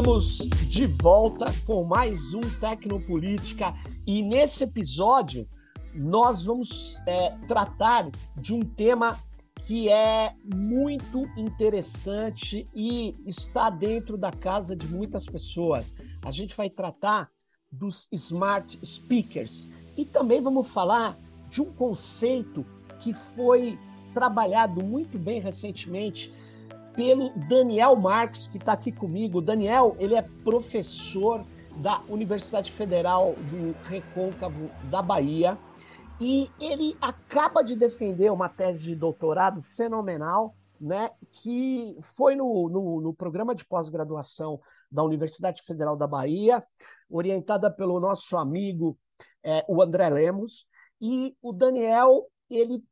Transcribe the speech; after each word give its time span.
Estamos 0.00 0.38
de 0.66 0.86
volta 0.86 1.44
com 1.66 1.84
mais 1.84 2.32
um 2.32 2.40
Tecnopolítica 2.40 3.74
e 4.06 4.22
nesse 4.22 4.64
episódio 4.64 5.46
nós 5.94 6.40
vamos 6.40 6.96
é, 7.06 7.32
tratar 7.46 8.08
de 8.34 8.54
um 8.54 8.60
tema 8.60 9.18
que 9.66 9.90
é 9.90 10.32
muito 10.42 11.28
interessante 11.36 12.66
e 12.74 13.14
está 13.26 13.68
dentro 13.68 14.16
da 14.16 14.32
casa 14.32 14.74
de 14.74 14.86
muitas 14.86 15.26
pessoas. 15.26 15.92
A 16.24 16.30
gente 16.30 16.56
vai 16.56 16.70
tratar 16.70 17.30
dos 17.70 18.08
smart 18.10 18.80
speakers 18.82 19.68
e 19.98 20.06
também 20.06 20.40
vamos 20.40 20.66
falar 20.68 21.14
de 21.50 21.60
um 21.60 21.70
conceito 21.74 22.64
que 23.00 23.12
foi 23.12 23.78
trabalhado 24.14 24.82
muito 24.82 25.18
bem 25.18 25.42
recentemente 25.42 26.32
pelo 27.00 27.30
Daniel 27.48 27.96
Marques, 27.96 28.46
que 28.46 28.58
está 28.58 28.74
aqui 28.74 28.92
comigo. 28.92 29.38
O 29.38 29.40
Daniel, 29.40 29.96
ele 29.98 30.14
é 30.14 30.20
professor 30.20 31.42
da 31.78 32.02
Universidade 32.10 32.70
Federal 32.70 33.32
do 33.32 33.74
Recôncavo 33.88 34.70
da 34.90 35.00
Bahia 35.00 35.56
e 36.20 36.50
ele 36.60 36.94
acaba 37.00 37.62
de 37.62 37.74
defender 37.74 38.30
uma 38.30 38.50
tese 38.50 38.82
de 38.82 38.94
doutorado 38.94 39.62
fenomenal, 39.62 40.54
né, 40.78 41.10
que 41.32 41.96
foi 42.14 42.36
no, 42.36 42.68
no, 42.68 43.00
no 43.00 43.14
programa 43.14 43.54
de 43.54 43.64
pós-graduação 43.64 44.60
da 44.92 45.02
Universidade 45.02 45.62
Federal 45.62 45.96
da 45.96 46.06
Bahia, 46.06 46.62
orientada 47.08 47.70
pelo 47.70 47.98
nosso 47.98 48.36
amigo 48.36 48.98
é, 49.42 49.64
o 49.66 49.80
André 49.80 50.10
Lemos, 50.10 50.66
e 51.00 51.34
o 51.40 51.50
Daniel 51.50 52.26
ele 52.50 52.84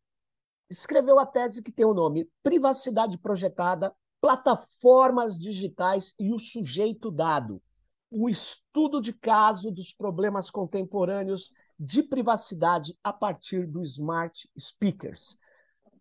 escreveu 0.71 1.19
a 1.19 1.27
tese 1.27 1.63
que 1.63 1.73
tem 1.73 1.87
o 1.87 1.95
nome 1.95 2.29
Privacidade 2.43 3.19
Projetada, 3.19 3.95
Plataformas 4.21 5.39
Digitais 5.39 6.15
e 6.19 6.33
o 6.33 6.39
Sujeito 6.39 7.11
Dado. 7.11 7.63
Um 8.11 8.29
estudo 8.29 9.01
de 9.01 9.13
caso 9.13 9.71
dos 9.71 9.93
problemas 9.93 10.51
contemporâneos 10.51 11.53
de 11.79 12.03
privacidade 12.03 12.99
a 13.05 13.13
partir 13.13 13.67
do 13.67 13.83
Smart 13.83 14.49
Speakers. 14.59 15.39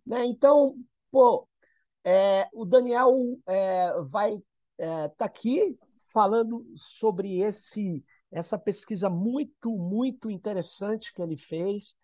Né? 0.05 0.25
Então, 0.25 0.75
pô, 1.11 1.47
é, 2.03 2.47
o 2.53 2.65
Daniel 2.65 3.37
é, 3.45 3.93
vai 4.03 4.31
estar 4.31 4.45
é, 4.79 5.07
tá 5.09 5.25
aqui 5.25 5.77
falando 6.13 6.65
sobre 6.75 7.39
esse 7.39 8.03
essa 8.31 8.57
pesquisa 8.57 9.09
muito, 9.09 9.71
muito 9.77 10.29
interessante 10.29 11.13
que 11.13 11.21
ele 11.21 11.37
fez 11.37 11.95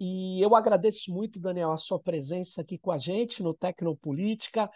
e 0.00 0.40
eu 0.42 0.56
agradeço 0.56 1.12
muito, 1.12 1.38
Daniel, 1.38 1.72
a 1.72 1.76
sua 1.76 2.00
presença 2.00 2.62
aqui 2.62 2.78
com 2.78 2.90
a 2.90 2.96
gente 2.96 3.42
no 3.42 3.52
Tecnopolítica. 3.52 4.70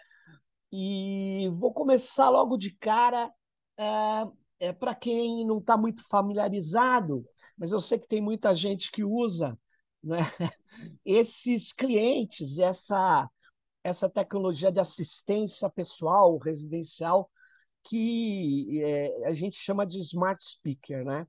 E 0.71 1.49
vou 1.55 1.73
começar 1.73 2.29
logo 2.29 2.55
de 2.57 2.69
cara. 2.77 3.33
É, 3.75 4.67
é 4.67 4.73
para 4.73 4.93
quem 4.93 5.43
não 5.43 5.57
está 5.57 5.75
muito 5.75 6.07
familiarizado, 6.07 7.25
mas 7.57 7.71
eu 7.71 7.81
sei 7.81 7.97
que 7.97 8.07
tem 8.07 8.21
muita 8.21 8.53
gente 8.53 8.91
que 8.91 9.03
usa 9.03 9.57
né, 10.03 10.19
esses 11.03 11.73
clientes, 11.73 12.59
essa, 12.59 13.27
essa 13.83 14.07
tecnologia 14.07 14.71
de 14.71 14.79
assistência 14.79 15.67
pessoal, 15.71 16.37
residencial, 16.37 17.31
que 17.83 18.79
é, 18.83 19.27
a 19.27 19.33
gente 19.33 19.55
chama 19.57 19.87
de 19.87 19.97
smart 19.99 20.43
speaker, 20.45 21.03
né? 21.03 21.25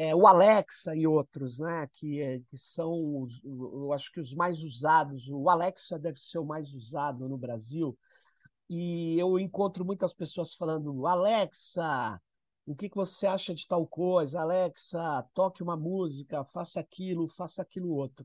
É, 0.00 0.14
o 0.14 0.28
Alexa 0.28 0.94
e 0.94 1.08
outros, 1.08 1.58
né, 1.58 1.88
que, 1.92 2.22
é, 2.22 2.38
que 2.48 2.56
são, 2.56 3.22
os, 3.22 3.42
eu 3.42 3.92
acho 3.92 4.12
que 4.12 4.20
os 4.20 4.32
mais 4.32 4.62
usados. 4.62 5.28
O 5.28 5.50
Alexa 5.50 5.98
deve 5.98 6.20
ser 6.20 6.38
o 6.38 6.44
mais 6.44 6.72
usado 6.72 7.28
no 7.28 7.36
Brasil. 7.36 7.98
E 8.70 9.18
eu 9.18 9.40
encontro 9.40 9.84
muitas 9.84 10.12
pessoas 10.12 10.54
falando: 10.54 11.04
Alexa, 11.04 12.20
o 12.64 12.76
que, 12.76 12.88
que 12.88 12.94
você 12.94 13.26
acha 13.26 13.52
de 13.52 13.66
tal 13.66 13.84
coisa? 13.88 14.40
Alexa, 14.40 15.26
toque 15.34 15.64
uma 15.64 15.76
música, 15.76 16.44
faça 16.44 16.78
aquilo, 16.78 17.28
faça 17.28 17.62
aquilo 17.62 17.90
outro. 17.90 18.24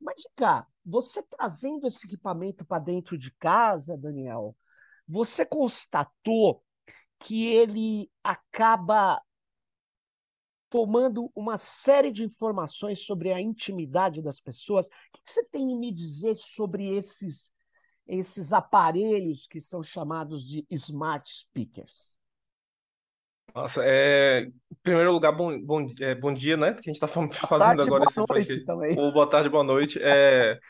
Mas, 0.00 0.22
cá, 0.34 0.66
você 0.82 1.22
trazendo 1.24 1.86
esse 1.86 2.06
equipamento 2.06 2.64
para 2.64 2.82
dentro 2.82 3.18
de 3.18 3.30
casa, 3.32 3.98
Daniel, 3.98 4.56
você 5.06 5.44
constatou 5.44 6.64
que 7.18 7.46
ele 7.48 8.10
acaba 8.24 9.20
tomando 10.70 11.30
uma 11.34 11.58
série 11.58 12.12
de 12.12 12.24
informações 12.24 13.00
sobre 13.00 13.32
a 13.32 13.40
intimidade 13.40 14.22
das 14.22 14.40
pessoas. 14.40 14.86
O 14.86 14.90
que 15.12 15.20
você 15.24 15.44
tem 15.46 15.74
a 15.74 15.76
me 15.76 15.92
dizer 15.92 16.36
sobre 16.36 16.96
esses, 16.96 17.52
esses 18.06 18.52
aparelhos 18.52 19.46
que 19.46 19.60
são 19.60 19.82
chamados 19.82 20.46
de 20.46 20.64
smart 20.70 21.28
speakers? 21.28 22.14
Nossa, 23.52 23.82
é... 23.84 24.42
em 24.42 24.76
primeiro 24.80 25.12
lugar, 25.12 25.32
bom, 25.32 25.60
bom, 25.60 25.92
é, 26.00 26.14
bom 26.14 26.32
dia, 26.32 26.56
né? 26.56 26.72
Que 26.72 26.88
a 26.88 26.92
gente 26.92 27.02
está 27.02 27.08
fazendo 27.08 27.30
tarde, 27.30 27.82
agora 27.82 28.04
esse 28.04 28.24
podcast. 28.24 28.64
Também. 28.64 28.96
Ou 28.96 29.12
boa 29.12 29.28
tarde, 29.28 29.48
boa 29.48 29.64
noite. 29.64 29.98
É 30.00 30.60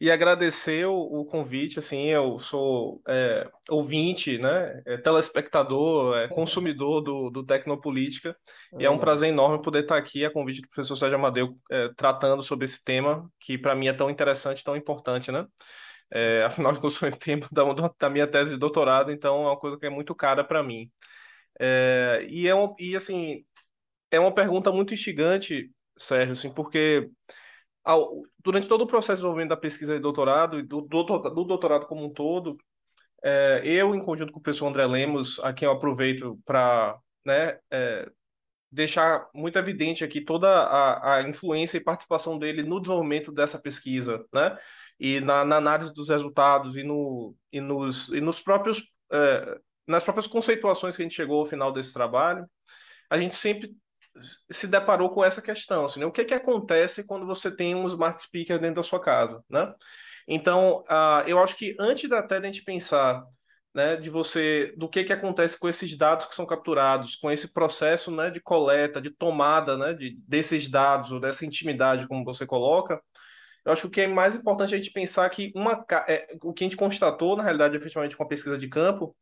e 0.00 0.10
agradecer 0.10 0.86
o, 0.86 0.94
o, 0.94 1.26
convite, 1.26 1.78
assim, 1.78 2.06
eu 2.06 2.38
sou 2.38 3.02
é, 3.06 3.46
ouvinte, 3.68 4.38
né, 4.38 4.82
é, 4.86 4.96
telespectador, 4.96 6.16
é, 6.16 6.26
consumidor 6.26 7.02
do, 7.02 7.28
do 7.28 7.44
Tecnopolítica, 7.44 8.34
e 8.78 8.86
é 8.86 8.90
um 8.90 8.98
prazer 8.98 9.28
enorme 9.28 9.62
poder 9.62 9.82
estar 9.82 9.98
aqui 9.98 10.24
a 10.24 10.32
convite 10.32 10.62
do 10.62 10.68
professor 10.68 10.96
Sérgio 10.96 11.18
Amadeu, 11.18 11.54
é, 11.70 11.90
tratando 11.96 12.42
sobre 12.42 12.64
esse 12.64 12.82
tema, 12.82 13.30
que 13.38 13.58
para 13.58 13.74
mim 13.74 13.88
é 13.88 13.92
tão 13.92 14.08
interessante, 14.08 14.64
tão 14.64 14.74
importante, 14.74 15.30
né, 15.30 15.44
é, 16.10 16.44
afinal 16.44 16.72
de 16.72 16.80
contas, 16.80 16.96
foi 16.96 17.10
o 17.10 17.16
tempo 17.16 17.46
da, 17.52 17.62
da, 17.98 18.08
minha 18.08 18.26
tese 18.26 18.52
de 18.52 18.56
doutorado, 18.58 19.12
então 19.12 19.42
é 19.42 19.46
uma 19.48 19.58
coisa 19.58 19.78
que 19.78 19.84
é 19.86 19.90
muito 19.90 20.14
cara 20.14 20.42
para 20.42 20.62
mim. 20.62 20.90
É, 21.60 22.26
e, 22.28 22.48
é 22.48 22.54
um, 22.54 22.74
e, 22.78 22.96
assim, 22.96 23.44
é 24.10 24.18
uma 24.18 24.34
pergunta 24.34 24.72
muito 24.72 24.94
instigante, 24.94 25.70
Sérgio, 25.98 26.32
assim, 26.32 26.52
porque 26.52 27.10
durante 28.38 28.68
todo 28.68 28.82
o 28.82 28.86
processo 28.86 29.12
de 29.12 29.16
desenvolvimento 29.16 29.50
da 29.50 29.56
pesquisa 29.56 29.94
de 29.94 30.00
doutorado 30.00 30.58
e 30.58 30.62
do, 30.62 30.82
do, 30.82 31.02
do 31.02 31.44
doutorado 31.44 31.86
como 31.86 32.04
um 32.04 32.12
todo, 32.12 32.58
é, 33.22 33.62
eu, 33.64 33.94
em 33.94 34.04
conjunto 34.04 34.32
com 34.32 34.38
o 34.38 34.42
professor 34.42 34.66
André 34.66 34.86
Lemos, 34.86 35.38
a 35.40 35.52
quem 35.52 35.66
eu 35.66 35.72
aproveito 35.72 36.38
para 36.44 36.98
né, 37.24 37.58
é, 37.70 38.10
deixar 38.70 39.28
muito 39.34 39.58
evidente 39.58 40.04
aqui 40.04 40.20
toda 40.20 40.48
a, 40.48 41.16
a, 41.16 41.28
influência 41.28 41.76
e 41.76 41.84
participação 41.84 42.38
dele 42.38 42.62
no 42.62 42.80
desenvolvimento 42.80 43.32
dessa 43.32 43.58
pesquisa, 43.58 44.24
né? 44.32 44.56
E 44.98 45.20
na, 45.20 45.44
na 45.44 45.56
análise 45.56 45.92
dos 45.94 46.08
resultados 46.08 46.76
e, 46.76 46.82
no, 46.82 47.34
e, 47.52 47.60
nos, 47.60 48.08
e 48.08 48.20
nos 48.20 48.40
próprios, 48.40 48.90
é, 49.10 49.58
nas 49.86 50.04
próprias 50.04 50.26
conceituações 50.26 50.94
que 50.94 51.02
a 51.02 51.04
gente 51.04 51.16
chegou 51.16 51.40
ao 51.40 51.46
final 51.46 51.72
desse 51.72 51.92
trabalho, 51.92 52.46
a 53.08 53.18
gente 53.18 53.34
sempre 53.34 53.74
se 54.50 54.66
deparou 54.66 55.10
com 55.10 55.24
essa 55.24 55.40
questão, 55.40 55.84
assim, 55.84 56.00
né? 56.00 56.06
o 56.06 56.12
que, 56.12 56.24
que 56.24 56.34
acontece 56.34 57.04
quando 57.04 57.26
você 57.26 57.54
tem 57.54 57.74
um 57.74 57.86
smart 57.86 58.20
speaker 58.20 58.58
dentro 58.58 58.76
da 58.76 58.82
sua 58.82 59.00
casa, 59.00 59.42
né? 59.48 59.72
Então, 60.28 60.84
uh, 60.88 61.26
eu 61.26 61.38
acho 61.38 61.56
que 61.56 61.76
antes 61.78 62.10
até 62.12 62.38
de 62.38 62.46
a 62.46 62.52
gente 62.52 62.62
pensar 62.64 63.24
né, 63.74 63.96
de 63.96 64.10
você, 64.10 64.74
do 64.76 64.88
que, 64.88 65.04
que 65.04 65.12
acontece 65.12 65.58
com 65.58 65.68
esses 65.68 65.96
dados 65.96 66.26
que 66.26 66.34
são 66.34 66.46
capturados, 66.46 67.16
com 67.16 67.30
esse 67.30 67.52
processo 67.52 68.10
né, 68.10 68.30
de 68.30 68.40
coleta, 68.40 69.00
de 69.00 69.10
tomada 69.10 69.76
né, 69.76 69.94
de, 69.94 70.16
desses 70.26 70.68
dados, 70.68 71.12
ou 71.12 71.20
dessa 71.20 71.46
intimidade, 71.46 72.06
como 72.08 72.24
você 72.24 72.46
coloca, 72.46 73.00
eu 73.64 73.72
acho 73.72 73.82
que 73.82 73.88
o 73.88 73.90
que 73.90 74.00
é 74.02 74.06
mais 74.06 74.34
importante 74.34 74.72
é 74.74 74.78
a 74.78 74.80
gente 74.80 74.92
pensar 74.92 75.28
que 75.30 75.52
uma, 75.54 75.84
é, 76.08 76.26
o 76.42 76.52
que 76.52 76.64
a 76.64 76.66
gente 76.66 76.76
constatou, 76.76 77.36
na 77.36 77.42
realidade, 77.42 77.76
efetivamente, 77.76 78.16
com 78.16 78.22
a 78.22 78.28
pesquisa 78.28 78.56
de 78.58 78.68
campo, 78.68 79.14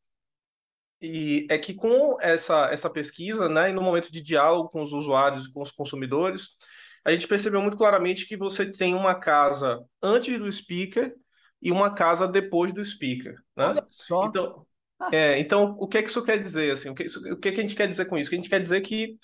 e 1.01 1.47
é 1.49 1.57
que 1.57 1.75
com 1.75 2.17
essa, 2.21 2.67
essa 2.73 2.91
pesquisa, 2.91 3.49
né, 3.49 3.71
e 3.71 3.73
no 3.73 3.83
momento 3.83 4.11
de 4.11 4.21
diálogo 4.21 4.69
com 4.69 4.83
os 4.83 4.93
usuários 4.93 5.47
e 5.47 5.53
com 5.53 5.63
os 5.63 5.71
consumidores, 5.71 6.57
a 7.05 7.13
gente 7.13 7.29
percebeu 7.29 7.63
muito 7.63 7.77
claramente 7.77 8.27
que 8.27 8.37
você 8.37 8.71
tem 8.71 8.95
uma 8.95 9.15
casa 9.15 9.81
antes 10.03 10.39
do 10.39 10.51
speaker 10.51 11.15
e 11.63 11.71
uma 11.71 11.95
casa 11.95 12.27
depois 12.27 12.73
do 12.73 12.85
speaker, 12.85 13.35
né? 13.57 13.69
Olha 13.69 13.85
só. 13.87 14.27
Então, 14.27 14.67
ah. 14.99 15.09
é, 15.13 15.39
então 15.39 15.77
o 15.79 15.87
que 15.87 15.99
é 15.99 16.03
que 16.03 16.11
isso 16.11 16.23
quer 16.23 16.43
dizer 16.43 16.73
assim? 16.73 16.91
O 16.91 16.95
que, 16.95 17.05
isso, 17.05 17.21
o 17.33 17.37
que, 17.37 17.49
é 17.49 17.53
que 17.53 17.61
a 17.61 17.63
gente 17.63 17.77
quer 17.77 17.89
dizer 17.89 18.07
com 18.07 18.19
isso? 18.19 18.29
Que 18.29 18.37
a 18.37 18.39
gente 18.39 18.51
quer 18.51 18.61
dizer 18.61 18.79
é 18.79 18.81
que 18.81 19.17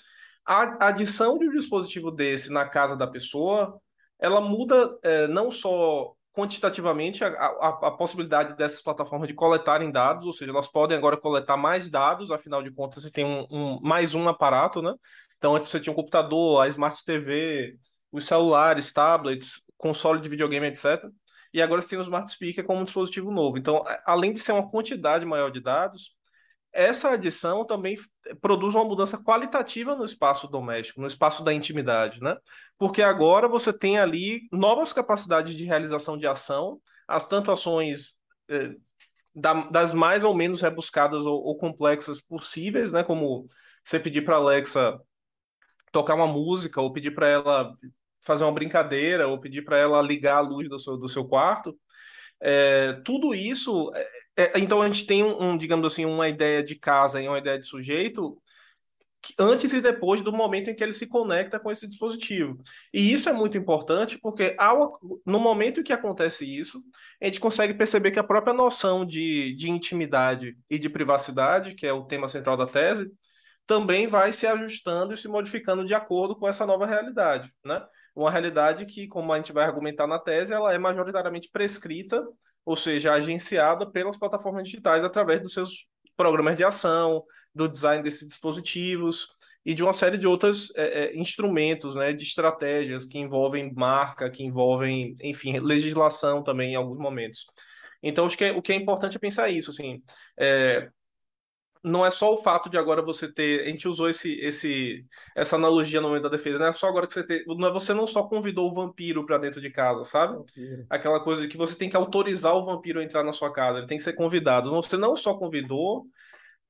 a 0.45 0.87
adição 0.87 1.37
de 1.37 1.47
um 1.47 1.51
dispositivo 1.51 2.11
desse 2.11 2.51
na 2.51 2.67
casa 2.67 2.95
da 2.95 3.07
pessoa, 3.07 3.79
ela 4.19 4.39
muda 4.39 4.97
é, 5.03 5.27
não 5.27 5.51
só 5.51 6.14
quantitativamente 6.35 7.23
a, 7.23 7.27
a, 7.29 7.69
a, 7.87 7.91
possibilidade 7.91 8.57
dessas 8.57 8.81
plataformas 8.81 9.27
de 9.27 9.33
coletarem 9.33 9.89
dados, 9.89 10.25
ou 10.25 10.33
seja, 10.33 10.51
elas 10.51 10.67
podem 10.67 10.97
agora 10.97 11.15
coletar 11.15 11.55
mais 11.55 11.89
dados, 11.89 12.29
afinal 12.29 12.61
de 12.61 12.71
contas 12.71 13.03
você 13.03 13.09
tem 13.09 13.23
um, 13.23 13.47
um, 13.49 13.79
mais 13.81 14.13
um 14.13 14.27
aparato, 14.27 14.81
né? 14.81 14.93
Então 15.37 15.55
antes 15.55 15.71
você 15.71 15.79
tinha 15.79 15.93
um 15.93 15.95
computador, 15.95 16.61
a 16.61 16.67
Smart 16.67 17.03
TV, 17.05 17.77
os 18.11 18.25
celulares, 18.25 18.91
tablets, 18.91 19.61
console 19.77 20.19
de 20.19 20.27
videogame, 20.27 20.67
etc. 20.67 21.05
E 21.53 21.61
agora 21.61 21.81
você 21.81 21.89
tem 21.89 21.99
o 21.99 22.01
Smart 22.01 22.29
Speaker 22.29 22.65
como 22.65 22.81
um 22.81 22.83
dispositivo 22.83 23.31
novo. 23.31 23.57
Então, 23.57 23.81
além 24.05 24.33
de 24.33 24.39
ser 24.39 24.51
uma 24.51 24.69
quantidade 24.69 25.25
maior 25.25 25.49
de 25.49 25.61
dados, 25.61 26.13
essa 26.75 27.11
adição 27.11 27.65
também 27.65 27.97
produz 28.41 28.75
uma 28.75 28.83
mudança 28.83 29.17
qualitativa 29.17 29.95
no 29.95 30.03
espaço 30.03 30.47
doméstico, 30.47 30.99
no 30.99 31.07
espaço 31.07 31.43
da 31.43 31.53
intimidade, 31.53 32.21
né? 32.21 32.35
Porque 32.77 33.01
agora 33.01 33.47
você 33.47 33.71
tem 33.71 33.97
ali 33.97 34.41
novas 34.51 34.91
capacidades 34.91 35.55
de 35.55 35.63
realização 35.63 36.17
de 36.17 36.27
ação, 36.27 36.79
as 37.07 37.27
tanto 37.27 37.51
ações 37.51 38.15
eh, 38.49 38.75
da, 39.33 39.53
das 39.69 39.93
mais 39.93 40.23
ou 40.23 40.33
menos 40.33 40.61
rebuscadas 40.61 41.25
ou, 41.25 41.41
ou 41.41 41.57
complexas 41.57 42.19
possíveis, 42.19 42.91
né? 42.91 43.03
Como 43.03 43.47
você 43.83 43.99
pedir 43.99 44.23
para 44.23 44.35
Alexa 44.35 44.99
tocar 45.91 46.15
uma 46.15 46.27
música, 46.27 46.81
ou 46.81 46.91
pedir 46.91 47.11
para 47.11 47.29
ela 47.29 47.73
fazer 48.25 48.43
uma 48.43 48.51
brincadeira, 48.51 49.27
ou 49.27 49.39
pedir 49.39 49.63
para 49.63 49.77
ela 49.77 50.01
ligar 50.01 50.37
a 50.37 50.41
luz 50.41 50.67
do 50.67 50.77
seu, 50.77 50.97
do 50.97 51.07
seu 51.07 51.25
quarto. 51.25 51.77
É, 52.41 52.93
tudo 53.05 53.33
isso, 53.33 53.91
é, 54.37 54.59
então 54.59 54.81
a 54.81 54.87
gente 54.87 55.05
tem 55.05 55.23
um, 55.23 55.51
um, 55.51 55.57
digamos 55.57 55.85
assim, 55.91 56.05
uma 56.05 56.27
ideia 56.27 56.63
de 56.63 56.75
casa 56.75 57.21
e 57.21 57.27
uma 57.27 57.39
ideia 57.39 57.59
de 57.59 57.65
sujeito 57.67 58.41
antes 59.39 59.73
e 59.73 59.81
depois 59.81 60.21
do 60.21 60.31
momento 60.31 60.69
em 60.69 60.75
que 60.75 60.83
ele 60.83 60.91
se 60.91 61.07
conecta 61.07 61.59
com 61.59 61.71
esse 61.71 61.87
dispositivo. 61.87 62.57
E 62.93 63.11
isso 63.11 63.29
é 63.29 63.33
muito 63.33 63.57
importante 63.57 64.19
porque 64.19 64.55
ao, 64.59 64.99
no 65.25 65.39
momento 65.39 65.79
em 65.79 65.83
que 65.83 65.93
acontece 65.93 66.45
isso, 66.45 66.83
a 67.21 67.25
gente 67.25 67.39
consegue 67.39 67.73
perceber 67.73 68.11
que 68.11 68.19
a 68.19 68.23
própria 68.23 68.53
noção 68.53 69.05
de, 69.05 69.55
de 69.55 69.69
intimidade 69.69 70.57
e 70.69 70.77
de 70.77 70.89
privacidade, 70.89 71.75
que 71.75 71.87
é 71.87 71.93
o 71.93 72.05
tema 72.05 72.27
central 72.29 72.57
da 72.57 72.67
tese, 72.67 73.09
também 73.65 74.07
vai 74.07 74.31
se 74.31 74.45
ajustando 74.45 75.13
e 75.13 75.17
se 75.17 75.27
modificando 75.27 75.85
de 75.85 75.93
acordo 75.93 76.35
com 76.35 76.47
essa 76.47 76.65
nova 76.65 76.85
realidade, 76.85 77.51
né? 77.63 77.83
Uma 78.15 78.31
realidade 78.31 78.85
que, 78.85 79.07
como 79.07 79.33
a 79.33 79.37
gente 79.37 79.51
vai 79.51 79.65
argumentar 79.65 80.07
na 80.07 80.19
tese, 80.19 80.53
ela 80.53 80.73
é 80.73 80.77
majoritariamente 80.77 81.49
prescrita, 81.51 82.23
ou 82.65 82.75
seja, 82.75 83.13
agenciada 83.13 83.89
pelas 83.89 84.17
plataformas 84.17 84.63
digitais 84.63 85.05
através 85.05 85.41
dos 85.41 85.53
seus 85.53 85.87
programas 86.17 86.57
de 86.57 86.63
ação, 86.63 87.23
do 87.53 87.69
design 87.69 88.03
desses 88.03 88.27
dispositivos 88.27 89.29
e 89.65 89.73
de 89.73 89.83
uma 89.83 89.93
série 89.93 90.17
de 90.17 90.27
outros 90.27 90.73
é, 90.75 91.05
é, 91.05 91.17
instrumentos, 91.17 91.95
né, 91.95 92.13
de 92.13 92.23
estratégias 92.23 93.05
que 93.05 93.17
envolvem 93.17 93.73
marca, 93.73 94.29
que 94.29 94.43
envolvem, 94.43 95.15
enfim, 95.21 95.59
legislação 95.59 96.43
também 96.43 96.73
em 96.73 96.75
alguns 96.75 96.97
momentos. 96.97 97.45
Então, 98.03 98.25
acho 98.25 98.37
que 98.37 98.45
é, 98.45 98.51
o 98.51 98.61
que 98.61 98.73
é 98.73 98.75
importante 98.75 99.17
é 99.17 99.19
pensar 99.19 99.49
isso, 99.49 99.71
assim, 99.71 100.03
é, 100.37 100.89
não 101.85 102.03
é 102.03 102.09
só 102.09 102.33
o 102.33 102.37
fato 102.37 102.67
de 102.67 102.77
agora 102.77 103.01
você 103.01 103.31
ter. 103.31 103.61
A 103.61 103.69
gente 103.69 103.87
usou 103.87 104.09
esse, 104.09 104.33
esse, 104.39 105.05
essa 105.35 105.55
analogia 105.55 106.01
no 106.01 106.07
momento 106.07 106.23
da 106.23 106.29
defesa, 106.29 106.57
não 106.57 106.65
é 106.65 106.73
só 106.73 106.87
agora 106.87 107.05
que 107.05 107.13
você 107.13 107.23
ter. 107.23 107.45
Não 107.45 107.67
é, 107.67 107.71
você 107.71 107.93
não 107.93 108.07
só 108.07 108.23
convidou 108.23 108.71
o 108.71 108.73
vampiro 108.73 109.23
para 109.23 109.37
dentro 109.37 109.61
de 109.61 109.69
casa, 109.69 110.03
sabe? 110.03 110.35
Vampiro. 110.35 110.85
Aquela 110.89 111.19
coisa 111.19 111.43
de 111.43 111.47
que 111.47 111.57
você 111.57 111.75
tem 111.75 111.87
que 111.87 111.95
autorizar 111.95 112.55
o 112.55 112.65
vampiro 112.65 112.99
a 112.99 113.03
entrar 113.03 113.23
na 113.23 113.31
sua 113.31 113.53
casa, 113.53 113.77
ele 113.77 113.87
tem 113.87 113.99
que 113.99 114.03
ser 114.03 114.13
convidado. 114.13 114.71
Você 114.71 114.97
não 114.97 115.15
só 115.15 115.35
convidou, 115.35 116.07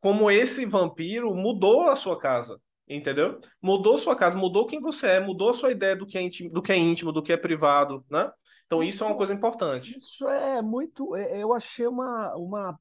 como 0.02 0.30
esse 0.30 0.66
vampiro 0.66 1.34
mudou 1.34 1.90
a 1.90 1.96
sua 1.96 2.20
casa. 2.20 2.60
Entendeu? 2.88 3.40
Mudou 3.60 3.98
sua 3.98 4.16
casa, 4.16 4.38
mudou 4.38 4.68
quem 4.68 4.80
você 4.80 5.08
é, 5.08 5.20
mudou 5.20 5.50
a 5.50 5.54
sua 5.54 5.72
ideia 5.72 5.96
do 5.96 6.06
que 6.06 6.20
é 6.20 6.22
íntimo, 6.22 6.52
do 6.52 6.62
que 6.62 6.72
é, 6.72 6.78
íntimo, 6.78 7.12
do 7.12 7.24
que 7.24 7.34
é 7.34 7.38
privado, 7.38 8.06
né? 8.12 8.30
Então 8.68 8.84
isso, 8.84 8.98
isso 8.98 9.04
é 9.04 9.08
uma 9.08 9.18
coisa 9.18 9.34
importante. 9.34 9.96
Isso 9.98 10.28
é 10.28 10.62
muito. 10.62 11.16
É, 11.16 11.42
eu 11.42 11.52
achei 11.52 11.88
uma, 11.88 12.36
uma 12.36 12.80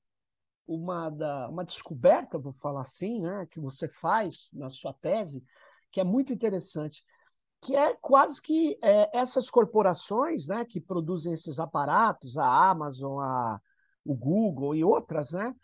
uma, 0.67 1.11
da, 1.11 1.49
uma 1.49 1.65
descoberta, 1.65 2.39
vou 2.39 2.53
falar 2.53 2.83
assim, 2.83 3.21
né, 3.21 3.47
que 3.51 3.61
você 3.61 3.89
faz 3.89 4.49
na 4.53 4.71
sua 4.71 4.93
tese, 4.93 5.45
que 5.93 6.01
é 6.01 6.05
muito 6.05 6.33
interessante, 6.33 7.05
que 7.61 7.77
é 7.77 7.95
quase 7.95 8.41
que 8.41 8.79
é, 8.83 9.17
essas 9.17 9.51
corporações 9.51 10.47
né, 10.47 10.65
que 10.65 10.81
produzem 10.81 11.33
esses 11.33 11.59
aparatos, 11.59 12.37
a 12.37 12.71
Amazon, 12.71 13.21
a, 13.21 13.61
o 14.05 14.15
Google 14.15 14.75
e 14.75 14.85
outras, 14.85 15.33
né, 15.33 15.55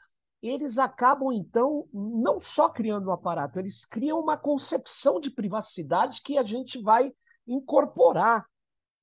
eles 0.43 0.79
acabam, 0.79 1.33
então, 1.33 1.87
não 1.93 2.41
só 2.41 2.69
criando 2.69 3.09
um 3.09 3.13
aparato, 3.13 3.59
eles 3.59 3.85
criam 3.85 4.19
uma 4.19 4.37
concepção 4.37 5.21
de 5.21 5.31
privacidade 5.31 6.23
que 6.23 6.39
a 6.39 6.43
gente 6.43 6.81
vai 6.81 7.13
incorporar. 7.47 8.47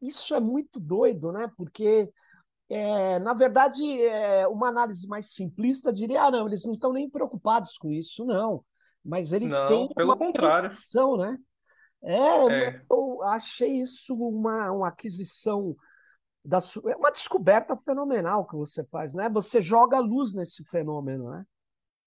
Isso 0.01 0.33
é 0.33 0.39
muito 0.39 0.79
doido, 0.79 1.31
né? 1.31 1.51
Porque 1.55 2.11
é, 2.69 3.19
na 3.19 3.33
verdade, 3.33 3.83
é, 4.01 4.47
uma 4.47 4.67
análise 4.67 5.07
mais 5.07 5.33
simplista 5.33 5.91
diria: 5.93 6.23
ah, 6.23 6.31
não, 6.31 6.47
eles 6.47 6.65
não 6.65 6.73
estão 6.73 6.91
nem 6.91 7.09
preocupados 7.09 7.77
com 7.77 7.91
isso, 7.91 8.25
não. 8.25 8.63
Mas 9.03 9.31
eles 9.31 9.51
não, 9.51 9.67
têm 9.67 9.93
pelo 9.93 10.09
uma 10.09 10.17
contrário. 10.17 10.69
Preocupação, 10.69 11.17
né? 11.17 11.37
É, 12.03 12.67
é, 12.69 12.81
eu 12.91 13.23
achei 13.23 13.79
isso 13.79 14.13
uma, 14.15 14.71
uma 14.71 14.87
aquisição 14.89 15.75
da 16.43 16.59
é 16.89 16.95
uma 16.95 17.11
descoberta 17.11 17.75
fenomenal 17.75 18.45
que 18.45 18.55
você 18.55 18.83
faz, 18.85 19.13
né? 19.13 19.29
Você 19.29 19.59
joga 19.59 19.99
luz 19.99 20.33
nesse 20.33 20.63
fenômeno, 20.65 21.29
né? 21.29 21.45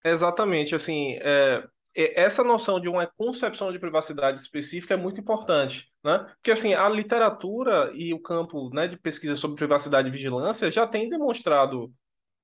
Exatamente, 0.05 0.75
assim, 0.75 1.19
é, 1.21 1.67
essa 1.95 2.45
noção 2.45 2.79
de 2.79 2.89
uma 2.89 3.07
concepção 3.07 3.73
de 3.73 3.79
privacidade 3.79 4.41
específica 4.41 4.95
é 4.95 4.97
muito 4.97 5.21
importante, 5.21 5.89
né? 6.05 6.27
Porque 6.37 6.53
assim, 6.53 6.73
a 6.73 6.89
literatura 6.89 7.91
e 7.95 8.15
o 8.15 8.21
campo, 8.21 8.71
né, 8.73 8.87
de 8.87 8.97
pesquisa 8.99 9.35
sobre 9.35 9.57
privacidade 9.57 10.09
e 10.09 10.13
vigilância 10.13 10.71
já 10.71 10.87
tem 10.87 11.09
demonstrado, 11.09 11.93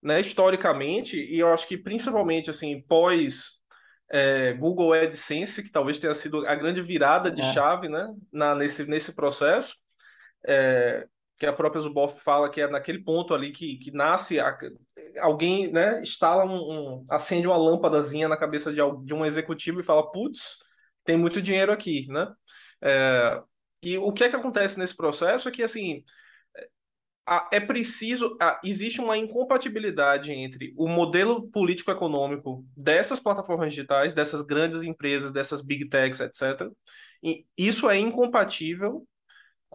né, 0.03 0.21
historicamente, 0.21 1.17
e 1.17 1.39
eu 1.39 1.53
acho 1.53 1.67
que 1.69 1.79
principalmente 1.79 2.51
assim, 2.51 2.83
pós 2.83 3.61
é, 4.11 4.53
Google 4.55 4.93
AdSense, 4.93 5.63
que 5.63 5.71
talvez 5.71 5.99
tenha 5.99 6.15
sido 6.15 6.47
a 6.47 6.55
grande 6.55 6.83
virada 6.83 7.31
de 7.31 7.41
é. 7.41 7.53
chave, 7.53 7.89
né, 7.89 8.13
na, 8.33 8.55
nesse, 8.55 8.85
nesse 8.85 9.15
processo, 9.15 9.77
é, 10.47 11.07
que 11.39 11.47
a 11.47 11.53
própria 11.53 11.81
Zuboff 11.81 12.21
fala 12.23 12.51
que 12.51 12.61
é 12.61 12.69
naquele 12.69 13.03
ponto 13.03 13.35
ali 13.35 13.53
que, 13.53 13.77
que 13.77 13.91
nasce 13.91 14.41
a, 14.41 14.57
alguém, 15.21 15.71
né, 15.71 16.01
instala 16.01 16.45
um, 16.45 16.57
um, 16.57 17.05
acende 17.11 17.47
uma 17.47 17.57
lâmpadazinha 17.57 18.29
na 18.29 18.37
cabeça 18.37 18.73
de, 18.73 18.81
de 19.05 19.15
um 19.15 19.25
executivo 19.25 19.81
e 19.81 19.85
fala, 19.85 20.11
putz, 20.11 20.59
tem 21.05 21.17
muito 21.17 21.43
dinheiro 21.43 21.73
aqui, 21.73 22.07
né? 22.09 22.27
É, 22.83 23.41
e 23.83 23.99
o 23.99 24.13
que 24.13 24.25
é 24.25 24.29
que 24.29 24.37
acontece 24.37 24.79
nesse 24.79 24.97
processo 24.97 25.49
é 25.49 25.53
que, 25.53 25.63
assim, 25.63 26.03
é 27.53 27.59
preciso, 27.59 28.37
existe 28.65 29.01
uma 29.01 29.19
incompatibilidade 29.19 30.33
entre 30.33 30.73
o 30.77 30.89
modelo 30.89 31.49
político-econômico 31.51 32.65
dessas 32.77 33.19
plataformas 33.19 33.71
digitais, 33.71 34.13
dessas 34.13 34.43
grandes 34.43 34.83
empresas, 34.83 35.33
dessas 35.33 35.61
big 35.61 35.89
techs, 35.89 36.21
etc. 36.21 36.71
Isso 37.57 37.91
é 37.91 37.99
incompatível 37.99 39.07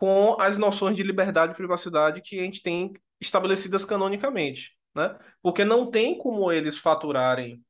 com 0.02 0.36
as 0.42 0.58
noções 0.58 0.96
de 0.98 1.04
liberdade 1.04 1.54
e 1.54 1.56
privacidade 1.56 2.24
que 2.24 2.40
a 2.40 2.42
gente 2.42 2.64
tem 2.64 2.92
estabelecidas 3.20 3.86
canonicamente, 3.86 4.76
né? 4.96 5.16
Porque 5.44 5.64
não 5.64 5.92
tem 5.92 6.18
como 6.18 6.52
eles 6.52 6.76
faturarem, 6.76 7.64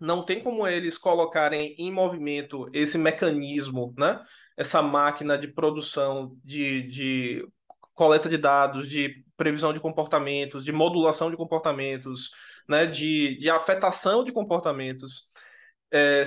não 0.00 0.24
tem 0.24 0.42
como 0.42 0.66
eles 0.66 0.98
colocarem 0.98 1.76
em 1.78 1.92
movimento 1.92 2.68
esse 2.72 2.98
mecanismo, 2.98 3.94
né? 3.96 4.20
Essa 4.56 4.82
máquina 4.82 5.38
de 5.38 5.46
produção 5.46 6.36
de, 6.42 6.82
de 6.88 7.48
coleta 7.94 8.28
de 8.28 8.38
dados, 8.38 8.88
de 8.88 9.24
previsão 9.36 9.72
de 9.72 9.78
comportamentos, 9.78 10.64
de 10.64 10.72
modulação 10.72 11.30
de 11.30 11.36
comportamentos, 11.36 12.32
né? 12.68 12.86
De, 12.86 13.38
de 13.38 13.48
afetação 13.48 14.24
de 14.24 14.32
comportamentos. 14.32 15.28
É, 15.92 16.24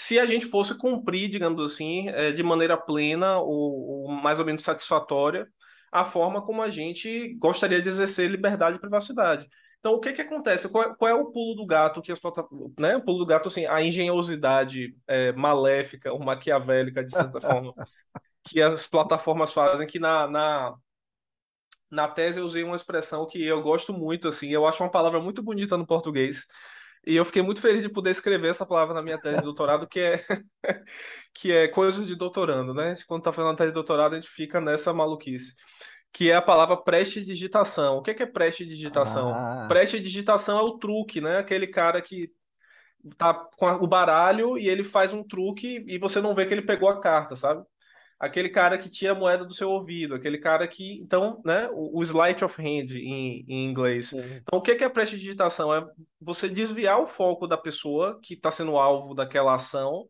se 0.00 0.18
a 0.18 0.24
gente 0.24 0.46
fosse 0.46 0.74
cumprir, 0.78 1.28
digamos 1.28 1.62
assim, 1.62 2.08
é, 2.08 2.32
de 2.32 2.42
maneira 2.42 2.74
plena 2.74 3.38
ou, 3.38 4.06
ou, 4.06 4.08
mais 4.08 4.38
ou 4.38 4.46
menos 4.46 4.62
satisfatória 4.62 5.46
a 5.92 6.06
forma 6.06 6.40
como 6.40 6.62
a 6.62 6.70
gente 6.70 7.34
gostaria 7.34 7.82
de 7.82 7.88
exercer 7.88 8.30
liberdade 8.30 8.76
e 8.76 8.80
privacidade. 8.80 9.46
Então, 9.78 9.92
o 9.92 10.00
que 10.00 10.14
que 10.14 10.22
acontece? 10.22 10.70
Qual, 10.70 10.94
qual 10.96 11.10
é 11.10 11.14
o 11.14 11.30
pulo 11.30 11.54
do 11.54 11.66
gato 11.66 12.00
que 12.00 12.10
as 12.10 12.18
plataformas, 12.18 12.72
né? 12.78 12.96
O 12.96 13.04
pulo 13.04 13.18
do 13.18 13.26
gato, 13.26 13.48
assim, 13.48 13.66
a 13.66 13.82
engenhosidade 13.82 14.96
é, 15.06 15.32
maléfica 15.32 16.10
ou 16.12 16.18
maquiavélica, 16.18 17.04
de 17.04 17.10
certa 17.10 17.38
forma, 17.38 17.74
que 18.44 18.62
as 18.62 18.86
plataformas 18.86 19.52
fazem, 19.52 19.86
que 19.86 19.98
na, 19.98 20.26
na, 20.26 20.74
na 21.90 22.08
tese 22.08 22.40
eu 22.40 22.46
usei 22.46 22.62
uma 22.62 22.76
expressão 22.76 23.26
que 23.26 23.44
eu 23.44 23.60
gosto 23.62 23.92
muito, 23.92 24.28
assim, 24.28 24.48
eu 24.48 24.66
acho 24.66 24.82
uma 24.82 24.90
palavra 24.90 25.20
muito 25.20 25.42
bonita 25.42 25.76
no 25.76 25.86
português, 25.86 26.46
e 27.06 27.16
eu 27.16 27.24
fiquei 27.24 27.42
muito 27.42 27.60
feliz 27.60 27.82
de 27.82 27.88
poder 27.88 28.10
escrever 28.10 28.48
essa 28.48 28.66
palavra 28.66 28.94
na 28.94 29.02
minha 29.02 29.18
tese 29.18 29.38
de 29.38 29.42
doutorado, 29.42 29.86
que 29.88 30.00
é 30.00 30.24
que 31.34 31.52
é 31.52 31.68
coisas 31.68 32.06
de 32.06 32.14
doutorando, 32.14 32.74
né? 32.74 32.94
Quando 33.06 33.22
tá 33.22 33.32
fazendo 33.32 33.52
a 33.52 33.56
tese 33.56 33.70
de 33.70 33.74
doutorado, 33.74 34.12
a 34.14 34.20
gente 34.20 34.30
fica 34.30 34.60
nessa 34.60 34.92
maluquice. 34.92 35.54
Que 36.12 36.30
é 36.30 36.34
a 36.34 36.42
palavra 36.42 36.76
prestidigitação. 36.76 37.98
O 37.98 38.02
que 38.02 38.10
é, 38.10 38.14
que 38.14 38.22
é 38.22 38.26
prestidigitação? 38.26 39.32
Ah. 39.32 39.66
Prestidigitação 39.68 40.58
é 40.58 40.62
o 40.62 40.76
truque, 40.76 41.20
né? 41.20 41.38
Aquele 41.38 41.68
cara 41.68 42.02
que 42.02 42.30
tá 43.16 43.32
com 43.32 43.66
o 43.66 43.86
baralho 43.86 44.58
e 44.58 44.68
ele 44.68 44.84
faz 44.84 45.12
um 45.12 45.22
truque 45.22 45.84
e 45.86 45.98
você 45.98 46.20
não 46.20 46.34
vê 46.34 46.44
que 46.44 46.52
ele 46.52 46.62
pegou 46.62 46.88
a 46.88 47.00
carta, 47.00 47.34
sabe? 47.34 47.64
Aquele 48.20 48.50
cara 48.50 48.76
que 48.76 48.90
tira 48.90 49.12
a 49.12 49.18
moeda 49.18 49.46
do 49.46 49.54
seu 49.54 49.70
ouvido, 49.70 50.14
aquele 50.14 50.36
cara 50.36 50.68
que, 50.68 51.00
então, 51.00 51.40
né, 51.42 51.70
o, 51.72 51.98
o 51.98 52.02
sleight 52.02 52.44
of 52.44 52.60
hand 52.60 52.90
em, 52.90 53.46
em 53.48 53.64
inglês. 53.64 54.12
Uhum. 54.12 54.20
Então, 54.20 54.58
o 54.58 54.62
que 54.62 54.72
é 54.72 54.88
prestidigitação? 54.90 55.74
É 55.74 55.82
você 56.20 56.46
desviar 56.46 57.00
o 57.00 57.06
foco 57.06 57.46
da 57.46 57.56
pessoa 57.56 58.20
que 58.22 58.34
está 58.34 58.50
sendo 58.50 58.76
alvo 58.76 59.14
daquela 59.14 59.54
ação 59.54 60.06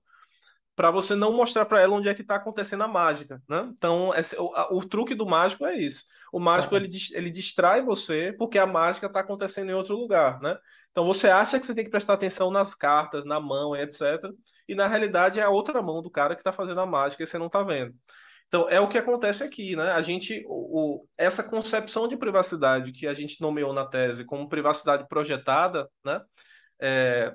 para 0.75 0.91
você 0.91 1.15
não 1.15 1.33
mostrar 1.33 1.67
para 1.67 1.81
ela 1.81 1.95
onde 1.95 2.09
é 2.09 2.15
que 2.15 2.23
está 2.23 2.35
acontecendo 2.35 2.83
a 2.83 2.89
mágica, 2.89 3.41
né? 3.49 3.71
Então, 3.77 4.13
esse, 4.15 4.35
o, 4.39 4.51
o, 4.71 4.89
truque 4.89 5.15
do 5.15 5.27
mágico 5.27 5.65
é 5.67 5.77
isso. 5.77 6.05
O 6.33 6.41
mágico, 6.41 6.75
ele, 6.75 6.89
ele 7.13 7.31
distrai 7.31 7.83
você 7.83 8.35
porque 8.39 8.59
a 8.59 8.67
mágica 8.67 9.07
está 9.07 9.21
acontecendo 9.21 9.71
em 9.71 9.75
outro 9.75 9.95
lugar, 9.97 10.41
né? 10.41 10.57
Então, 10.91 11.05
você 11.05 11.29
acha 11.29 11.61
que 11.61 11.67
você 11.67 11.75
tem 11.75 11.85
que 11.85 11.91
prestar 11.91 12.15
atenção 12.15 12.51
nas 12.51 12.75
cartas, 12.75 13.25
na 13.25 13.39
mão, 13.39 13.77
etc., 13.77 14.21
e 14.71 14.75
na 14.75 14.87
realidade 14.89 15.41
é 15.41 15.43
a 15.43 15.51
outra 15.51 15.83
mão 15.83 16.01
do 16.03 16.11
cara 16.11 16.35
que 16.35 16.41
está 16.41 16.53
fazendo 16.53 16.81
a 16.81 16.87
mágica 16.87 17.23
e 17.23 17.27
você 17.27 17.39
não 17.39 17.47
está 17.47 17.63
vendo. 17.63 17.95
Então, 18.49 18.69
é 18.69 18.81
o 18.81 18.89
que 18.89 18.99
acontece 18.99 19.45
aqui, 19.45 19.77
né? 19.77 19.93
A 19.93 20.03
gente, 20.03 20.45
o, 20.49 21.07
essa 21.17 21.43
concepção 21.43 22.09
de 22.09 22.17
privacidade 22.17 22.93
que 22.93 23.07
a 23.07 23.15
gente 23.15 23.41
nomeou 23.41 23.73
na 23.73 23.87
tese 23.87 24.25
como 24.25 24.49
privacidade 24.49 25.07
projetada, 25.09 25.89
né? 26.05 26.21
É, 26.81 27.35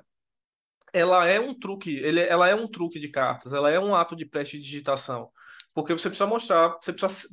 ela 0.92 1.26
é 1.26 1.38
um 1.40 1.58
truque, 1.58 1.96
ele, 1.98 2.20
ela 2.20 2.48
é 2.48 2.54
um 2.54 2.68
truque 2.68 2.98
de 2.98 3.08
cartas, 3.08 3.52
ela 3.52 3.70
é 3.70 3.78
um 3.78 3.94
ato 3.94 4.16
de 4.16 4.26
prestidigitação, 4.26 5.30
porque 5.74 5.92
você 5.92 6.08
precisa 6.08 6.26
mostrar, 6.26 6.76
você 6.80 6.92
precisa 6.92 7.28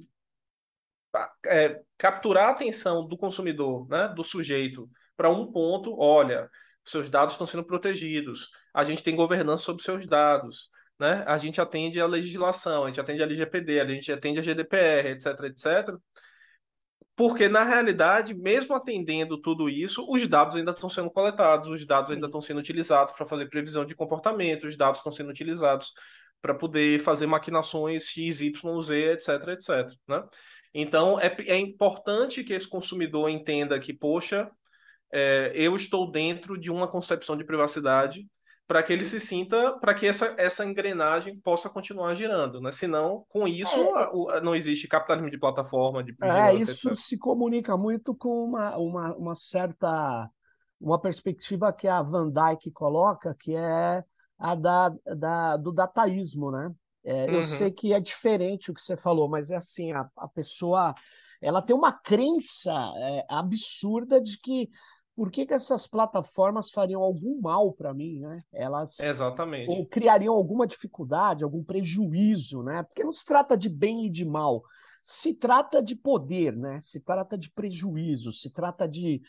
é, 1.46 1.82
capturar 1.98 2.50
a 2.50 2.52
atenção 2.52 3.08
do 3.08 3.18
consumidor, 3.18 3.88
né, 3.90 4.10
do 4.10 4.24
sujeito, 4.24 4.90
para 5.16 5.30
um 5.30 5.52
ponto, 5.52 5.96
olha, 5.98 6.50
seus 6.86 7.10
dados 7.10 7.34
estão 7.34 7.48
sendo 7.48 7.64
protegidos, 7.64 8.50
a 8.74 8.84
gente 8.84 9.04
tem 9.04 9.16
governança 9.16 9.64
sobre 9.64 9.84
seus 9.84 10.06
dados, 10.06 10.70
né? 11.00 11.24
A 11.28 11.38
gente 11.38 11.60
atende 11.60 12.00
a 12.00 12.06
legislação, 12.06 12.84
a 12.84 12.88
gente 12.88 13.00
atende 13.00 13.22
a 13.22 13.26
LGPD, 13.26 13.80
a 13.80 13.86
gente 13.88 14.12
atende 14.12 14.40
a 14.40 14.42
GDPR, 14.42 15.10
etc, 15.10 15.28
etc. 15.46 15.98
Porque, 17.16 17.48
na 17.48 17.64
realidade, 17.64 18.34
mesmo 18.34 18.74
atendendo 18.74 19.40
tudo 19.40 19.70
isso, 19.70 20.06
os 20.10 20.28
dados 20.28 20.56
ainda 20.56 20.72
estão 20.72 20.90
sendo 20.90 21.12
coletados, 21.12 21.70
os 21.70 21.86
dados 21.86 22.10
ainda 22.10 22.26
estão 22.26 22.42
sendo 22.42 22.60
utilizados 22.60 23.14
para 23.14 23.26
fazer 23.26 23.48
previsão 23.50 23.86
de 23.86 23.96
comportamento, 23.96 24.68
os 24.68 24.76
dados 24.76 24.98
estão 24.98 25.12
sendo 25.12 25.30
utilizados 25.30 25.94
para 26.42 26.56
poder 26.56 27.00
fazer 27.00 27.28
maquinações 27.28 28.08
X, 28.08 28.42
Y, 28.42 28.82
Z, 28.82 29.14
etc, 29.14 29.30
etc. 29.50 29.94
Né? 30.08 30.24
Então, 30.74 31.20
é, 31.20 31.36
é 31.48 31.58
importante 31.58 32.44
que 32.44 32.54
esse 32.54 32.68
consumidor 32.68 33.30
entenda 33.30 33.80
que, 33.80 33.94
poxa, 33.94 34.50
é, 35.14 35.52
eu 35.54 35.76
estou 35.76 36.10
dentro 36.10 36.60
de 36.60 36.72
uma 36.72 36.88
concepção 36.88 37.38
de 37.38 37.44
privacidade 37.44 38.28
para 38.68 38.82
que 38.82 38.92
ele 38.92 39.06
se 39.06 39.20
sinta, 39.20 39.74
para 39.74 39.94
que 39.94 40.08
essa, 40.08 40.34
essa 40.38 40.66
engrenagem 40.66 41.40
possa 41.40 41.70
continuar 41.70 42.16
girando, 42.16 42.60
né? 42.60 42.72
Senão, 42.72 43.24
com 43.30 43.48
isso, 43.48 43.78
é. 44.32 44.42
não 44.42 44.56
existe 44.56 44.88
capitalismo 44.88 45.30
de 45.30 45.38
plataforma, 45.38 46.04
de 46.04 46.16
É, 46.22 46.56
isso 46.56 46.90
etc. 46.90 47.00
se 47.00 47.18
comunica 47.18 47.78
muito 47.78 48.16
com 48.16 48.46
uma, 48.46 48.76
uma, 48.78 49.16
uma 49.16 49.36
certa 49.36 50.30
uma 50.82 51.00
perspectiva 51.00 51.72
que 51.72 51.88
a 51.88 52.02
Van 52.02 52.30
Dyke 52.30 52.72
coloca, 52.72 53.36
que 53.40 53.56
é 53.56 54.04
a 54.40 54.56
da, 54.56 54.90
da, 55.16 55.58
do 55.58 55.72
dataísmo, 55.72 56.52
né? 56.52 56.74
É, 57.06 57.26
uhum. 57.26 57.34
Eu 57.36 57.44
sei 57.44 57.70
que 57.70 57.94
é 57.94 58.00
diferente 58.00 58.72
o 58.72 58.74
que 58.74 58.82
você 58.82 58.98
falou, 58.98 59.30
mas 59.30 59.52
é 59.52 59.56
assim, 59.56 59.92
a, 59.92 60.10
a 60.18 60.28
pessoa 60.28 60.96
ela 61.44 61.62
tem 61.62 61.76
uma 61.76 61.92
crença 61.92 62.72
é, 62.98 63.26
absurda 63.30 64.22
de 64.22 64.38
que 64.40 64.70
por 65.16 65.32
que, 65.32 65.46
que 65.46 65.54
essas 65.54 65.86
plataformas 65.86 66.72
fariam 66.72 67.02
algum 67.02 67.40
mal 67.40 67.72
para 67.72 67.94
mim, 67.94 68.20
né? 68.20 68.44
Elas 68.52 69.00
Exatamente. 69.00 69.70
ou 69.70 69.86
criariam 69.86 70.34
alguma 70.34 70.66
dificuldade, 70.66 71.44
algum 71.44 71.64
prejuízo, 71.64 72.64
né? 72.64 72.84
Porque 72.84 73.04
não 73.04 73.14
se 73.14 73.26
trata 73.26 73.56
de 73.56 73.70
bem 73.70 74.08
e 74.08 74.10
de 74.10 74.26
mal, 74.26 74.64
se 75.04 75.34
trata 75.34 75.84
de 75.84 75.96
poder, 75.96 76.56
né? 76.56 76.80
Se 76.82 77.00
trata 77.00 77.38
de 77.38 77.52
prejuízo, 77.52 78.32
se 78.32 78.52
trata 78.52 78.88
de 78.88 79.22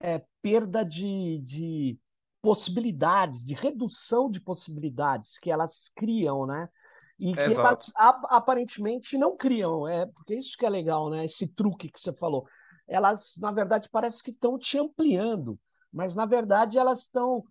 é, 0.00 0.24
perda 0.40 0.84
de, 0.84 1.40
de 1.44 1.98
possibilidades, 2.40 3.44
de 3.44 3.54
redução 3.54 4.28
de 4.28 4.40
possibilidades 4.40 5.38
que 5.38 5.50
elas 5.50 5.90
criam, 5.94 6.46
né? 6.46 6.68
E 7.16 7.32
que 7.34 7.40
elas 7.40 7.92
aparentemente 8.24 9.16
não 9.16 9.36
criam, 9.36 9.86
é 9.86 10.06
porque 10.06 10.34
isso 10.34 10.56
que 10.58 10.66
é 10.66 10.68
legal, 10.68 11.08
né? 11.08 11.24
Esse 11.24 11.46
truque 11.46 11.88
que 11.88 12.00
você 12.00 12.12
falou 12.12 12.44
elas, 12.92 13.36
na 13.40 13.50
verdade, 13.50 13.88
parece 13.90 14.22
que 14.22 14.30
estão 14.30 14.58
te 14.58 14.78
ampliando, 14.78 15.58
mas, 15.90 16.14
na 16.14 16.26
verdade, 16.26 16.78
elas 16.78 17.00
estão, 17.00 17.42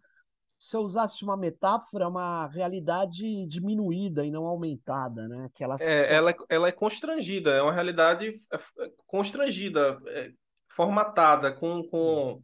se 0.57 0.77
eu 0.77 0.81
usasse 0.81 1.24
uma 1.24 1.36
metáfora, 1.36 2.07
uma 2.07 2.48
realidade 2.48 3.48
diminuída 3.48 4.24
e 4.24 4.31
não 4.31 4.45
aumentada, 4.45 5.27
né? 5.27 5.50
Que 5.55 5.63
elas... 5.63 5.81
é, 5.81 6.13
ela, 6.13 6.29
é, 6.31 6.36
ela 6.48 6.67
é 6.67 6.71
constrangida, 6.71 7.51
é 7.51 7.62
uma 7.62 7.74
realidade 7.74 8.27
é, 8.27 8.55
é, 8.55 8.91
constrangida, 9.07 10.00
é, 10.07 10.31
formatada, 10.69 11.51
com, 11.51 11.83
com... 11.89 12.43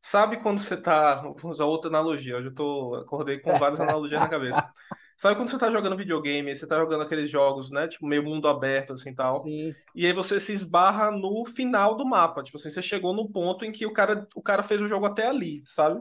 Sabe 0.00 0.40
quando 0.40 0.60
você 0.60 0.74
está... 0.74 1.16
Vou 1.16 1.50
usar 1.50 1.64
outra 1.64 1.90
analogia, 1.90 2.36
hoje 2.36 2.48
eu 2.48 2.54
tô, 2.54 2.94
acordei 2.94 3.40
com 3.40 3.58
várias 3.58 3.80
analogias 3.80 4.20
na 4.20 4.28
cabeça. 4.28 4.72
Sabe 5.16 5.36
quando 5.36 5.50
você 5.50 5.58
tá 5.58 5.70
jogando 5.70 5.96
videogame, 5.96 6.54
você 6.54 6.66
tá 6.66 6.76
jogando 6.76 7.02
aqueles 7.02 7.30
jogos, 7.30 7.70
né? 7.70 7.88
Tipo, 7.88 8.06
meio 8.06 8.22
mundo 8.22 8.46
aberto, 8.48 8.92
assim, 8.92 9.14
tal. 9.14 9.42
Sim. 9.44 9.72
E 9.94 10.04
aí 10.04 10.12
você 10.12 10.38
se 10.38 10.52
esbarra 10.52 11.10
no 11.10 11.46
final 11.46 11.96
do 11.96 12.04
mapa. 12.04 12.42
Tipo 12.42 12.58
assim, 12.58 12.68
você 12.68 12.82
chegou 12.82 13.14
no 13.14 13.28
ponto 13.30 13.64
em 13.64 13.72
que 13.72 13.86
o 13.86 13.92
cara, 13.92 14.28
o 14.34 14.42
cara 14.42 14.62
fez 14.62 14.80
o 14.80 14.86
jogo 14.88 15.06
até 15.06 15.26
ali, 15.26 15.62
sabe? 15.64 16.00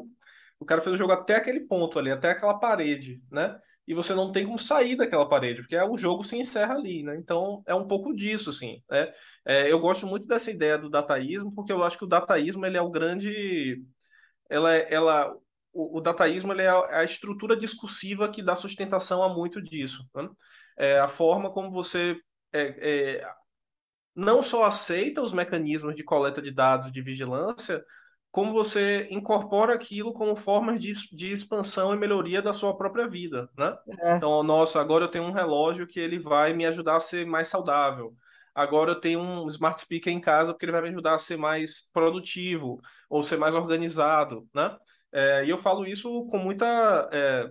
O 0.60 0.66
cara 0.66 0.82
fez 0.82 0.94
o 0.94 0.98
jogo 0.98 1.14
até 1.14 1.36
aquele 1.36 1.62
ponto 1.62 1.98
ali, 1.98 2.12
até 2.12 2.32
aquela 2.32 2.60
parede, 2.60 3.22
né? 3.32 3.58
E 3.88 3.94
você 3.94 4.14
não 4.16 4.32
tem 4.32 4.46
como 4.46 4.58
sair 4.58 4.96
daquela 4.96 5.30
parede, 5.30 5.62
porque 5.62 5.78
o 5.78 5.98
jogo 5.98 6.24
se 6.24 6.36
encerra 6.36 6.74
ali, 6.74 7.04
né? 7.04 7.16
Então, 7.18 7.62
é 7.68 7.76
um 7.76 7.88
pouco 7.88 8.14
disso, 8.16 8.50
assim. 8.50 8.82
Né? 8.90 9.14
É, 9.46 9.72
eu 9.72 9.80
gosto 9.80 10.08
muito 10.08 10.26
dessa 10.26 10.50
ideia 10.50 10.78
do 10.78 10.90
dataísmo, 10.90 11.54
porque 11.54 11.72
eu 11.72 11.84
acho 11.84 11.98
que 11.98 12.04
o 12.04 12.08
dataísmo, 12.08 12.66
ele 12.66 12.78
é 12.78 12.82
o 12.82 12.90
grande... 12.90 13.84
Ela, 14.50 14.76
ela, 14.76 15.36
o, 15.76 15.98
o 15.98 16.02
dataísmo 16.02 16.54
é 16.54 16.68
a, 16.68 17.00
a, 17.00 17.04
estrutura 17.04 17.56
discursiva 17.56 18.30
que 18.30 18.42
dá 18.42 18.56
sustentação 18.56 19.22
a 19.22 19.28
muito 19.28 19.62
disso. 19.62 20.08
Né? 20.16 20.30
É 20.78 21.00
a 21.00 21.10
forma 21.10 21.52
como 21.52 21.70
você 21.70 22.18
é, 22.54 23.20
é, 23.20 23.34
não 24.16 24.42
só 24.42 24.64
aceita 24.64 25.22
os 25.22 25.34
mecanismos 25.34 25.94
de 25.94 26.04
coleta 26.04 26.42
de 26.42 26.50
dados 26.50 26.92
de 26.92 27.02
vigilância, 27.02 27.84
como 28.32 28.54
você 28.54 29.08
incorpora 29.12 29.74
aquilo 29.74 30.14
como 30.14 30.36
formas 30.36 30.80
de, 30.80 30.92
de 31.12 31.32
expansão 31.32 31.94
e 31.94 31.98
melhoria 31.98 32.42
da 32.42 32.54
sua 32.54 32.76
própria 32.76 33.08
vida, 33.08 33.50
né? 33.58 33.78
É. 34.02 34.16
Então, 34.16 34.44
nossa, 34.44 34.80
agora 34.80 35.06
eu 35.06 35.10
tenho 35.10 35.26
um 35.26 35.32
relógio 35.32 35.88
que 35.88 36.00
ele 36.00 36.20
vai 36.20 36.54
me 36.54 36.66
ajudar 36.66 36.98
a 36.98 37.02
ser 37.02 37.26
mais 37.26 37.48
saudável. 37.48 38.14
Agora 38.54 38.92
eu 38.92 39.00
tenho 39.02 39.20
um 39.20 39.48
smart 39.48 39.82
speaker 39.82 40.12
em 40.12 40.22
casa 40.22 40.54
porque 40.54 40.66
ele 40.66 40.72
vai 40.72 40.82
me 40.82 40.90
ajudar 40.90 41.16
a 41.16 41.20
ser 41.20 41.38
mais 41.38 41.90
produtivo 41.92 42.82
ou 43.10 43.24
ser 43.24 43.38
mais 43.38 43.56
organizado, 43.56 44.48
né? 44.54 44.78
É, 45.16 45.46
e 45.46 45.50
eu 45.50 45.58
falo 45.58 45.88
isso 45.88 46.26
com 46.26 46.38
muita 46.38 47.10
é, 47.10 47.50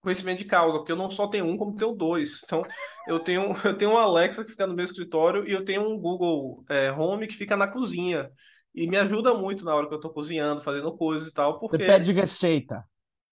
conhecimento 0.00 0.38
de 0.38 0.46
causa, 0.46 0.78
porque 0.78 0.90
eu 0.90 0.96
não 0.96 1.10
só 1.10 1.28
tenho 1.28 1.44
um, 1.44 1.54
como 1.54 1.76
tenho 1.76 1.92
dois. 1.92 2.40
Então, 2.42 2.62
eu 3.06 3.20
tenho, 3.20 3.52
eu 3.62 3.76
tenho 3.76 3.90
um 3.90 3.98
Alexa 3.98 4.42
que 4.42 4.52
fica 4.52 4.66
no 4.66 4.74
meu 4.74 4.86
escritório 4.86 5.46
e 5.46 5.52
eu 5.52 5.66
tenho 5.66 5.82
um 5.82 5.98
Google 5.98 6.64
é, 6.66 6.90
Home 6.90 7.26
que 7.26 7.34
fica 7.34 7.58
na 7.58 7.68
cozinha. 7.68 8.30
E 8.74 8.88
me 8.88 8.96
ajuda 8.96 9.34
muito 9.34 9.66
na 9.66 9.74
hora 9.74 9.86
que 9.86 9.92
eu 9.92 9.98
estou 9.98 10.14
cozinhando, 10.14 10.62
fazendo 10.62 10.96
coisas 10.96 11.28
e 11.28 11.32
tal, 11.32 11.60
porque... 11.60 11.76
Você 11.76 11.84
pede 11.84 12.12
receita. 12.12 12.82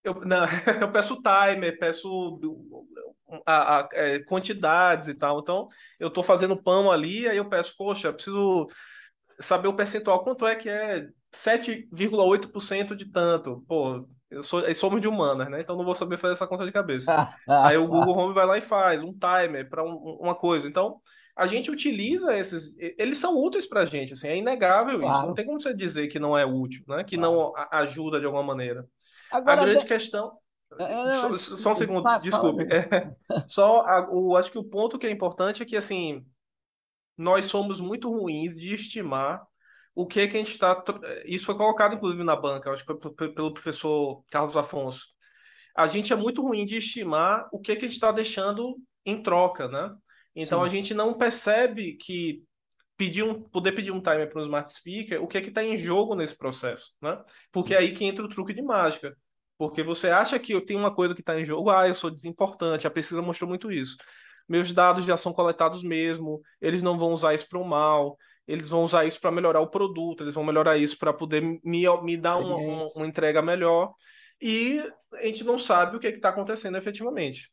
Eu, 0.04 0.20
não, 0.26 0.44
eu 0.82 0.92
peço 0.92 1.22
timer, 1.22 1.78
peço 1.78 2.38
a, 3.46 3.78
a, 3.78 3.88
é, 3.92 4.18
quantidades 4.18 5.08
e 5.08 5.14
tal. 5.14 5.40
Então, 5.40 5.66
eu 5.98 6.08
estou 6.08 6.22
fazendo 6.22 6.62
pão 6.62 6.92
ali, 6.92 7.26
aí 7.26 7.38
eu 7.38 7.48
peço, 7.48 7.75
poxa, 7.75 8.08
eu 8.08 8.14
preciso 8.14 8.68
saber 9.40 9.68
o 9.68 9.75
percentual, 9.75 10.22
quanto 10.22 10.46
é 10.46 10.54
que 10.54 10.68
é 10.68 11.06
7,8% 11.36 12.94
de 12.94 13.04
tanto. 13.06 13.62
Pô, 13.68 14.08
eu 14.30 14.42
sou, 14.42 14.62
somos 14.74 15.00
de 15.00 15.06
humanas, 15.06 15.48
né? 15.48 15.60
Então 15.60 15.76
não 15.76 15.84
vou 15.84 15.94
saber 15.94 16.16
fazer 16.18 16.32
essa 16.32 16.46
conta 16.46 16.64
de 16.64 16.72
cabeça. 16.72 17.30
Aí 17.46 17.76
o 17.76 17.86
Google 17.86 18.16
Home 18.16 18.34
vai 18.34 18.46
lá 18.46 18.58
e 18.58 18.62
faz 18.62 19.02
um 19.02 19.12
timer 19.12 19.68
para 19.68 19.84
um, 19.84 19.96
uma 20.20 20.34
coisa. 20.34 20.66
Então 20.66 21.00
a 21.36 21.46
gente 21.46 21.70
utiliza 21.70 22.36
esses, 22.36 22.74
eles 22.78 23.18
são 23.18 23.36
úteis 23.36 23.66
para 23.66 23.82
a 23.82 23.84
gente, 23.84 24.14
assim, 24.14 24.28
é 24.28 24.36
inegável 24.38 24.98
claro. 24.98 25.14
isso. 25.14 25.26
Não 25.26 25.34
tem 25.34 25.44
como 25.44 25.60
você 25.60 25.74
dizer 25.74 26.08
que 26.08 26.18
não 26.18 26.36
é 26.36 26.46
útil, 26.46 26.82
né? 26.88 27.04
Que 27.04 27.16
claro. 27.16 27.32
não 27.32 27.52
ajuda 27.70 28.18
de 28.18 28.24
alguma 28.24 28.42
maneira. 28.42 28.86
Agora, 29.30 29.60
a 29.60 29.64
grande 29.64 29.80
de... 29.80 29.86
questão 29.86 30.32
é, 30.78 31.08
é 31.08 31.12
só, 31.12 31.36
só, 31.36 31.70
um 31.72 31.74
segundo, 31.74 32.18
desculpe. 32.20 32.64
É, 32.72 33.12
só 33.46 33.82
a, 33.82 34.10
o, 34.10 34.36
acho 34.36 34.50
que 34.50 34.58
o 34.58 34.64
ponto 34.64 34.98
que 34.98 35.06
é 35.06 35.10
importante 35.10 35.62
é 35.62 35.66
que 35.66 35.76
assim 35.76 36.24
nós 37.16 37.46
somos 37.46 37.80
muito 37.80 38.10
ruins 38.10 38.54
de 38.56 38.74
estimar 38.74 39.42
o 39.96 40.06
que, 40.06 40.28
que 40.28 40.36
a 40.36 40.40
gente 40.40 40.52
está. 40.52 40.84
Isso 41.24 41.46
foi 41.46 41.56
colocado, 41.56 41.94
inclusive, 41.94 42.22
na 42.22 42.36
banca, 42.36 42.70
acho 42.70 42.84
que 42.84 42.94
foi 43.16 43.32
pelo 43.32 43.54
professor 43.54 44.22
Carlos 44.30 44.54
Afonso. 44.54 45.06
A 45.74 45.86
gente 45.86 46.12
é 46.12 46.16
muito 46.16 46.42
ruim 46.42 46.66
de 46.66 46.76
estimar 46.76 47.48
o 47.50 47.58
que, 47.58 47.74
que 47.74 47.86
a 47.86 47.88
gente 47.88 47.96
está 47.96 48.12
deixando 48.12 48.76
em 49.06 49.22
troca, 49.22 49.66
né? 49.68 49.90
Então 50.34 50.60
Sim. 50.60 50.66
a 50.66 50.68
gente 50.68 50.92
não 50.92 51.14
percebe 51.14 51.94
que 51.94 52.44
pedir 52.94 53.22
um, 53.22 53.42
poder 53.42 53.72
pedir 53.72 53.90
um 53.90 54.00
timer 54.00 54.28
para 54.28 54.40
um 54.40 54.44
smart 54.44 54.70
speaker, 54.70 55.22
o 55.22 55.26
que 55.26 55.38
é 55.38 55.40
que 55.40 55.48
está 55.48 55.64
em 55.64 55.78
jogo 55.78 56.14
nesse 56.14 56.36
processo, 56.36 56.94
né? 57.00 57.18
Porque 57.50 57.74
é 57.74 57.78
aí 57.78 57.92
que 57.92 58.04
entra 58.04 58.22
o 58.24 58.28
truque 58.28 58.52
de 58.52 58.62
mágica. 58.62 59.16
Porque 59.56 59.82
você 59.82 60.10
acha 60.10 60.38
que 60.38 60.52
eu 60.52 60.62
tenho 60.62 60.78
uma 60.78 60.94
coisa 60.94 61.14
que 61.14 61.22
está 61.22 61.40
em 61.40 61.44
jogo, 61.44 61.70
ah, 61.70 61.88
eu 61.88 61.94
sou 61.94 62.10
desimportante, 62.10 62.86
a 62.86 62.90
pesquisa 62.90 63.22
mostrou 63.22 63.48
muito 63.48 63.72
isso. 63.72 63.96
Meus 64.46 64.70
dados 64.72 65.06
já 65.06 65.16
são 65.16 65.32
coletados 65.32 65.82
mesmo, 65.82 66.42
eles 66.60 66.82
não 66.82 66.98
vão 66.98 67.14
usar 67.14 67.32
isso 67.32 67.48
para 67.48 67.58
o 67.58 67.64
mal, 67.64 68.18
eles 68.46 68.68
vão 68.68 68.84
usar 68.84 69.04
isso 69.04 69.20
para 69.20 69.32
melhorar 69.32 69.60
o 69.60 69.70
produto, 69.70 70.22
eles 70.22 70.34
vão 70.34 70.44
melhorar 70.44 70.76
isso 70.76 70.98
para 70.98 71.12
poder 71.12 71.42
me, 71.42 71.84
me 72.02 72.16
dar 72.16 72.36
uma, 72.36 72.56
uma, 72.56 72.88
uma, 72.94 73.06
entrega 73.06 73.42
melhor. 73.42 73.92
E 74.40 74.80
a 75.14 75.26
gente 75.26 75.44
não 75.44 75.58
sabe 75.58 75.96
o 75.96 76.00
que 76.00 76.06
é 76.06 76.10
está 76.10 76.28
acontecendo 76.28 76.76
efetivamente. 76.76 77.50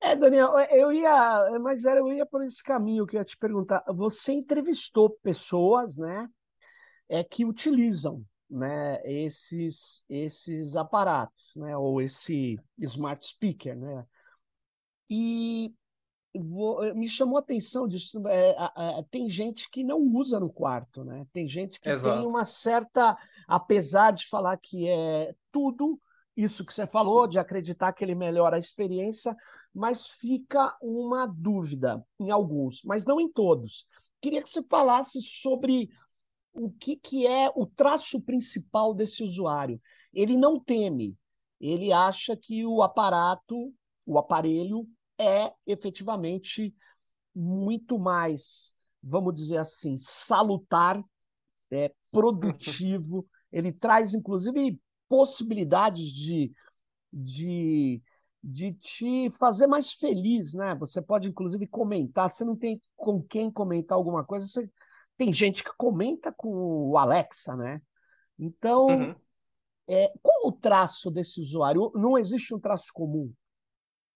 É, 0.00 0.14
Daniel, 0.14 0.52
eu 0.70 0.92
ia, 0.92 1.58
mas 1.60 1.84
era, 1.84 1.98
eu 1.98 2.12
ia 2.12 2.24
por 2.24 2.42
esse 2.42 2.62
caminho 2.62 3.04
que 3.04 3.16
eu 3.16 3.20
ia 3.20 3.24
te 3.24 3.36
perguntar. 3.36 3.84
Você 3.88 4.32
entrevistou 4.32 5.10
pessoas, 5.22 5.96
né, 5.96 6.28
é, 7.08 7.24
que 7.24 7.44
utilizam, 7.44 8.24
né, 8.48 9.00
esses, 9.04 10.04
esses 10.08 10.76
aparatos, 10.76 11.52
né, 11.56 11.76
ou 11.76 12.00
esse 12.00 12.56
smart 12.78 13.26
speaker, 13.26 13.76
né? 13.76 14.06
E 15.10 15.74
vou, 16.34 16.94
me 16.94 17.08
chamou 17.08 17.36
a 17.36 17.40
atenção 17.40 17.86
disso. 17.86 18.20
É, 18.26 18.50
é, 18.50 19.04
tem 19.10 19.28
gente 19.30 19.68
que 19.70 19.82
não 19.82 19.98
usa 20.00 20.38
no 20.38 20.50
quarto, 20.50 21.04
né? 21.04 21.26
Tem 21.32 21.46
gente 21.46 21.80
que 21.80 21.88
Exato. 21.88 22.18
tem 22.18 22.26
uma 22.26 22.44
certa, 22.44 23.16
apesar 23.46 24.12
de 24.12 24.26
falar 24.26 24.56
que 24.56 24.88
é 24.88 25.34
tudo 25.50 26.00
isso 26.36 26.64
que 26.64 26.72
você 26.72 26.86
falou, 26.86 27.26
de 27.26 27.38
acreditar 27.38 27.92
que 27.92 28.04
ele 28.04 28.14
melhora 28.14 28.56
a 28.56 28.60
experiência, 28.60 29.36
mas 29.74 30.06
fica 30.06 30.76
uma 30.80 31.26
dúvida 31.26 32.04
em 32.18 32.30
alguns, 32.30 32.82
mas 32.84 33.04
não 33.04 33.20
em 33.20 33.30
todos. 33.30 33.86
Queria 34.20 34.42
que 34.42 34.48
você 34.48 34.62
falasse 34.62 35.20
sobre 35.22 35.88
o 36.52 36.70
que, 36.70 36.96
que 36.96 37.26
é 37.26 37.50
o 37.54 37.66
traço 37.66 38.20
principal 38.20 38.94
desse 38.94 39.22
usuário. 39.22 39.80
Ele 40.12 40.36
não 40.36 40.58
teme, 40.58 41.16
ele 41.60 41.92
acha 41.92 42.36
que 42.36 42.64
o 42.64 42.82
aparato, 42.82 43.72
o 44.06 44.18
aparelho, 44.18 44.86
é 45.18 45.52
efetivamente 45.66 46.74
muito 47.34 47.98
mais, 47.98 48.74
vamos 49.02 49.34
dizer 49.34 49.58
assim, 49.58 49.96
salutar, 49.98 51.02
é, 51.70 51.92
produtivo. 52.10 53.26
Ele 53.52 53.72
traz, 53.72 54.14
inclusive, 54.14 54.78
possibilidades 55.08 56.06
de, 56.06 56.52
de, 57.12 58.02
de 58.42 58.72
te 58.74 59.30
fazer 59.30 59.66
mais 59.66 59.92
feliz, 59.92 60.54
né? 60.54 60.74
Você 60.76 61.00
pode, 61.00 61.28
inclusive, 61.28 61.66
comentar. 61.66 62.30
Você 62.30 62.44
não 62.44 62.56
tem 62.56 62.80
com 62.96 63.22
quem 63.22 63.50
comentar 63.50 63.96
alguma 63.96 64.24
coisa, 64.24 64.46
você 64.46 64.70
tem 65.16 65.32
gente 65.32 65.64
que 65.64 65.70
comenta 65.76 66.32
com 66.32 66.90
o 66.90 66.98
Alexa, 66.98 67.56
né? 67.56 67.82
Então, 68.38 68.86
uhum. 68.86 69.14
é, 69.88 70.12
qual 70.22 70.46
o 70.46 70.52
traço 70.52 71.10
desse 71.10 71.40
usuário? 71.40 71.90
Não 71.94 72.16
existe 72.16 72.54
um 72.54 72.60
traço 72.60 72.92
comum. 72.92 73.32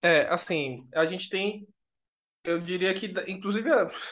É, 0.02 0.26
assim, 0.28 0.86
a 0.94 1.06
gente 1.06 1.28
tem. 1.28 1.66
Eu 2.44 2.60
diria 2.60 2.92
que, 2.92 3.06
inclusive, 3.28 3.70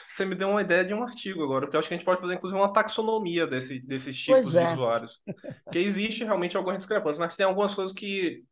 você 0.09 0.25
me 0.25 0.37
deu 0.37 0.51
uma 0.51 0.63
ideia 0.63 0.85
de 0.85 0.95
um 0.95 1.03
artigo 1.03 1.43
agora, 1.43 1.67
porque 1.67 1.77
eu 1.77 1.81
acho 1.81 1.89
que 1.89 1.95
a 1.95 1.97
gente 1.97 2.07
pode 2.07 2.21
fazer, 2.21 2.35
inclusive, 2.35 2.61
uma 2.61 2.73
taxonomia 2.73 3.45
desse, 3.45 3.81
desses 3.81 4.17
tipos 4.17 4.55
é. 4.55 4.67
de 4.67 4.73
usuários. 4.75 5.21
Porque 5.65 5.81
existe 5.81 6.23
realmente 6.23 6.57
algumas 6.57 6.79
discrepâncias, 6.79 7.19
mas 7.19 7.37
tem 7.37 7.45
algumas 7.45 7.75
coisas 7.75 7.93
que 7.93 8.45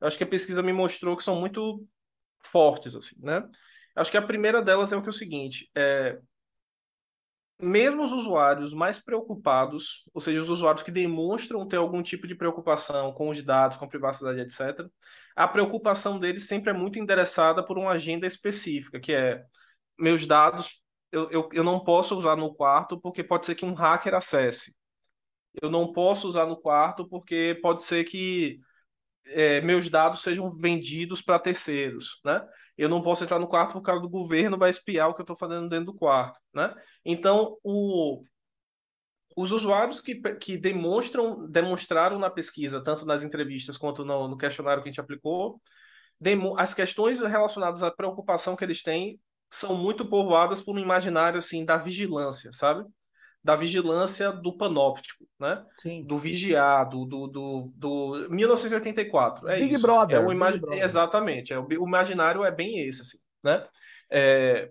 eu 0.00 0.06
acho 0.06 0.16
que 0.16 0.24
a 0.24 0.28
pesquisa 0.28 0.62
me 0.62 0.72
mostrou 0.72 1.16
que 1.16 1.22
são 1.22 1.38
muito 1.38 1.86
fortes, 2.44 2.94
assim, 2.94 3.16
né? 3.18 3.46
Acho 3.94 4.10
que 4.10 4.16
a 4.16 4.22
primeira 4.22 4.62
delas 4.62 4.92
é 4.92 4.96
o 4.96 5.02
que 5.02 5.08
é 5.08 5.10
o 5.10 5.12
seguinte: 5.12 5.70
é, 5.74 6.18
mesmo 7.58 8.02
os 8.02 8.12
usuários 8.12 8.74
mais 8.74 8.98
preocupados, 8.98 10.04
ou 10.12 10.20
seja, 10.20 10.40
os 10.40 10.50
usuários 10.50 10.82
que 10.82 10.90
demonstram 10.90 11.66
ter 11.66 11.76
algum 11.76 12.02
tipo 12.02 12.26
de 12.26 12.34
preocupação 12.34 13.12
com 13.12 13.30
os 13.30 13.42
dados, 13.42 13.76
com 13.76 13.84
a 13.84 13.88
privacidade, 13.88 14.40
etc., 14.40 14.86
a 15.34 15.48
preocupação 15.48 16.18
deles 16.18 16.46
sempre 16.46 16.70
é 16.70 16.72
muito 16.72 16.98
endereçada 16.98 17.64
por 17.64 17.78
uma 17.78 17.92
agenda 17.92 18.26
específica, 18.26 19.00
que 19.00 19.12
é 19.12 19.44
meus 19.98 20.26
dados 20.26 20.82
eu, 21.12 21.30
eu, 21.30 21.48
eu 21.52 21.64
não 21.64 21.82
posso 21.82 22.16
usar 22.16 22.36
no 22.36 22.54
quarto 22.54 23.00
porque 23.00 23.24
pode 23.24 23.46
ser 23.46 23.54
que 23.54 23.64
um 23.64 23.74
hacker 23.74 24.14
acesse. 24.14 24.74
Eu 25.62 25.70
não 25.70 25.92
posso 25.92 26.28
usar 26.28 26.46
no 26.46 26.60
quarto 26.60 27.08
porque 27.08 27.58
pode 27.62 27.84
ser 27.84 28.04
que 28.04 28.58
é, 29.28 29.60
meus 29.60 29.88
dados 29.88 30.22
sejam 30.22 30.54
vendidos 30.54 31.20
para 31.22 31.38
terceiros, 31.38 32.20
né? 32.24 32.46
Eu 32.76 32.88
não 32.88 33.02
posso 33.02 33.24
entrar 33.24 33.38
no 33.38 33.48
quarto 33.48 33.72
por 33.72 33.82
causa 33.82 34.02
do 34.02 34.08
governo 34.08 34.58
vai 34.58 34.68
espiar 34.70 35.08
o 35.08 35.14
que 35.14 35.20
eu 35.20 35.24
estou 35.24 35.36
fazendo 35.36 35.68
dentro 35.68 35.86
do 35.86 35.94
quarto, 35.94 36.38
né? 36.54 36.74
Então, 37.04 37.56
o, 37.62 38.22
os 39.36 39.52
usuários 39.52 40.00
que, 40.00 40.14
que 40.38 40.56
demonstram, 40.56 41.48
demonstraram 41.48 42.18
na 42.18 42.30
pesquisa, 42.30 42.82
tanto 42.82 43.04
nas 43.06 43.22
entrevistas 43.22 43.76
quanto 43.76 44.04
no, 44.04 44.28
no 44.28 44.36
questionário 44.36 44.82
que 44.82 44.88
a 44.88 44.92
gente 44.92 45.00
aplicou, 45.00 45.60
demo, 46.20 46.58
as 46.58 46.74
questões 46.74 47.20
relacionadas 47.20 47.82
à 47.82 47.90
preocupação 47.90 48.56
que 48.56 48.64
eles 48.64 48.82
têm 48.82 49.20
são 49.50 49.76
muito 49.76 50.08
povoadas 50.08 50.60
por 50.60 50.74
um 50.74 50.78
imaginário 50.78 51.38
assim 51.38 51.64
da 51.64 51.76
vigilância, 51.76 52.50
sabe? 52.52 52.84
Da 53.46 53.54
vigilância 53.54 54.32
do 54.32 54.56
panóptico, 54.56 55.24
né? 55.38 55.64
Sim. 55.80 56.04
Do 56.04 56.18
vigiado, 56.18 57.06
do, 57.06 57.28
do, 57.28 57.72
do 57.76 58.26
1984. 58.28 59.48
É 59.48 59.60
Big 59.60 59.74
isso. 59.74 59.82
Brother. 59.82 60.16
É 60.16 60.20
o 60.20 60.32
imag... 60.32 60.58
Brother. 60.58 60.82
Exatamente. 60.82 61.52
É, 61.52 61.58
o 61.58 61.86
imaginário 61.86 62.44
é 62.44 62.50
bem 62.50 62.80
esse, 62.80 63.02
assim, 63.02 63.18
né? 63.44 63.64
É... 64.10 64.68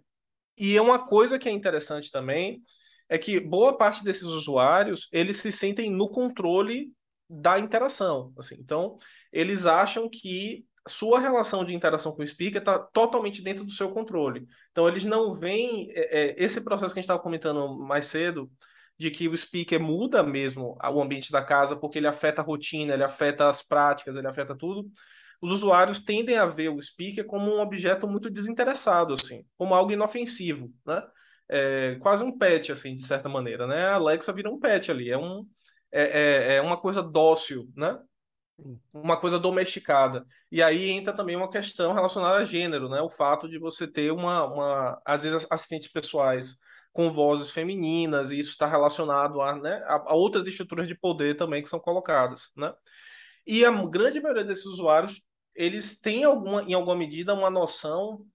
E 0.58 0.76
é 0.76 0.82
uma 0.82 1.08
coisa 1.08 1.40
que 1.40 1.48
é 1.48 1.54
interessante 1.54 2.12
também 2.12 2.62
é 3.08 3.18
que 3.18 3.40
boa 3.40 3.78
parte 3.78 4.04
desses 4.04 4.24
usuários 4.24 5.08
eles 5.10 5.38
se 5.38 5.54
sentem 5.54 5.90
no 5.90 6.10
controle 6.10 6.92
da 7.30 7.58
interação, 7.58 8.34
assim. 8.38 8.56
Então 8.60 8.98
eles 9.32 9.66
acham 9.66 10.10
que 10.10 10.66
sua 10.88 11.20
relação 11.20 11.66
de 11.66 11.74
interação 11.74 12.12
com 12.12 12.22
o 12.22 12.28
speaker 12.28 12.62
está 12.62 12.78
totalmente 12.78 13.42
dentro 13.42 13.64
do 13.64 13.72
seu 13.72 13.90
controle. 13.92 14.48
Então, 14.72 14.88
eles 14.88 15.04
não 15.06 15.34
veem 15.34 15.90
é, 15.92 16.22
é, 16.22 16.36
esse 16.38 16.62
processo 16.62 16.94
que 16.94 17.00
a 17.00 17.02
gente 17.02 17.06
estava 17.06 17.22
comentando 17.22 17.78
mais 17.78 18.06
cedo, 18.06 18.50
de 18.98 19.12
que 19.12 19.28
o 19.28 19.36
speaker 19.36 19.80
muda 19.80 20.24
mesmo 20.24 20.78
o 20.82 21.02
ambiente 21.02 21.32
da 21.32 21.44
casa, 21.44 21.76
porque 21.76 21.98
ele 21.98 22.08
afeta 22.08 22.42
a 22.42 22.46
rotina, 22.46 22.94
ele 22.94 23.04
afeta 23.04 23.50
as 23.50 23.62
práticas, 23.62 24.16
ele 24.16 24.28
afeta 24.28 24.56
tudo. 24.56 24.90
Os 25.42 25.52
usuários 25.52 26.02
tendem 26.02 26.38
a 26.38 26.46
ver 26.46 26.70
o 26.70 26.82
speaker 26.82 27.26
como 27.26 27.54
um 27.54 27.60
objeto 27.60 28.08
muito 28.08 28.30
desinteressado, 28.30 29.14
assim, 29.14 29.46
como 29.58 29.74
algo 29.74 29.92
inofensivo, 29.92 30.72
né? 30.86 31.04
É, 31.48 31.96
quase 32.00 32.24
um 32.24 32.36
pet, 32.38 32.72
assim, 32.72 32.96
de 32.96 33.06
certa 33.06 33.30
maneira, 33.30 33.68
né? 33.68 33.86
A 33.88 33.96
Alexa 33.96 34.34
vira 34.34 34.50
um 34.50 34.60
pet 34.60 34.90
ali, 34.90 35.12
é, 35.12 35.18
um, 35.18 35.46
é, 35.92 36.04
é, 36.04 36.56
é 36.56 36.62
uma 36.62 36.78
coisa 36.78 37.04
dócil, 37.04 37.70
né? 37.76 38.00
Uma 38.94 39.20
coisa 39.20 39.38
domesticada. 39.40 40.26
E 40.52 40.64
aí 40.64 40.90
entra 40.90 41.14
também 41.14 41.36
uma 41.36 41.50
questão 41.50 41.94
relacionada 41.94 42.38
a 42.38 42.46
gênero, 42.46 42.90
né? 42.90 43.02
O 43.02 43.10
fato 43.10 43.50
de 43.50 43.60
você 43.60 43.88
ter 43.88 44.12
uma, 44.12 44.46
uma 44.46 45.02
às 45.06 45.24
vezes, 45.24 45.46
assistentes 45.50 45.92
pessoais 45.92 46.58
com 46.94 47.12
vozes 47.12 47.52
femininas, 47.52 48.32
e 48.32 48.40
isso 48.40 48.52
está 48.52 48.66
relacionado 48.66 49.42
a, 49.42 49.54
né, 49.58 49.84
a, 49.86 50.16
outras 50.16 50.48
estruturas 50.48 50.88
de 50.88 50.96
poder 50.96 51.36
também 51.36 51.62
que 51.62 51.68
são 51.68 51.80
colocadas, 51.80 52.52
né? 52.56 52.74
E 53.46 53.66
a 53.66 53.72
grande 53.86 54.22
maioria 54.22 54.46
desses 54.46 54.66
usuários, 54.66 55.22
eles 55.54 56.00
têm 56.00 56.24
alguma, 56.24 56.64
em 56.64 56.74
alguma 56.74 56.96
medida 56.96 57.34
uma 57.34 57.50
noção 57.50 58.26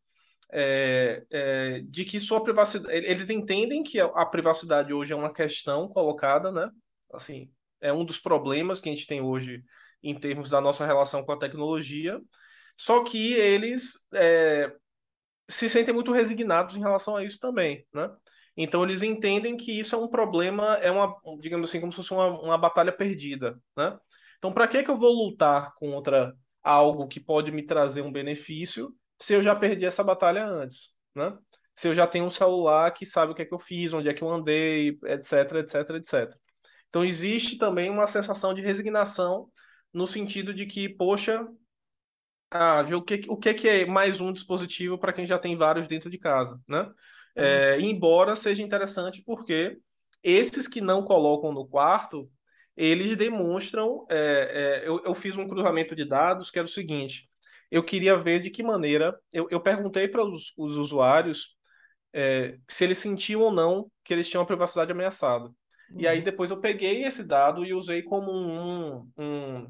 é, 0.53 1.25
é, 1.31 1.81
de 1.87 2.05
que 2.05 2.21
sua 2.21 2.43
privacidade, 2.43 2.95
eles 2.95 3.31
entendem 3.31 3.83
que 3.83 3.99
a, 3.99 4.07
a 4.07 4.27
privacidade 4.27 4.93
hoje 4.93 5.15
é 5.15 5.17
uma 5.17 5.33
questão 5.33 5.89
colocada, 5.89 6.53
né? 6.53 6.71
Assim, 7.15 7.51
é 7.81 7.91
um 7.93 8.05
dos 8.05 8.21
problemas 8.21 8.81
que 8.81 8.91
a 8.91 8.93
gente 8.93 9.07
tem 9.07 9.23
hoje 9.23 9.65
em 10.03 10.19
termos 10.19 10.49
da 10.51 10.61
nossa 10.61 10.87
relação 10.87 11.25
com 11.25 11.33
a 11.33 11.39
tecnologia, 11.39 12.21
só 12.77 13.05
que 13.05 13.35
eles 13.35 14.07
é, 14.15 14.73
se 15.49 15.69
sentem 15.69 15.93
muito 15.93 16.13
resignados 16.13 16.77
em 16.77 16.81
relação 16.81 17.17
a 17.17 17.25
isso 17.25 17.39
também, 17.39 17.87
né? 17.93 18.11
Então 18.57 18.83
eles 18.85 19.03
entendem 19.03 19.57
que 19.57 19.79
isso 19.79 19.95
é 19.95 19.99
um 19.99 20.09
problema, 20.09 20.75
é 20.77 20.91
uma, 20.91 21.15
digamos 21.41 21.69
assim, 21.69 21.81
como 21.81 21.93
se 21.93 21.97
fosse 21.97 22.13
uma, 22.13 22.27
uma 22.41 22.59
batalha 22.59 22.93
perdida, 22.93 23.59
né? 23.77 23.99
Então 24.39 24.53
para 24.53 24.67
que 24.69 24.83
que 24.83 24.91
eu 24.91 24.99
vou 24.99 25.13
lutar 25.13 25.75
contra 25.75 26.35
algo 26.63 27.09
que 27.09 27.21
pode 27.21 27.51
me 27.51 27.65
trazer 27.67 28.03
um 28.03 28.13
benefício 28.13 28.95
se 29.21 29.35
eu 29.35 29.43
já 29.43 29.55
perdi 29.55 29.85
essa 29.85 30.03
batalha 30.03 30.47
antes, 30.47 30.95
né? 31.15 31.37
Se 31.77 31.89
eu 31.89 31.95
já 31.95 32.07
tenho 32.07 32.27
um 32.27 32.31
celular 32.31 32.91
que 32.93 33.07
sabe 33.07 33.33
o 33.33 33.35
que 33.35 33.43
é 33.43 33.45
que 33.45 33.55
eu 33.55 33.59
fiz, 33.59 33.93
onde 33.93 34.09
é 34.09 34.15
que 34.15 34.23
eu 34.23 34.31
andei, 34.31 34.99
etc, 35.05 35.53
etc, 35.57 35.91
etc. 35.97 36.35
Então 36.89 37.05
existe 37.05 37.57
também 37.57 37.91
uma 37.91 38.07
sensação 38.07 38.53
de 38.53 38.61
resignação 38.61 39.51
no 39.93 40.07
sentido 40.07 40.55
de 40.55 40.67
que, 40.67 40.89
poxa, 40.89 41.47
ah, 42.51 42.85
o 42.97 43.03
que, 43.03 43.23
o 43.29 43.37
que 43.37 43.69
é 43.69 43.87
mais 43.87 44.21
um 44.21 44.33
dispositivo 44.33 44.99
para 44.99 45.13
quem 45.13 45.27
já 45.27 45.39
tem 45.39 45.57
vários 45.57 45.87
dentro 45.87 46.11
de 46.11 46.19
casa, 46.19 46.61
né? 46.67 46.91
É, 47.37 47.77
uhum. 47.77 47.85
embora 47.85 48.35
seja 48.35 48.61
interessante 48.61 49.23
porque 49.25 49.79
esses 50.23 50.67
que 50.67 50.81
não 50.81 51.05
colocam 51.05 51.53
no 51.53 51.67
quarto, 51.67 52.31
eles 52.77 53.17
demonstram. 53.17 54.05
É, 54.11 54.83
é, 54.83 54.89
eu, 54.89 55.03
eu, 55.05 55.15
fiz 55.15 55.37
um 55.37 55.49
cruzamento 55.49 55.95
de 55.95 56.05
dados 56.05 56.51
que 56.51 56.59
era 56.59 56.67
o 56.67 56.71
seguinte: 56.71 57.29
eu 57.71 57.83
queria 57.83 58.17
ver 58.17 58.41
de 58.41 58.51
que 58.51 58.63
maneira. 58.63 59.19
Eu, 59.33 59.47
eu 59.51 59.61
perguntei 59.61 60.09
para 60.09 60.25
os, 60.25 60.53
os 60.57 60.77
usuários 60.77 61.57
é, 62.13 62.59
se 62.69 62.85
eles 62.85 62.99
sentiam 62.99 63.43
ou 63.43 63.53
não 63.53 63.91
que 64.05 64.13
eles 64.13 64.29
tinham 64.29 64.43
a 64.43 64.47
privacidade 64.47 64.91
ameaçada. 64.91 65.51
E 65.97 66.07
aí 66.07 66.19
uhum. 66.19 66.25
depois 66.25 66.51
eu 66.51 66.61
peguei 66.61 67.05
esse 67.05 67.25
dado 67.25 67.65
e 67.65 67.75
usei 67.75 68.03
como 68.03 68.31
um, 68.31 69.11
um, 69.19 69.67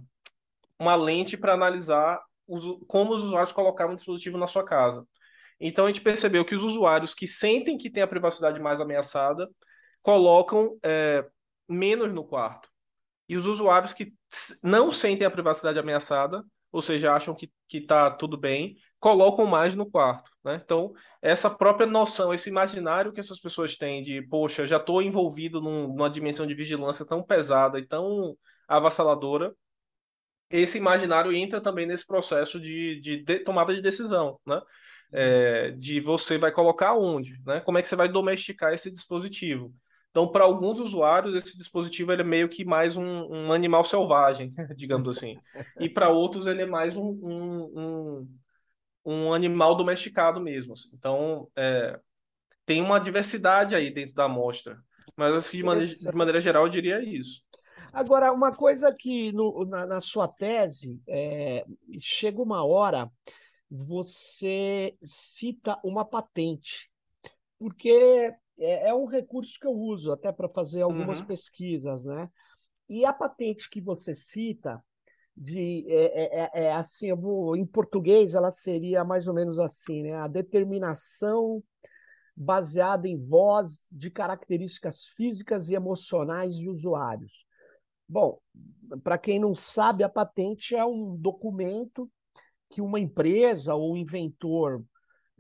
uma 0.78 0.94
lente 0.94 1.37
para 1.37 1.54
analisar 1.54 2.20
os, 2.46 2.64
como 2.87 3.14
os 3.14 3.22
usuários 3.22 3.52
colocavam 3.52 3.94
o 3.94 3.96
dispositivo 3.96 4.37
na 4.37 4.46
sua 4.46 4.64
casa. 4.64 5.06
Então 5.61 5.85
a 5.85 5.88
gente 5.88 6.00
percebeu 6.00 6.44
que 6.44 6.54
os 6.54 6.62
usuários 6.62 7.14
que 7.14 7.26
sentem 7.26 7.76
que 7.76 7.90
tem 7.90 8.02
a 8.02 8.09
privacidade 8.09 8.59
mais 8.61 8.80
ameaçada 8.80 9.48
colocam 10.02 10.78
é, 10.83 11.24
menos 11.68 12.12
no 12.12 12.24
quarto. 12.24 12.68
E 13.28 13.37
os 13.37 13.46
usuários 13.46 13.92
que 13.92 14.12
não 14.62 14.90
sentem 14.90 15.26
a 15.26 15.30
privacidade 15.30 15.78
ameaçada, 15.78 16.42
ou 16.72 16.83
seja, 16.83 17.14
acham 17.14 17.35
que 17.35 17.50
está 17.72 18.11
tudo 18.11 18.37
bem, 18.37 18.76
colocam 18.98 19.46
mais 19.46 19.74
no 19.74 19.88
quarto. 19.88 20.29
Né? 20.44 20.61
Então, 20.64 20.92
essa 21.20 21.50
própria 21.50 21.87
noção, 21.87 22.33
esse 22.33 22.48
imaginário 22.48 23.12
que 23.12 23.20
essas 23.20 23.38
pessoas 23.40 23.76
têm 23.76 24.03
de, 24.03 24.22
poxa, 24.22 24.66
já 24.66 24.79
estou 24.79 25.03
envolvido 25.03 25.61
num, 25.61 25.88
numa 25.88 26.11
dimensão 26.11 26.46
de 26.46 26.55
vigilância 26.55 27.05
tão 27.05 27.22
pesada 27.22 27.79
e 27.79 27.87
tão 27.87 28.37
avassaladora, 28.66 29.55
esse 30.50 30.79
imaginário 30.79 31.33
entra 31.33 31.61
também 31.61 31.87
nesse 31.87 32.07
processo 32.07 32.59
de, 32.59 33.00
de, 33.00 33.22
de 33.22 33.38
tomada 33.40 33.74
de 33.74 33.83
decisão, 33.83 34.40
né? 34.46 34.61
é, 35.12 35.70
de 35.72 36.00
você 36.00 36.38
vai 36.38 36.53
colocar 36.53 36.94
onde, 36.94 37.40
né? 37.44 37.61
Como 37.61 37.79
é 37.79 37.83
que 37.83 37.88
você 37.88 37.96
vai 37.96 38.09
domesticar 38.09 38.72
esse 38.72 38.90
dispositivo. 38.90 39.72
Então, 40.11 40.26
para 40.31 40.44
alguns 40.44 40.81
usuários, 40.81 41.35
esse 41.37 41.57
dispositivo 41.57 42.12
ele 42.12 42.22
é 42.22 42.24
meio 42.24 42.48
que 42.48 42.64
mais 42.64 42.96
um, 42.96 43.05
um 43.05 43.53
animal 43.53 43.85
selvagem, 43.85 44.50
digamos 44.76 45.09
assim. 45.16 45.37
E 45.79 45.88
para 45.88 46.09
outros, 46.09 46.46
ele 46.46 46.62
é 46.62 46.66
mais 46.66 46.96
um, 46.96 47.07
um, 47.22 47.72
um, 47.76 48.29
animal 49.34 49.76
domesticado 49.76 50.40
mesmo. 50.40 50.72
Assim. 50.74 50.90
Então, 50.94 51.48
é, 51.56 51.98
tem 52.66 52.80
uma 52.82 52.98
diversidade 52.98 53.74
aí 53.74 53.90
dentro 53.90 54.14
da 54.14 54.24
amostra. 54.24 54.78
Mas 55.16 55.34
acho 55.34 55.50
que 55.50 55.56
de 55.58 55.62
maneira, 55.64 55.94
de 55.94 56.16
maneira 56.16 56.40
geral 56.40 56.64
eu 56.64 56.70
diria 56.70 57.02
isso. 57.02 57.42
Agora, 57.92 58.32
uma 58.32 58.52
coisa 58.52 58.94
que 58.94 59.32
no, 59.32 59.64
na, 59.64 59.86
na, 59.86 60.00
sua 60.00 60.28
tese 60.28 61.00
é, 61.08 61.64
chega 61.98 62.40
uma 62.40 62.64
hora, 62.64 63.10
você 63.68 64.96
cita 65.04 65.78
uma 65.82 66.04
patente, 66.04 66.88
porque 67.58 68.32
é, 68.58 68.88
é 68.88 68.94
um 68.94 69.06
recurso 69.06 69.58
que 69.58 69.66
eu 69.66 69.72
uso 69.72 70.12
até 70.12 70.30
para 70.30 70.48
fazer 70.48 70.82
algumas 70.82 71.20
uhum. 71.20 71.26
pesquisas, 71.26 72.04
né? 72.04 72.30
E 72.88 73.04
a 73.04 73.12
patente 73.12 73.68
que 73.68 73.80
você 73.80 74.14
cita, 74.14 74.82
de 75.40 75.87
é, 75.88 76.05
é, 76.22 76.50
é, 76.55 76.64
é 76.64 76.72
assim, 76.74 77.09
eu 77.09 77.16
vou, 77.16 77.57
em 77.57 77.64
português 77.64 78.35
ela 78.35 78.50
seria 78.50 79.03
mais 79.03 79.26
ou 79.26 79.33
menos 79.33 79.59
assim, 79.59 80.03
né? 80.03 80.12
A 80.16 80.29
determinação 80.29 81.64
baseada 82.37 83.09
em 83.09 83.16
voz 83.16 83.81
de 83.90 84.11
características 84.11 85.07
físicas 85.16 85.70
e 85.70 85.74
emocionais 85.74 86.57
de 86.57 86.68
usuários. 86.68 87.33
Bom, 88.07 88.38
para 89.03 89.16
quem 89.16 89.38
não 89.38 89.55
sabe, 89.55 90.05
a 90.05 90.09
patente 90.11 90.74
é 90.74 90.85
um 90.85 91.16
documento 91.16 92.11
que 92.68 92.83
uma 92.83 93.00
empresa 93.00 93.74
ou 93.74 93.96
inventor 93.96 94.85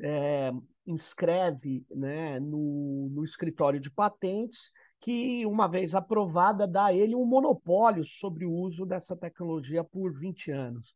é, 0.00 0.50
inscreve 0.86 1.84
né, 1.90 2.40
no, 2.40 3.10
no 3.10 3.22
escritório 3.22 3.78
de 3.78 3.90
patentes, 3.90 4.70
que, 5.00 5.46
uma 5.46 5.66
vez 5.66 5.94
aprovada, 5.94 6.66
dá 6.66 6.86
a 6.86 6.94
ele 6.94 7.14
um 7.14 7.24
monopólio 7.24 8.04
sobre 8.04 8.44
o 8.44 8.52
uso 8.52 8.84
dessa 8.84 9.16
tecnologia 9.16 9.82
por 9.82 10.12
20 10.12 10.50
anos. 10.50 10.94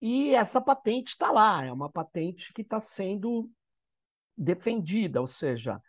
E 0.00 0.34
essa 0.34 0.60
patente 0.60 1.10
está 1.10 1.30
lá, 1.30 1.64
é 1.64 1.72
uma 1.72 1.90
patente 1.90 2.52
que 2.54 2.62
está 2.62 2.80
sendo 2.80 3.50
defendida, 4.36 5.20
ou 5.20 5.26
seja, 5.26 5.80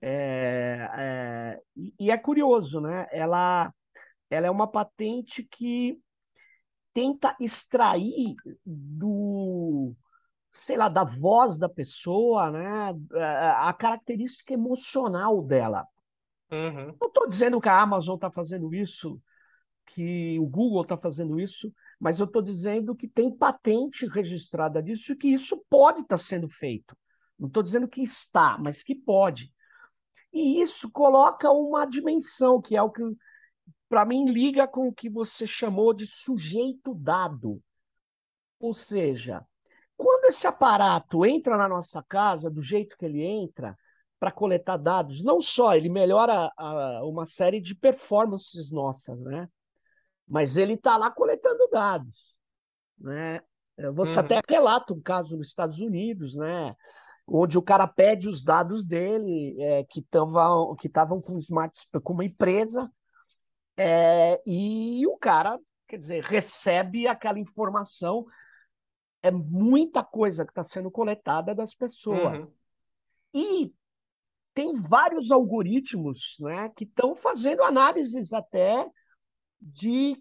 é, 0.00 0.88
é, 0.98 1.60
e 1.98 2.10
é 2.10 2.18
curioso, 2.18 2.80
né? 2.80 3.06
Ela, 3.12 3.72
ela 4.28 4.46
é 4.48 4.50
uma 4.50 4.66
patente 4.66 5.44
que 5.44 5.96
tenta 6.92 7.36
extrair 7.38 8.34
do, 8.66 9.94
sei 10.52 10.76
lá, 10.76 10.88
da 10.88 11.04
voz 11.04 11.56
da 11.56 11.68
pessoa, 11.68 12.50
né? 12.50 12.92
A 13.56 13.72
característica 13.72 14.52
emocional 14.52 15.40
dela. 15.40 15.86
Uhum. 16.52 16.94
Não 17.00 17.08
estou 17.08 17.26
dizendo 17.26 17.60
que 17.60 17.68
a 17.68 17.80
Amazon 17.80 18.16
está 18.16 18.30
fazendo 18.30 18.74
isso, 18.74 19.18
que 19.86 20.38
o 20.38 20.46
Google 20.46 20.82
está 20.82 20.98
fazendo 20.98 21.40
isso, 21.40 21.72
mas 21.98 22.20
eu 22.20 22.26
estou 22.26 22.42
dizendo 22.42 22.94
que 22.94 23.08
tem 23.08 23.34
patente 23.34 24.06
registrada 24.06 24.82
disso 24.82 25.12
e 25.12 25.16
que 25.16 25.28
isso 25.28 25.64
pode 25.70 26.02
estar 26.02 26.18
tá 26.18 26.22
sendo 26.22 26.48
feito. 26.48 26.96
Não 27.38 27.48
estou 27.48 27.62
dizendo 27.62 27.88
que 27.88 28.02
está, 28.02 28.58
mas 28.58 28.82
que 28.82 28.94
pode. 28.94 29.50
E 30.32 30.60
isso 30.60 30.90
coloca 30.90 31.50
uma 31.50 31.86
dimensão, 31.86 32.60
que 32.60 32.76
é 32.76 32.82
o 32.82 32.90
que, 32.90 33.02
para 33.88 34.04
mim, 34.04 34.30
liga 34.30 34.68
com 34.68 34.88
o 34.88 34.92
que 34.92 35.08
você 35.08 35.46
chamou 35.46 35.94
de 35.94 36.06
sujeito 36.06 36.94
dado. 36.94 37.62
Ou 38.60 38.74
seja, 38.74 39.44
quando 39.96 40.26
esse 40.26 40.46
aparato 40.46 41.24
entra 41.24 41.56
na 41.56 41.68
nossa 41.68 42.02
casa 42.02 42.50
do 42.50 42.62
jeito 42.62 42.96
que 42.96 43.04
ele 43.04 43.22
entra, 43.22 43.76
para 44.22 44.30
coletar 44.30 44.76
dados, 44.76 45.20
não 45.20 45.42
só 45.42 45.74
ele 45.74 45.88
melhora 45.88 46.48
a, 46.56 47.00
uma 47.02 47.26
série 47.26 47.60
de 47.60 47.74
performances 47.74 48.70
nossas, 48.70 49.18
né? 49.18 49.48
Mas 50.28 50.56
ele 50.56 50.74
está 50.74 50.96
lá 50.96 51.10
coletando 51.10 51.68
dados, 51.72 52.32
né? 52.96 53.40
Você 53.94 54.20
uhum. 54.20 54.24
até 54.24 54.40
relata 54.48 54.94
um 54.94 55.00
caso 55.00 55.36
nos 55.36 55.48
Estados 55.48 55.80
Unidos, 55.80 56.36
né? 56.36 56.72
onde 57.26 57.58
o 57.58 57.62
cara 57.62 57.84
pede 57.88 58.28
os 58.28 58.44
dados 58.44 58.86
dele, 58.86 59.60
é, 59.60 59.82
que 59.82 59.98
estavam 59.98 60.76
que 60.76 60.88
com 61.26 61.38
smart 61.38 61.76
com 62.04 62.12
uma 62.12 62.24
empresa, 62.24 62.88
é, 63.76 64.40
e 64.46 65.04
o 65.04 65.16
cara, 65.16 65.58
quer 65.88 65.96
dizer, 65.96 66.22
recebe 66.22 67.08
aquela 67.08 67.40
informação. 67.40 68.24
É 69.20 69.32
muita 69.32 70.04
coisa 70.04 70.44
que 70.44 70.52
está 70.52 70.62
sendo 70.62 70.92
coletada 70.92 71.56
das 71.56 71.74
pessoas. 71.74 72.44
Uhum. 72.44 72.52
E 73.34 73.74
tem 74.54 74.80
vários 74.80 75.30
algoritmos 75.30 76.36
né, 76.40 76.70
que 76.76 76.84
estão 76.84 77.14
fazendo 77.16 77.62
análises 77.62 78.32
até 78.32 78.86
de 79.60 80.16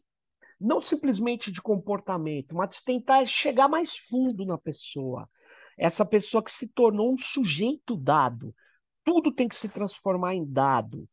não 0.59 0.79
simplesmente 0.79 1.51
de 1.51 1.61
comportamento, 1.61 2.55
mas 2.55 2.81
tentar 2.81 3.25
chegar 3.25 3.67
mais 3.67 3.97
fundo 3.97 4.45
na 4.45 4.57
pessoa 4.57 5.27
essa 5.81 6.05
pessoa 6.05 6.43
que 6.43 6.51
se 6.51 6.67
tornou 6.67 7.11
um 7.11 7.17
sujeito 7.17 7.95
dado. 7.95 8.53
Tudo 9.03 9.31
tem 9.31 9.47
que 9.47 9.55
se 9.55 9.67
transformar 9.67 10.35
em 10.35 10.45
dado. 10.45 11.09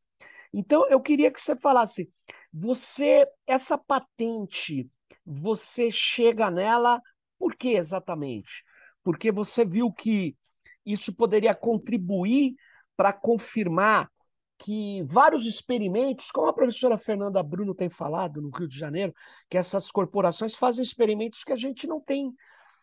Então, 0.52 0.86
eu 0.90 1.00
queria 1.00 1.30
que 1.30 1.40
você 1.40 1.56
falasse, 1.56 2.10
você, 2.52 3.26
essa 3.46 3.78
patente, 3.78 4.86
você 5.24 5.90
chega 5.90 6.50
nela 6.50 7.00
por 7.38 7.54
quê 7.54 7.70
exatamente? 7.70 8.62
Porque 9.02 9.32
você 9.32 9.64
viu 9.64 9.90
que 9.90 10.36
isso 10.84 11.14
poderia 11.14 11.54
contribuir 11.54 12.54
para 12.98 13.12
confirmar 13.12 14.10
que 14.58 15.04
vários 15.04 15.46
experimentos, 15.46 16.32
como 16.32 16.48
a 16.48 16.52
professora 16.52 16.98
Fernanda 16.98 17.40
Bruno 17.44 17.72
tem 17.76 17.88
falado 17.88 18.42
no 18.42 18.50
Rio 18.50 18.66
de 18.66 18.76
Janeiro, 18.76 19.14
que 19.48 19.56
essas 19.56 19.88
corporações 19.88 20.56
fazem 20.56 20.82
experimentos 20.82 21.44
que 21.44 21.52
a 21.52 21.56
gente 21.56 21.86
não 21.86 22.00
tem 22.00 22.34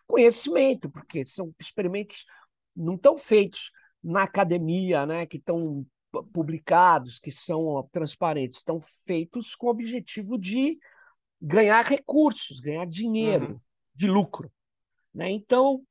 conhecimento, 0.08 0.89
porque 0.89 1.25
são 1.25 1.54
experimentos 1.60 2.25
não 2.73 2.97
tão 2.97 3.17
feitos 3.17 3.71
na 4.01 4.23
academia, 4.23 5.06
né, 5.06 5.25
que 5.25 5.36
estão 5.36 5.86
publicados, 6.32 7.19
que 7.19 7.30
são 7.30 7.86
transparentes, 7.91 8.60
estão 8.60 8.80
feitos 9.04 9.54
com 9.54 9.67
o 9.67 9.71
objetivo 9.71 10.38
de 10.38 10.80
ganhar 11.41 11.84
recursos, 11.84 12.62
ganhar 12.62 12.86
dinheiro, 12.86 13.51
uhum. 13.51 13.60
de 13.93 14.08
lucro. 14.08 14.49
Né? 15.13 15.30
Então, 15.32 15.84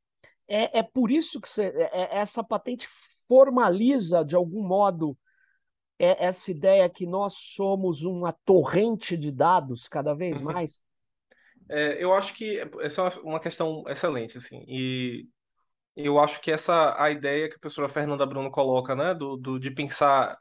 é, 0.48 0.78
é 0.78 0.82
por 0.82 1.10
isso 1.10 1.38
que 1.42 1.48
você, 1.48 1.64
é, 1.64 2.16
é 2.16 2.16
essa 2.16 2.42
patente 2.42 2.88
formaliza, 3.28 4.24
de 4.24 4.34
algum 4.34 4.62
modo, 4.66 5.16
é, 5.98 6.26
essa 6.26 6.50
ideia 6.50 6.88
que 6.88 7.06
nós 7.06 7.34
somos 7.34 8.02
uma 8.02 8.32
torrente 8.44 9.16
de 9.16 9.30
dados 9.30 9.88
cada 9.88 10.14
vez 10.14 10.38
uhum. 10.38 10.44
mais. 10.44 10.82
É, 11.68 12.02
eu 12.02 12.12
acho 12.12 12.34
que 12.34 12.60
essa 12.80 13.02
é 13.02 13.20
uma 13.20 13.40
questão 13.40 13.84
excelente, 13.88 14.36
assim, 14.36 14.64
e 14.68 15.26
eu 15.96 16.18
acho 16.18 16.40
que 16.40 16.50
essa 16.50 16.94
a 17.02 17.10
ideia 17.10 17.48
que 17.48 17.54
a 17.54 17.58
professora 17.58 17.88
Fernanda 17.88 18.26
Bruno 18.26 18.50
coloca, 18.50 18.94
né, 18.94 19.14
do, 19.14 19.36
do 19.36 19.58
de 19.58 19.70
pensar 19.70 20.36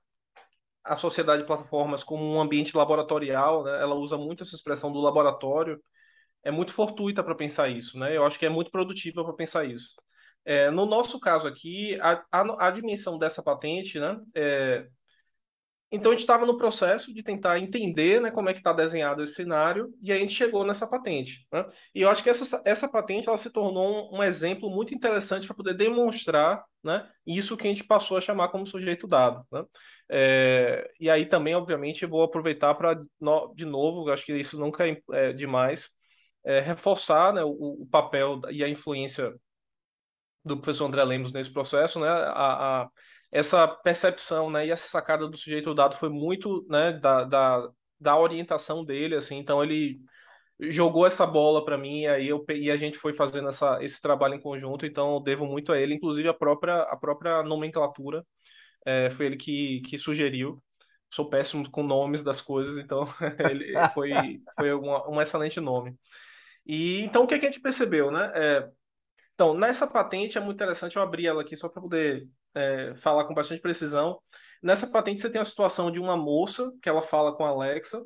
a 0.83 0.97
sociedade 0.97 1.43
de 1.43 1.47
plataformas 1.47 2.03
como 2.03 2.25
um 2.25 2.41
ambiente 2.41 2.75
laboratorial, 2.75 3.63
né, 3.63 3.81
ela 3.81 3.95
usa 3.95 4.17
muito 4.17 4.43
essa 4.43 4.55
expressão 4.55 4.91
do 4.91 4.99
laboratório, 4.99 5.81
é 6.43 6.51
muito 6.51 6.73
fortuita 6.73 7.23
para 7.23 7.35
pensar 7.35 7.69
isso, 7.69 7.97
né, 7.97 8.17
eu 8.17 8.25
acho 8.25 8.37
que 8.37 8.45
é 8.45 8.49
muito 8.49 8.69
produtiva 8.69 9.23
para 9.23 9.33
pensar 9.33 9.63
isso. 9.63 9.95
É, 10.45 10.69
no 10.69 10.85
nosso 10.85 11.19
caso 11.19 11.47
aqui, 11.47 11.97
a, 12.01 12.23
a, 12.31 12.67
a 12.67 12.71
dimensão 12.71 13.17
dessa 13.17 13.41
patente, 13.41 13.99
né, 13.99 14.19
é, 14.35 14.87
então 15.95 16.11
a 16.11 16.15
gente 16.15 16.21
estava 16.21 16.43
no 16.43 16.57
processo 16.57 17.13
de 17.13 17.21
tentar 17.21 17.59
entender 17.59 18.19
né, 18.19 18.31
como 18.31 18.49
é 18.49 18.53
que 18.53 18.59
está 18.59 18.73
desenhado 18.73 19.21
esse 19.21 19.35
cenário 19.35 19.93
e 20.01 20.11
aí 20.11 20.17
a 20.17 20.21
gente 20.21 20.33
chegou 20.33 20.65
nessa 20.65 20.87
patente. 20.87 21.47
Né? 21.53 21.63
E 21.93 22.01
eu 22.01 22.09
acho 22.09 22.23
que 22.23 22.31
essa, 22.31 22.59
essa 22.65 22.89
patente 22.89 23.29
ela 23.29 23.37
se 23.37 23.51
tornou 23.51 24.11
um, 24.11 24.17
um 24.17 24.23
exemplo 24.23 24.71
muito 24.71 24.95
interessante 24.95 25.45
para 25.45 25.55
poder 25.55 25.75
demonstrar 25.75 26.63
né, 26.83 27.07
isso 27.27 27.55
que 27.55 27.67
a 27.67 27.69
gente 27.69 27.83
passou 27.83 28.17
a 28.17 28.21
chamar 28.21 28.49
como 28.49 28.65
sujeito 28.65 29.05
dado. 29.05 29.45
Né? 29.51 29.63
É, 30.09 30.91
e 30.99 31.11
aí 31.11 31.27
também, 31.27 31.53
obviamente, 31.53 32.07
vou 32.07 32.23
aproveitar 32.23 32.73
para, 32.73 32.99
no, 33.21 33.53
de 33.53 33.63
novo, 33.63 34.09
acho 34.09 34.25
que 34.25 34.33
isso 34.33 34.59
nunca 34.59 34.87
é, 34.87 34.99
é 35.11 35.31
demais, 35.31 35.91
é, 36.43 36.59
reforçar 36.59 37.33
né, 37.33 37.43
o, 37.43 37.83
o, 37.83 37.87
papel 37.91 38.41
e 38.49 38.63
a 38.63 38.69
influência 38.69 39.31
do 40.43 40.57
professor 40.57 40.85
André 40.85 41.03
Lemos 41.03 41.31
nesse 41.31 41.51
processo, 41.51 41.99
né, 41.99 42.07
a, 42.07 42.83
a 42.83 42.89
essa 43.31 43.67
percepção, 43.67 44.49
né, 44.49 44.67
e 44.67 44.71
essa 44.71 44.87
sacada 44.87 45.27
do 45.27 45.37
sujeito 45.37 45.73
dado 45.73 45.95
foi 45.95 46.09
muito, 46.09 46.65
né, 46.69 46.93
da, 46.93 47.23
da, 47.23 47.69
da 47.99 48.17
orientação 48.17 48.83
dele, 48.85 49.15
assim, 49.15 49.37
então 49.37 49.63
ele 49.63 49.99
jogou 50.59 51.07
essa 51.07 51.25
bola 51.25 51.65
para 51.65 51.77
mim 51.77 52.01
e 52.01 52.07
aí 52.07 52.27
eu 52.27 52.45
e 52.49 52.69
a 52.71 52.77
gente 52.77 52.97
foi 52.97 53.13
fazendo 53.13 53.49
essa, 53.49 53.83
esse 53.83 54.01
trabalho 54.01 54.35
em 54.35 54.39
conjunto, 54.39 54.85
então 54.85 55.15
eu 55.15 55.19
devo 55.19 55.45
muito 55.45 55.71
a 55.73 55.79
ele, 55.79 55.95
inclusive 55.95 56.27
a 56.27 56.33
própria 56.33 56.83
a 56.83 56.95
própria 56.95 57.43
nomenclatura 57.43 58.23
é, 58.85 59.09
foi 59.09 59.27
ele 59.27 59.37
que, 59.37 59.81
que 59.81 59.97
sugeriu. 59.97 60.61
Sou 61.11 61.29
péssimo 61.29 61.69
com 61.69 61.83
nomes 61.83 62.23
das 62.23 62.41
coisas, 62.41 62.77
então 62.77 63.05
ele 63.51 63.73
foi 63.93 64.41
foi 64.57 64.73
um, 64.73 65.15
um 65.15 65.21
excelente 65.21 65.59
nome. 65.59 65.95
E 66.65 67.01
então 67.01 67.23
o 67.23 67.27
que, 67.27 67.35
é 67.35 67.39
que 67.39 67.45
a 67.45 67.51
gente 67.51 67.61
percebeu, 67.61 68.11
né? 68.11 68.31
É, 68.35 68.69
Então, 69.33 69.53
nessa 69.53 69.87
patente 69.87 70.37
é 70.37 70.41
muito 70.41 70.55
interessante, 70.57 70.95
eu 70.95 71.01
abri 71.01 71.25
ela 71.25 71.41
aqui 71.41 71.55
só 71.55 71.67
para 71.67 71.81
poder 71.81 72.27
é, 72.53 72.93
falar 72.97 73.25
com 73.25 73.33
bastante 73.33 73.61
precisão. 73.61 74.19
Nessa 74.61 74.87
patente 74.87 75.21
você 75.21 75.29
tem 75.29 75.41
a 75.41 75.45
situação 75.45 75.91
de 75.91 75.99
uma 75.99 76.15
moça 76.15 76.71
que 76.81 76.87
ela 76.87 77.01
fala 77.01 77.35
com 77.35 77.43
a 77.45 77.49
Alexa, 77.49 78.03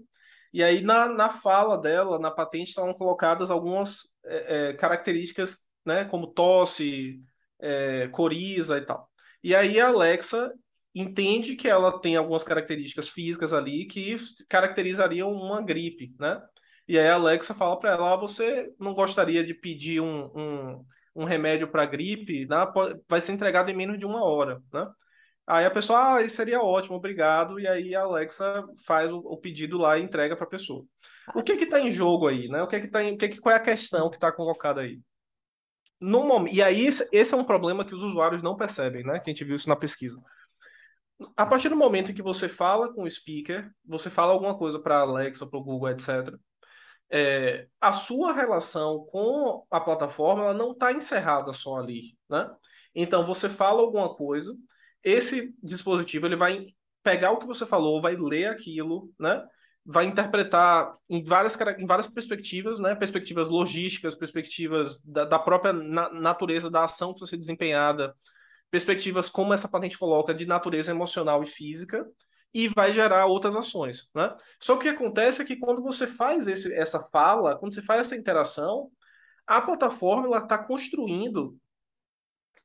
e 0.54 0.64
aí 0.64 0.82
na, 0.82 1.10
na 1.10 1.30
fala 1.30 1.78
dela, 1.78 2.18
na 2.18 2.32
patente, 2.32 2.70
estão 2.70 2.92
colocadas 2.94 3.52
algumas 3.52 4.02
é, 4.26 4.70
é, 4.70 4.74
características, 4.74 5.58
né, 5.86 6.06
como 6.06 6.28
tosse, 6.28 7.22
é, 7.60 8.08
coriza 8.10 8.78
e 8.78 8.86
tal. 8.86 9.10
E 9.44 9.56
aí 9.56 9.80
a 9.80 9.90
Alexa 9.90 10.52
entende 10.96 11.56
que 11.56 11.68
ela 11.68 12.00
tem 12.00 12.16
algumas 12.16 12.44
características 12.44 13.10
físicas 13.10 13.54
ali 13.54 13.86
que 13.86 14.16
caracterizariam 14.50 15.32
uma 15.32 15.62
gripe, 15.62 16.14
né? 16.20 16.42
E 16.88 16.98
aí 16.98 17.08
a 17.08 17.16
Alexa 17.16 17.54
fala 17.54 17.78
para 17.80 17.92
ela: 17.92 18.14
ah, 18.14 18.16
você 18.16 18.74
não 18.80 18.94
gostaria 18.94 19.44
de 19.44 19.54
pedir 19.54 20.02
um, 20.02 20.26
um, 20.36 20.86
um 21.18 21.26
remédio 21.26 21.68
para 21.68 21.86
gripe? 21.86 22.46
Né? 22.46 22.56
Vai 23.10 23.20
ser 23.20 23.32
entregado 23.34 23.70
em 23.72 23.76
menos 23.76 23.98
de 23.98 24.06
uma 24.06 24.24
hora, 24.24 24.62
né? 24.72 24.88
Aí 25.48 25.66
a 25.66 25.72
pessoa, 25.72 26.18
ah, 26.18 26.22
isso 26.22 26.36
seria 26.36 26.62
ótimo, 26.62 26.98
obrigado. 26.98 27.60
E 27.60 27.68
aí 27.68 27.96
a 27.96 28.02
Alexa 28.02 28.64
faz 28.86 29.12
o, 29.12 29.18
o 29.20 29.38
pedido 29.38 29.78
lá 29.78 29.98
e 29.98 30.04
entrega 30.04 30.36
para 30.36 30.46
a 30.46 30.50
pessoa. 30.50 30.86
O 31.34 31.42
que 31.42 31.58
que 31.58 31.64
está 31.64 31.80
em 31.80 31.90
jogo 31.90 32.28
aí, 32.28 32.48
né? 32.50 32.62
O 32.62 32.68
que 32.68 32.80
que 32.82 32.88
tá 32.88 33.02
em, 33.04 33.16
o 33.16 33.18
que 33.18 33.30
que, 33.30 33.40
qual 33.40 33.54
é 33.54 33.58
a 33.58 33.62
questão 33.62 34.10
que 34.10 34.18
está 34.18 34.32
colocada 34.32 34.82
aí? 34.82 35.00
No 36.00 36.26
momento, 36.26 36.54
e 36.54 36.62
aí 36.62 36.86
esse 36.86 37.34
é 37.34 37.38
um 37.38 37.44
problema 37.44 37.86
que 37.86 37.96
os 37.96 38.04
usuários 38.04 38.44
não 38.44 38.56
percebem, 38.56 39.04
né? 39.04 39.20
Que 39.20 39.30
a 39.30 39.34
gente 39.34 39.44
viu 39.46 39.56
isso 39.56 39.70
na 39.70 39.76
pesquisa. 39.76 40.22
A 41.36 41.46
partir 41.46 41.70
do 41.70 41.76
momento 41.76 42.12
em 42.12 42.14
que 42.14 42.22
você 42.22 42.48
fala 42.48 42.94
com 42.94 43.04
o 43.04 43.10
speaker, 43.10 43.72
você 43.86 44.10
fala 44.10 44.34
alguma 44.34 44.56
coisa 44.58 44.80
para 44.80 45.00
Alexa, 45.00 45.48
para 45.48 45.60
o 45.60 45.64
Google, 45.64 45.90
etc 45.90 46.38
é, 47.10 47.68
a 47.80 47.94
sua 47.94 48.34
relação 48.34 49.06
com 49.12 49.66
a 49.72 49.80
plataforma 49.80 50.44
ela 50.44 50.54
não 50.54 50.72
está 50.72 50.92
encerrada 50.92 51.54
só 51.54 51.78
ali, 51.78 52.18
né? 52.30 52.50
Então 52.94 53.26
você 53.26 53.48
fala 53.48 53.82
alguma 53.82 54.14
coisa, 54.14 54.56
esse 55.04 55.54
dispositivo 55.64 56.26
ele 56.26 56.36
vai 56.36 56.66
pegar 57.04 57.32
o 57.32 57.38
que 57.38 57.48
você 57.48 57.66
falou, 57.66 58.02
vai 58.02 58.16
ler 58.16 58.48
aquilo, 58.48 59.10
né? 59.20 59.46
Vai 59.86 60.06
interpretar 60.06 60.94
em 61.10 61.24
várias, 61.24 61.58
em 61.78 61.86
várias 61.86 62.08
perspectivas, 62.08 62.80
né? 62.80 62.94
Perspectivas 62.94 63.50
logísticas, 63.50 64.16
perspectivas 64.16 65.00
da, 65.02 65.24
da 65.24 65.40
própria 65.40 65.72
na, 65.72 66.12
natureza 66.12 66.70
da 66.70 66.84
ação 66.84 67.14
que 67.14 67.26
ser 67.26 67.38
desempenhada, 67.38 68.14
perspectivas 68.70 69.30
como 69.30 69.54
essa 69.54 69.70
patente 69.70 69.98
coloca 69.98 70.34
de 70.34 70.46
natureza 70.46 70.92
emocional 70.92 71.42
e 71.42 71.46
física, 71.46 72.06
e 72.58 72.68
vai 72.68 72.92
gerar 72.92 73.28
outras 73.28 73.56
ações, 73.56 74.10
né? 74.16 74.36
Só 74.60 74.78
que 74.78 74.80
o 74.80 74.82
que 74.82 74.98
acontece 74.98 75.44
é 75.44 75.46
que 75.46 75.56
quando 75.56 75.84
você 75.84 76.08
faz 76.08 76.48
esse, 76.48 76.74
essa 76.74 77.04
fala, 77.12 77.56
quando 77.56 77.72
você 77.76 77.84
faz 77.84 78.08
essa 78.08 78.16
interação, 78.16 78.90
a 79.46 79.62
plataforma 79.62 80.36
está 80.36 80.58
construindo 80.58 81.56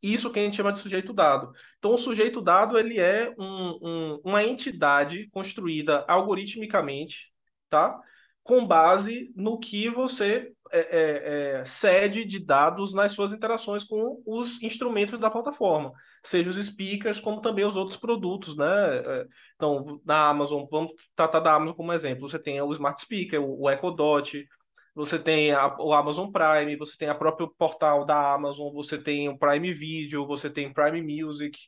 isso 0.02 0.32
que 0.32 0.38
a 0.38 0.42
gente 0.42 0.56
chama 0.56 0.72
de 0.72 0.78
sujeito 0.78 1.12
dado. 1.12 1.52
Então, 1.78 1.94
o 1.94 1.98
sujeito 1.98 2.40
dado 2.40 2.78
ele 2.78 2.98
é 2.98 3.34
um, 3.38 3.78
um, 3.82 4.20
uma 4.24 4.42
entidade 4.42 5.28
construída 5.30 6.06
algoritmicamente, 6.08 7.30
tá? 7.68 8.00
Com 8.42 8.66
base 8.66 9.30
no 9.36 9.58
que 9.60 9.90
você 9.90 10.54
é, 10.72 10.80
é, 10.80 11.60
é, 11.60 11.64
cede 11.64 12.24
de 12.24 12.38
dados 12.38 12.94
nas 12.94 13.12
suas 13.12 13.32
interações 13.32 13.84
com 13.84 14.22
os 14.26 14.62
instrumentos 14.62 15.18
da 15.20 15.30
plataforma, 15.30 15.92
seja 16.24 16.50
os 16.50 16.56
speakers, 16.56 17.20
como 17.20 17.40
também 17.40 17.64
os 17.64 17.76
outros 17.76 17.98
produtos, 17.98 18.56
né? 18.56 18.66
É, 18.66 19.26
então, 19.54 20.00
na 20.04 20.28
Amazon, 20.28 20.64
vamos 20.70 20.92
tratar 21.14 21.40
da 21.40 21.54
Amazon 21.54 21.76
como 21.76 21.92
exemplo, 21.92 22.28
você 22.28 22.38
tem 22.38 22.60
o 22.60 22.72
Smart 22.72 23.00
Speaker, 23.00 23.40
o, 23.42 23.62
o 23.62 23.70
Echo 23.70 23.90
Dot, 23.90 24.48
você 24.94 25.18
tem 25.18 25.52
a, 25.52 25.76
o 25.78 25.92
Amazon 25.92 26.30
Prime, 26.30 26.76
você 26.76 26.96
tem 26.96 27.08
a 27.08 27.14
próprio 27.14 27.48
portal 27.56 28.04
da 28.04 28.32
Amazon, 28.34 28.72
você 28.72 28.98
tem 28.98 29.28
o 29.28 29.38
Prime 29.38 29.72
Video, 29.72 30.26
você 30.26 30.50
tem 30.50 30.72
Prime 30.72 31.02
Music, 31.02 31.58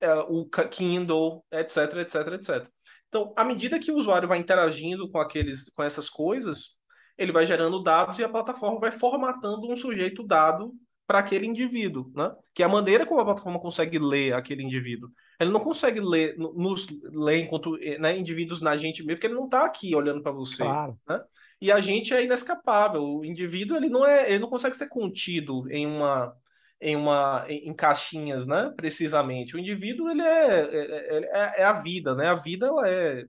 é, 0.00 0.14
o 0.14 0.48
Kindle, 0.70 1.44
etc, 1.52 1.96
etc, 1.98 2.14
etc. 2.34 2.68
Então, 3.08 3.32
à 3.36 3.44
medida 3.44 3.78
que 3.78 3.90
o 3.90 3.96
usuário 3.96 4.28
vai 4.28 4.38
interagindo 4.38 5.10
com 5.10 5.18
aqueles, 5.18 5.70
com 5.70 5.82
essas 5.82 6.10
coisas, 6.10 6.77
ele 7.18 7.32
vai 7.32 7.44
gerando 7.44 7.82
dados 7.82 8.18
e 8.18 8.24
a 8.24 8.28
plataforma 8.28 8.78
vai 8.78 8.92
formatando 8.92 9.70
um 9.70 9.76
sujeito 9.76 10.22
dado 10.22 10.72
para 11.06 11.18
aquele 11.18 11.46
indivíduo, 11.46 12.12
né? 12.14 12.30
Que 12.54 12.62
é 12.62 12.66
a 12.66 12.68
maneira 12.68 13.04
como 13.04 13.20
a 13.20 13.24
plataforma 13.24 13.58
consegue 13.58 13.98
ler 13.98 14.34
aquele 14.34 14.62
indivíduo. 14.62 15.10
Ele 15.40 15.50
não 15.50 15.60
consegue 15.60 16.00
ler, 16.00 16.36
nos 16.36 16.86
ler 17.02 17.38
enquanto 17.38 17.76
né, 17.98 18.16
indivíduos 18.16 18.60
na 18.60 18.76
gente 18.76 19.02
mesmo, 19.02 19.16
porque 19.16 19.26
ele 19.26 19.34
não 19.34 19.46
está 19.46 19.64
aqui 19.64 19.94
olhando 19.96 20.22
para 20.22 20.32
você, 20.32 20.62
claro. 20.62 20.98
né? 21.08 21.20
E 21.60 21.72
a 21.72 21.80
gente 21.80 22.14
é 22.14 22.22
inescapável. 22.22 23.02
O 23.02 23.24
indivíduo 23.24 23.76
ele 23.76 23.88
não 23.88 24.06
é, 24.06 24.30
ele 24.30 24.38
não 24.38 24.50
consegue 24.50 24.76
ser 24.76 24.88
contido 24.88 25.68
em 25.70 25.86
uma 25.86 26.32
em 26.80 26.94
uma 26.94 27.44
em 27.48 27.74
caixinhas, 27.74 28.46
né? 28.46 28.72
Precisamente. 28.76 29.56
O 29.56 29.58
indivíduo 29.58 30.10
ele 30.10 30.22
é, 30.22 30.60
é, 30.60 31.16
é, 31.16 31.60
é 31.62 31.64
a 31.64 31.72
vida, 31.72 32.14
né? 32.14 32.28
A 32.28 32.34
vida 32.34 32.66
ela 32.66 32.88
é 32.88 33.24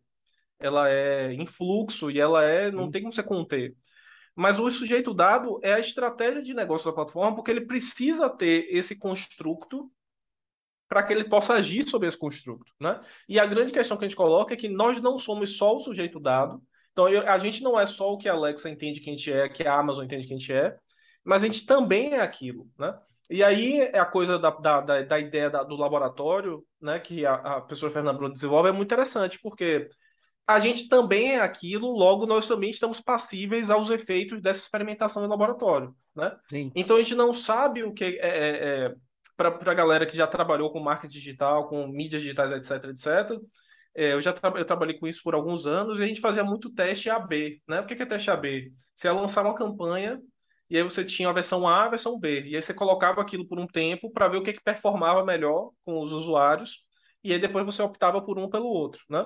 ela 0.59 0.89
é 0.89 1.33
em 1.33 1.45
fluxo 1.45 2.11
e 2.11 2.19
ela 2.19 2.43
é 2.43 2.71
não 2.71 2.91
tem 2.91 3.01
como 3.01 3.13
você 3.13 3.23
conter. 3.23 3.75
Mas 4.35 4.59
o 4.59 4.69
sujeito 4.71 5.13
dado 5.13 5.59
é 5.63 5.73
a 5.73 5.79
estratégia 5.79 6.41
de 6.41 6.53
negócio 6.53 6.89
da 6.89 6.95
plataforma, 6.95 7.35
porque 7.35 7.51
ele 7.51 7.65
precisa 7.65 8.29
ter 8.29 8.67
esse 8.69 8.95
construto 8.97 9.91
para 10.87 11.03
que 11.03 11.13
ele 11.13 11.25
possa 11.25 11.53
agir 11.53 11.87
sobre 11.87 12.07
esse 12.07 12.17
construto, 12.17 12.71
né? 12.79 12.99
E 13.27 13.39
a 13.39 13.45
grande 13.45 13.71
questão 13.71 13.97
que 13.97 14.05
a 14.05 14.07
gente 14.07 14.17
coloca 14.17 14.53
é 14.53 14.57
que 14.57 14.67
nós 14.67 14.99
não 15.01 15.19
somos 15.19 15.57
só 15.57 15.75
o 15.75 15.79
sujeito 15.79 16.19
dado. 16.19 16.61
Então 16.91 17.07
eu, 17.07 17.27
a 17.29 17.37
gente 17.37 17.61
não 17.61 17.79
é 17.79 17.85
só 17.85 18.11
o 18.13 18.17
que 18.17 18.27
a 18.27 18.33
Alexa 18.33 18.69
entende 18.69 18.99
que 18.99 19.09
a 19.09 19.13
gente 19.13 19.31
é, 19.31 19.49
que 19.49 19.63
a 19.67 19.77
Amazon 19.77 20.05
entende 20.05 20.27
que 20.27 20.33
a 20.33 20.37
gente 20.37 20.51
é, 20.53 20.75
mas 21.23 21.43
a 21.43 21.45
gente 21.45 21.65
também 21.65 22.13
é 22.13 22.21
aquilo, 22.21 22.67
né? 22.77 22.97
E 23.29 23.43
aí 23.43 23.79
é 23.81 23.99
a 23.99 24.05
coisa 24.05 24.39
da, 24.39 24.49
da, 24.49 24.81
da, 24.81 25.01
da 25.03 25.19
ideia 25.19 25.49
da, 25.49 25.63
do 25.63 25.75
laboratório, 25.75 26.65
né, 26.81 26.99
que 26.99 27.25
a, 27.27 27.35
a 27.35 27.61
professora 27.61 27.93
Fernanda 27.93 28.17
Bruno 28.17 28.33
desenvolve 28.33 28.69
é 28.69 28.71
muito 28.71 28.87
interessante, 28.87 29.39
porque 29.39 29.87
a 30.49 30.59
gente 30.59 30.89
também 30.89 31.33
é 31.33 31.39
aquilo, 31.39 31.91
logo 31.91 32.25
nós 32.25 32.47
também 32.47 32.71
estamos 32.71 32.99
passíveis 32.99 33.69
aos 33.69 33.91
efeitos 33.91 34.41
dessa 34.41 34.61
experimentação 34.61 35.23
em 35.23 35.27
laboratório, 35.27 35.95
né? 36.15 36.35
Sim. 36.49 36.71
Então 36.75 36.95
a 36.95 36.99
gente 36.99 37.13
não 37.13 37.35
sabe 37.35 37.83
o 37.83 37.93
que 37.93 38.03
é, 38.03 38.17
é, 38.19 38.85
é 38.87 38.95
para 39.37 39.49
a 39.71 39.75
galera 39.75 40.07
que 40.07 40.17
já 40.17 40.25
trabalhou 40.25 40.71
com 40.71 40.79
marketing 40.79 41.13
digital, 41.13 41.69
com 41.69 41.87
mídias 41.87 42.23
digitais, 42.23 42.51
etc, 42.51 42.89
etc. 42.89 43.39
É, 43.95 44.13
eu 44.13 44.19
já 44.19 44.33
tra 44.33 44.51
eu 44.57 44.65
trabalhei 44.65 44.97
com 44.97 45.07
isso 45.07 45.21
por 45.21 45.35
alguns 45.35 45.67
anos 45.67 45.99
e 45.99 46.03
a 46.03 46.07
gente 46.07 46.19
fazia 46.19 46.43
muito 46.43 46.73
teste 46.73 47.11
AB, 47.11 47.61
né? 47.67 47.81
O 47.81 47.85
que 47.85 47.93
é 47.93 48.05
teste 48.05 48.31
AB? 48.31 48.73
Você 48.95 49.07
ia 49.07 49.13
lançar 49.13 49.45
uma 49.45 49.53
campanha 49.53 50.19
e 50.67 50.77
aí 50.77 50.81
você 50.83 51.05
tinha 51.05 51.29
a 51.29 51.33
versão 51.33 51.67
A, 51.67 51.85
a 51.85 51.89
versão 51.89 52.19
B, 52.19 52.41
e 52.47 52.55
aí 52.55 52.61
você 52.61 52.73
colocava 52.73 53.21
aquilo 53.21 53.47
por 53.47 53.59
um 53.59 53.67
tempo 53.67 54.11
para 54.11 54.27
ver 54.27 54.37
o 54.37 54.43
que, 54.43 54.53
que 54.53 54.63
performava 54.63 55.23
melhor 55.23 55.69
com 55.85 56.01
os 56.01 56.11
usuários 56.11 56.83
e 57.23 57.33
aí 57.33 57.39
depois 57.39 57.63
você 57.63 57.83
optava 57.83 58.19
por 58.19 58.39
um 58.39 58.49
pelo 58.49 58.67
outro, 58.67 59.03
né? 59.07 59.23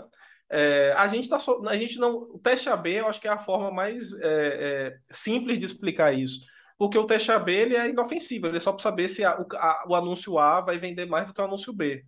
É, 0.56 0.94
a 0.96 1.08
gente 1.08 1.28
tá 1.28 1.40
so, 1.40 1.68
a 1.68 1.76
gente 1.76 1.98
não, 1.98 2.16
o 2.16 2.38
teste 2.38 2.70
AB 2.70 2.92
eu 2.92 3.08
acho 3.08 3.20
que 3.20 3.28
é 3.28 3.32
a 3.32 3.40
forma 3.40 3.72
mais 3.72 4.14
é, 4.22 4.22
é, 4.22 4.98
simples 5.10 5.58
de 5.58 5.66
explicar 5.66 6.14
isso, 6.14 6.42
porque 6.78 6.96
o 6.96 7.08
teste 7.08 7.32
AB 7.32 7.52
ele 7.52 7.76
é 7.76 7.90
inofensivo, 7.90 8.46
ele 8.46 8.58
é 8.58 8.60
só 8.60 8.72
para 8.72 8.84
saber 8.84 9.08
se 9.08 9.26
a, 9.26 9.36
o, 9.36 9.48
a, 9.56 9.84
o, 9.88 9.96
anúncio 9.96 10.38
A 10.38 10.62
vai 10.62 10.78
vender 10.78 11.08
mais 11.08 11.26
do 11.26 11.34
que 11.34 11.42
o 11.42 11.44
anúncio 11.44 11.74
B. 11.74 12.06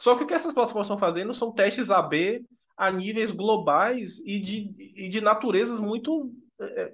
Só 0.00 0.14
que 0.14 0.22
o 0.22 0.28
que 0.28 0.34
essas 0.34 0.54
plataformas 0.54 0.86
estão 0.86 0.96
fazendo 0.96 1.34
são 1.34 1.50
testes 1.50 1.90
AB 1.90 2.44
a 2.76 2.88
níveis 2.88 3.32
globais 3.32 4.20
e 4.20 4.38
de, 4.38 4.72
e 4.94 5.08
de 5.08 5.20
naturezas 5.20 5.80
muito 5.80 6.32
é, 6.60 6.92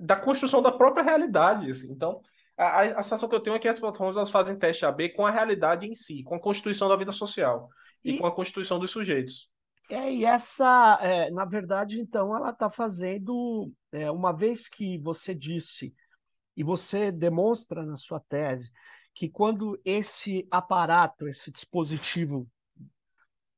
da 0.00 0.16
construção 0.16 0.62
da 0.62 0.72
própria 0.72 1.04
realidade. 1.04 1.70
Assim. 1.70 1.92
Então, 1.92 2.22
a, 2.56 2.80
a, 2.80 3.02
sensação 3.02 3.28
que 3.28 3.34
eu 3.34 3.40
tenho 3.40 3.56
é 3.56 3.58
que 3.58 3.68
as 3.68 3.78
plataformas 3.78 4.16
elas 4.16 4.30
fazem 4.30 4.56
teste 4.56 4.86
AB 4.86 5.10
com 5.10 5.26
a 5.26 5.30
realidade 5.30 5.86
em 5.86 5.94
si, 5.94 6.22
com 6.22 6.34
a 6.34 6.40
constituição 6.40 6.88
da 6.88 6.96
vida 6.96 7.12
social 7.12 7.68
e, 8.02 8.12
e 8.12 8.18
com 8.18 8.26
a 8.26 8.34
constituição 8.34 8.78
dos 8.78 8.90
sujeitos. 8.90 9.52
É, 9.90 10.12
e 10.12 10.24
essa, 10.24 10.98
é, 11.02 11.30
na 11.30 11.44
verdade, 11.44 12.00
então, 12.00 12.34
ela 12.34 12.50
está 12.50 12.70
fazendo, 12.70 13.70
é, 13.92 14.10
uma 14.10 14.32
vez 14.32 14.68
que 14.68 14.98
você 14.98 15.34
disse, 15.34 15.94
e 16.56 16.62
você 16.62 17.12
demonstra 17.12 17.84
na 17.84 17.96
sua 17.96 18.20
tese, 18.20 18.70
que 19.14 19.28
quando 19.28 19.80
esse 19.84 20.46
aparato, 20.50 21.28
esse 21.28 21.50
dispositivo, 21.50 22.48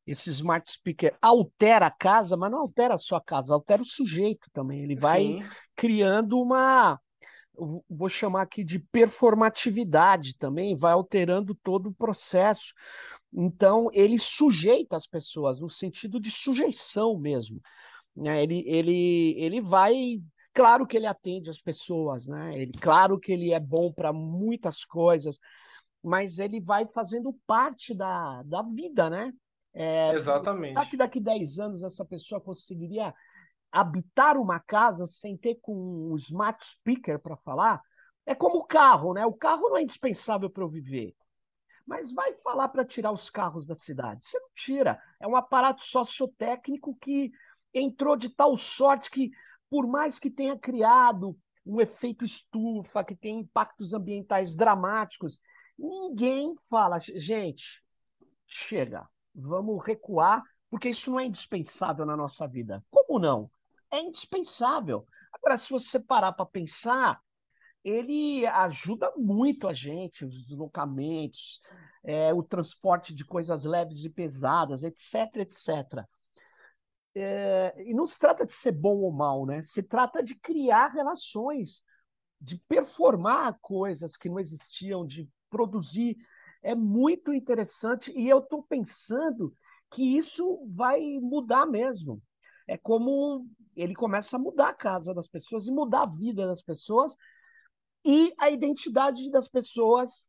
esse 0.06 0.30
smart 0.30 0.70
speaker 0.70 1.16
altera 1.20 1.86
a 1.86 1.90
casa, 1.90 2.36
mas 2.36 2.50
não 2.50 2.60
altera 2.60 2.94
a 2.94 2.98
sua 2.98 3.20
casa, 3.20 3.54
altera 3.54 3.82
o 3.82 3.86
sujeito 3.86 4.48
também. 4.52 4.82
Ele 4.82 4.94
vai 4.94 5.22
Sim. 5.22 5.42
criando 5.74 6.40
uma, 6.40 7.00
vou 7.88 8.08
chamar 8.08 8.42
aqui 8.42 8.62
de 8.62 8.78
performatividade 8.78 10.36
também, 10.36 10.76
vai 10.76 10.92
alterando 10.92 11.54
todo 11.54 11.88
o 11.88 11.94
processo. 11.94 12.72
Então, 13.38 13.90
ele 13.92 14.18
sujeita 14.18 14.96
as 14.96 15.06
pessoas, 15.06 15.60
no 15.60 15.68
sentido 15.68 16.18
de 16.18 16.30
sujeição 16.30 17.18
mesmo. 17.18 17.60
Né? 18.16 18.42
Ele, 18.42 18.64
ele, 18.66 19.34
ele 19.36 19.60
vai. 19.60 19.94
Claro 20.54 20.86
que 20.86 20.96
ele 20.96 21.04
atende 21.06 21.50
as 21.50 21.60
pessoas, 21.60 22.26
né? 22.26 22.58
Ele, 22.58 22.72
claro 22.72 23.20
que 23.20 23.30
ele 23.30 23.52
é 23.52 23.60
bom 23.60 23.92
para 23.92 24.10
muitas 24.10 24.86
coisas, 24.86 25.38
mas 26.02 26.38
ele 26.38 26.62
vai 26.62 26.86
fazendo 26.86 27.30
parte 27.46 27.94
da, 27.94 28.42
da 28.42 28.62
vida, 28.62 29.10
né? 29.10 29.30
É, 29.74 30.14
Exatamente. 30.14 30.72
Será 30.72 30.86
que 30.86 30.96
daqui 30.96 31.20
10 31.20 31.58
anos 31.58 31.82
essa 31.82 32.06
pessoa 32.06 32.40
conseguiria 32.40 33.12
habitar 33.70 34.38
uma 34.38 34.58
casa 34.58 35.04
sem 35.04 35.36
ter 35.36 35.56
com 35.60 36.10
um 36.10 36.16
smart 36.16 36.64
speaker 36.66 37.18
para 37.18 37.36
falar? 37.36 37.82
É 38.24 38.34
como 38.34 38.60
o 38.60 38.64
carro, 38.64 39.12
né? 39.12 39.26
O 39.26 39.34
carro 39.34 39.68
não 39.68 39.76
é 39.76 39.82
indispensável 39.82 40.48
para 40.48 40.64
eu 40.64 40.70
viver. 40.70 41.14
Mas 41.86 42.12
vai 42.12 42.34
falar 42.34 42.68
para 42.68 42.84
tirar 42.84 43.12
os 43.12 43.30
carros 43.30 43.64
da 43.64 43.76
cidade. 43.76 44.26
Você 44.26 44.38
não 44.38 44.48
tira. 44.54 45.00
É 45.20 45.26
um 45.26 45.36
aparato 45.36 45.84
sociotécnico 45.84 46.96
que 46.96 47.30
entrou 47.72 48.16
de 48.16 48.28
tal 48.28 48.56
sorte 48.56 49.10
que, 49.10 49.30
por 49.70 49.86
mais 49.86 50.18
que 50.18 50.30
tenha 50.30 50.58
criado 50.58 51.38
um 51.64 51.80
efeito 51.80 52.24
estufa, 52.24 53.04
que 53.04 53.14
tem 53.14 53.40
impactos 53.40 53.92
ambientais 53.92 54.54
dramáticos, 54.54 55.38
ninguém 55.78 56.54
fala, 56.70 56.98
gente, 56.98 57.82
chega, 58.46 59.08
vamos 59.34 59.84
recuar, 59.84 60.42
porque 60.70 60.88
isso 60.88 61.10
não 61.10 61.20
é 61.20 61.26
indispensável 61.26 62.06
na 62.06 62.16
nossa 62.16 62.46
vida. 62.46 62.84
Como 62.90 63.18
não? 63.18 63.50
É 63.90 64.00
indispensável. 64.00 65.06
Agora, 65.32 65.58
se 65.58 65.70
você 65.70 66.00
parar 66.00 66.32
para 66.32 66.46
pensar, 66.46 67.20
ele 67.86 68.44
ajuda 68.48 69.12
muito 69.16 69.68
a 69.68 69.72
gente, 69.72 70.24
os 70.24 70.44
deslocamentos, 70.44 71.60
é, 72.02 72.34
o 72.34 72.42
transporte 72.42 73.14
de 73.14 73.24
coisas 73.24 73.64
leves 73.64 74.04
e 74.04 74.10
pesadas, 74.10 74.82
etc, 74.82 75.36
etc. 75.36 76.04
É, 77.14 77.72
e 77.86 77.94
não 77.94 78.04
se 78.04 78.18
trata 78.18 78.44
de 78.44 78.52
ser 78.52 78.72
bom 78.72 78.96
ou 78.96 79.12
mal, 79.12 79.46
né? 79.46 79.62
Se 79.62 79.84
trata 79.84 80.20
de 80.20 80.34
criar 80.34 80.88
relações, 80.88 81.80
de 82.40 82.58
performar 82.68 83.56
coisas 83.62 84.16
que 84.16 84.28
não 84.28 84.40
existiam, 84.40 85.06
de 85.06 85.30
produzir. 85.48 86.16
É 86.64 86.74
muito 86.74 87.32
interessante 87.32 88.10
e 88.16 88.28
eu 88.28 88.40
estou 88.40 88.64
pensando 88.64 89.54
que 89.92 90.02
isso 90.02 90.60
vai 90.74 91.00
mudar 91.20 91.66
mesmo. 91.66 92.20
É 92.66 92.76
como 92.76 93.46
ele 93.76 93.94
começa 93.94 94.34
a 94.34 94.40
mudar 94.40 94.70
a 94.70 94.74
casa 94.74 95.14
das 95.14 95.28
pessoas 95.28 95.68
e 95.68 95.70
mudar 95.70 96.02
a 96.02 96.06
vida 96.06 96.48
das 96.48 96.62
pessoas 96.62 97.16
e 98.06 98.32
a 98.38 98.48
identidade 98.50 99.28
das 99.30 99.48
pessoas, 99.48 100.24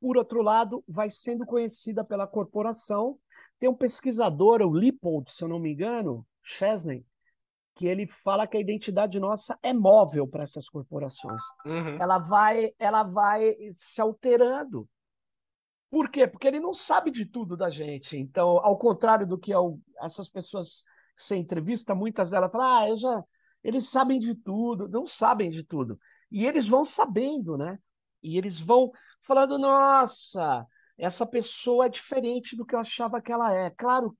por 0.00 0.16
outro 0.16 0.40
lado, 0.40 0.84
vai 0.86 1.10
sendo 1.10 1.44
conhecida 1.44 2.04
pela 2.04 2.28
corporação. 2.28 3.18
Tem 3.58 3.68
um 3.68 3.74
pesquisador, 3.74 4.62
o 4.62 4.72
Lippold, 4.72 5.32
se 5.32 5.42
eu 5.42 5.48
não 5.48 5.58
me 5.58 5.72
engano, 5.72 6.24
Chesney, 6.42 7.04
que 7.74 7.86
ele 7.86 8.06
fala 8.06 8.46
que 8.46 8.56
a 8.56 8.60
identidade 8.60 9.18
nossa 9.18 9.58
é 9.62 9.72
móvel 9.72 10.28
para 10.28 10.44
essas 10.44 10.68
corporações. 10.68 11.42
Uhum. 11.66 11.96
Ela 12.00 12.18
vai, 12.18 12.72
ela 12.78 13.02
vai 13.02 13.56
se 13.72 14.00
alterando. 14.00 14.88
Por 15.90 16.10
quê? 16.10 16.26
Porque 16.26 16.46
ele 16.46 16.60
não 16.60 16.74
sabe 16.74 17.10
de 17.10 17.24
tudo 17.24 17.56
da 17.56 17.70
gente. 17.70 18.16
Então, 18.16 18.58
ao 18.58 18.78
contrário 18.78 19.26
do 19.26 19.38
que 19.38 19.52
essas 20.00 20.28
pessoas 20.28 20.84
você 21.16 21.34
entrevista, 21.34 21.94
muitas 21.96 22.30
delas 22.30 22.52
falam, 22.52 22.78
ah, 22.78 22.88
eu 22.88 22.96
já... 22.96 23.24
eles 23.64 23.88
sabem 23.88 24.20
de 24.20 24.36
tudo. 24.36 24.88
Não 24.88 25.06
sabem 25.06 25.50
de 25.50 25.64
tudo. 25.64 25.98
E 26.30 26.46
eles 26.46 26.68
vão 26.68 26.84
sabendo, 26.84 27.56
né? 27.56 27.78
E 28.22 28.36
eles 28.36 28.58
vão 28.58 28.90
falando: 29.22 29.58
nossa, 29.58 30.66
essa 30.96 31.26
pessoa 31.26 31.86
é 31.86 31.88
diferente 31.88 32.56
do 32.56 32.64
que 32.64 32.74
eu 32.74 32.80
achava 32.80 33.20
que 33.20 33.32
ela 33.32 33.54
é. 33.54 33.70
Claro, 33.70 34.16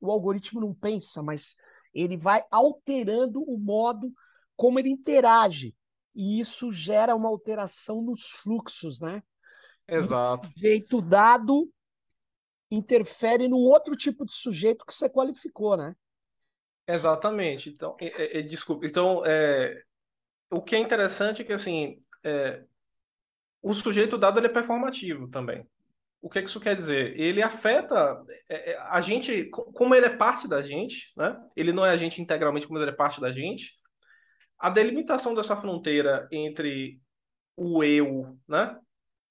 o 0.00 0.10
algoritmo 0.10 0.60
não 0.60 0.74
pensa, 0.74 1.22
mas 1.22 1.54
ele 1.94 2.16
vai 2.16 2.44
alterando 2.50 3.42
o 3.42 3.58
modo 3.58 4.12
como 4.56 4.78
ele 4.78 4.88
interage. 4.90 5.74
E 6.14 6.40
isso 6.40 6.70
gera 6.70 7.14
uma 7.14 7.28
alteração 7.28 8.02
nos 8.02 8.28
fluxos, 8.28 9.00
né? 9.00 9.22
Exato. 9.88 10.48
Um 10.48 10.60
jeito 10.60 11.00
dado 11.00 11.70
interfere 12.70 13.48
num 13.48 13.58
outro 13.58 13.94
tipo 13.96 14.24
de 14.24 14.32
sujeito 14.32 14.84
que 14.86 14.94
você 14.94 15.08
qualificou, 15.08 15.76
né? 15.76 15.94
Exatamente. 16.86 17.70
Então, 17.70 17.96
é, 18.00 18.38
é, 18.38 18.42
desculpa. 18.42 18.86
Então, 18.86 19.24
é, 19.24 19.82
o 20.52 20.60
que 20.60 20.76
é 20.76 20.78
interessante 20.78 21.42
é 21.42 21.44
que 21.44 21.52
assim 21.52 21.98
é, 22.22 22.62
o 23.62 23.72
sujeito 23.72 24.18
dado 24.18 24.38
ele 24.38 24.46
é 24.46 24.50
performativo 24.50 25.28
também. 25.28 25.66
O 26.20 26.28
que, 26.28 26.38
é 26.38 26.42
que 26.42 26.48
isso 26.48 26.60
quer 26.60 26.76
dizer? 26.76 27.18
Ele 27.18 27.42
afeta 27.42 28.22
é, 28.48 28.72
é, 28.72 28.78
a 28.78 29.00
gente, 29.00 29.46
como 29.50 29.94
ele 29.94 30.06
é 30.06 30.16
parte 30.16 30.46
da 30.46 30.62
gente, 30.62 31.12
né? 31.16 31.36
Ele 31.56 31.72
não 31.72 31.84
é 31.84 31.90
a 31.90 31.96
gente 31.96 32.22
integralmente, 32.22 32.66
como 32.66 32.78
ele 32.78 32.90
é 32.90 32.94
parte 32.94 33.20
da 33.20 33.32
gente. 33.32 33.72
A 34.56 34.70
delimitação 34.70 35.34
dessa 35.34 35.56
fronteira 35.56 36.28
entre 36.30 37.00
o 37.56 37.82
eu, 37.82 38.38
né? 38.46 38.78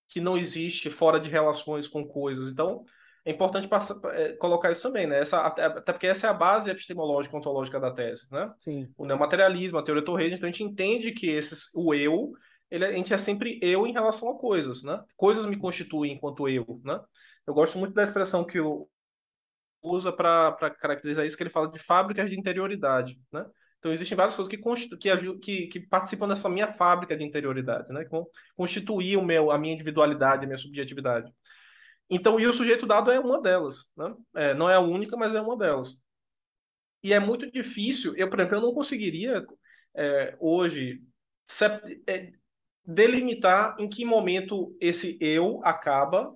Que 0.10 0.20
não 0.20 0.38
existe 0.38 0.90
fora 0.90 1.18
de 1.18 1.30
relações 1.30 1.88
com 1.88 2.06
coisas. 2.06 2.52
Então, 2.52 2.84
é 3.24 3.32
importante 3.32 3.68
passar, 3.68 3.96
é, 4.14 4.34
colocar 4.34 4.72
isso 4.72 4.82
também, 4.82 5.06
né? 5.06 5.20
Essa, 5.20 5.46
até, 5.46 5.70
porque 5.70 6.08
essa 6.08 6.28
é 6.28 6.30
a 6.30 6.34
base 6.34 6.72
epistemológica 6.72 7.38
ontológica 7.38 7.80
da 7.80 7.92
tese, 7.92 8.28
né? 8.32 8.52
Sim. 8.60 8.92
O 8.98 9.06
neomaterialismo, 9.06 9.78
a 9.78 9.84
teoria 9.84 10.04
Torres, 10.04 10.34
então 10.34 10.50
a 10.50 10.52
gente 10.52 10.64
entende 10.64 11.12
que 11.12 11.30
esses, 11.30 11.70
o 11.76 11.94
eu, 11.94 12.32
ele, 12.70 12.86
a 12.86 12.92
gente 12.92 13.14
é 13.14 13.18
sempre 13.18 13.60
eu 13.62 13.86
em 13.86 13.94
relação 13.94 14.30
a 14.30 14.40
coisas, 14.40 14.82
né? 14.84 15.00
Coisas 15.16 15.46
me 15.46 15.58
constituem 15.58 16.14
enquanto 16.14 16.48
eu, 16.50 16.82
né? 16.84 17.00
Eu 17.46 17.54
gosto 17.54 17.78
muito 17.78 17.94
da 17.94 18.04
expressão 18.04 18.44
que 18.44 18.60
o 18.60 18.88
usa 19.84 20.12
para 20.12 20.70
caracterizar 20.80 21.26
isso, 21.26 21.36
que 21.36 21.44
ele 21.44 21.50
fala 21.50 21.72
de 21.72 21.80
fábricas 21.80 22.30
de 22.30 22.40
interioridade, 22.40 23.20
né? 23.32 23.46
Então, 23.80 23.92
existem 23.92 24.16
várias 24.16 24.36
coisas 24.36 24.48
que, 24.48 24.58
que, 24.98 25.40
que, 25.40 25.68
que, 25.68 25.80
participam 25.80 26.28
dessa 26.28 26.48
minha 26.48 26.72
fábrica 26.72 27.18
de 27.18 27.24
interioridade, 27.24 27.92
né? 27.92 28.06
Que 28.06 28.12
constituir 28.56 29.18
o 29.18 29.26
meu, 29.26 29.50
a 29.50 29.58
minha 29.58 29.74
individualidade, 29.74 30.44
a 30.44 30.48
minha 30.48 30.58
subjetividade. 30.58 31.34
Então, 32.12 32.38
e 32.38 32.46
o 32.46 32.52
sujeito 32.52 32.86
dado 32.86 33.10
é 33.10 33.20
uma 33.20 33.42
delas. 33.42 33.90
Né? 33.96 34.14
É, 34.36 34.54
não 34.54 34.70
é 34.70 34.76
a 34.76 34.82
única, 34.82 35.16
mas 35.16 35.34
é 35.34 35.40
uma 35.40 35.58
delas. 35.58 35.98
E 37.02 37.14
é 37.14 37.20
muito 37.20 37.50
difícil, 37.50 38.14
eu, 38.16 38.30
por 38.30 38.38
exemplo, 38.38 38.58
eu 38.58 38.62
não 38.62 38.74
conseguiria 38.74 39.46
é, 39.96 40.36
hoje 40.40 41.02
é, 42.06 42.34
delimitar 42.86 43.76
em 43.80 43.90
que 43.90 44.06
momento 44.06 44.76
esse 44.80 45.18
eu 45.20 45.62
acaba 45.64 46.36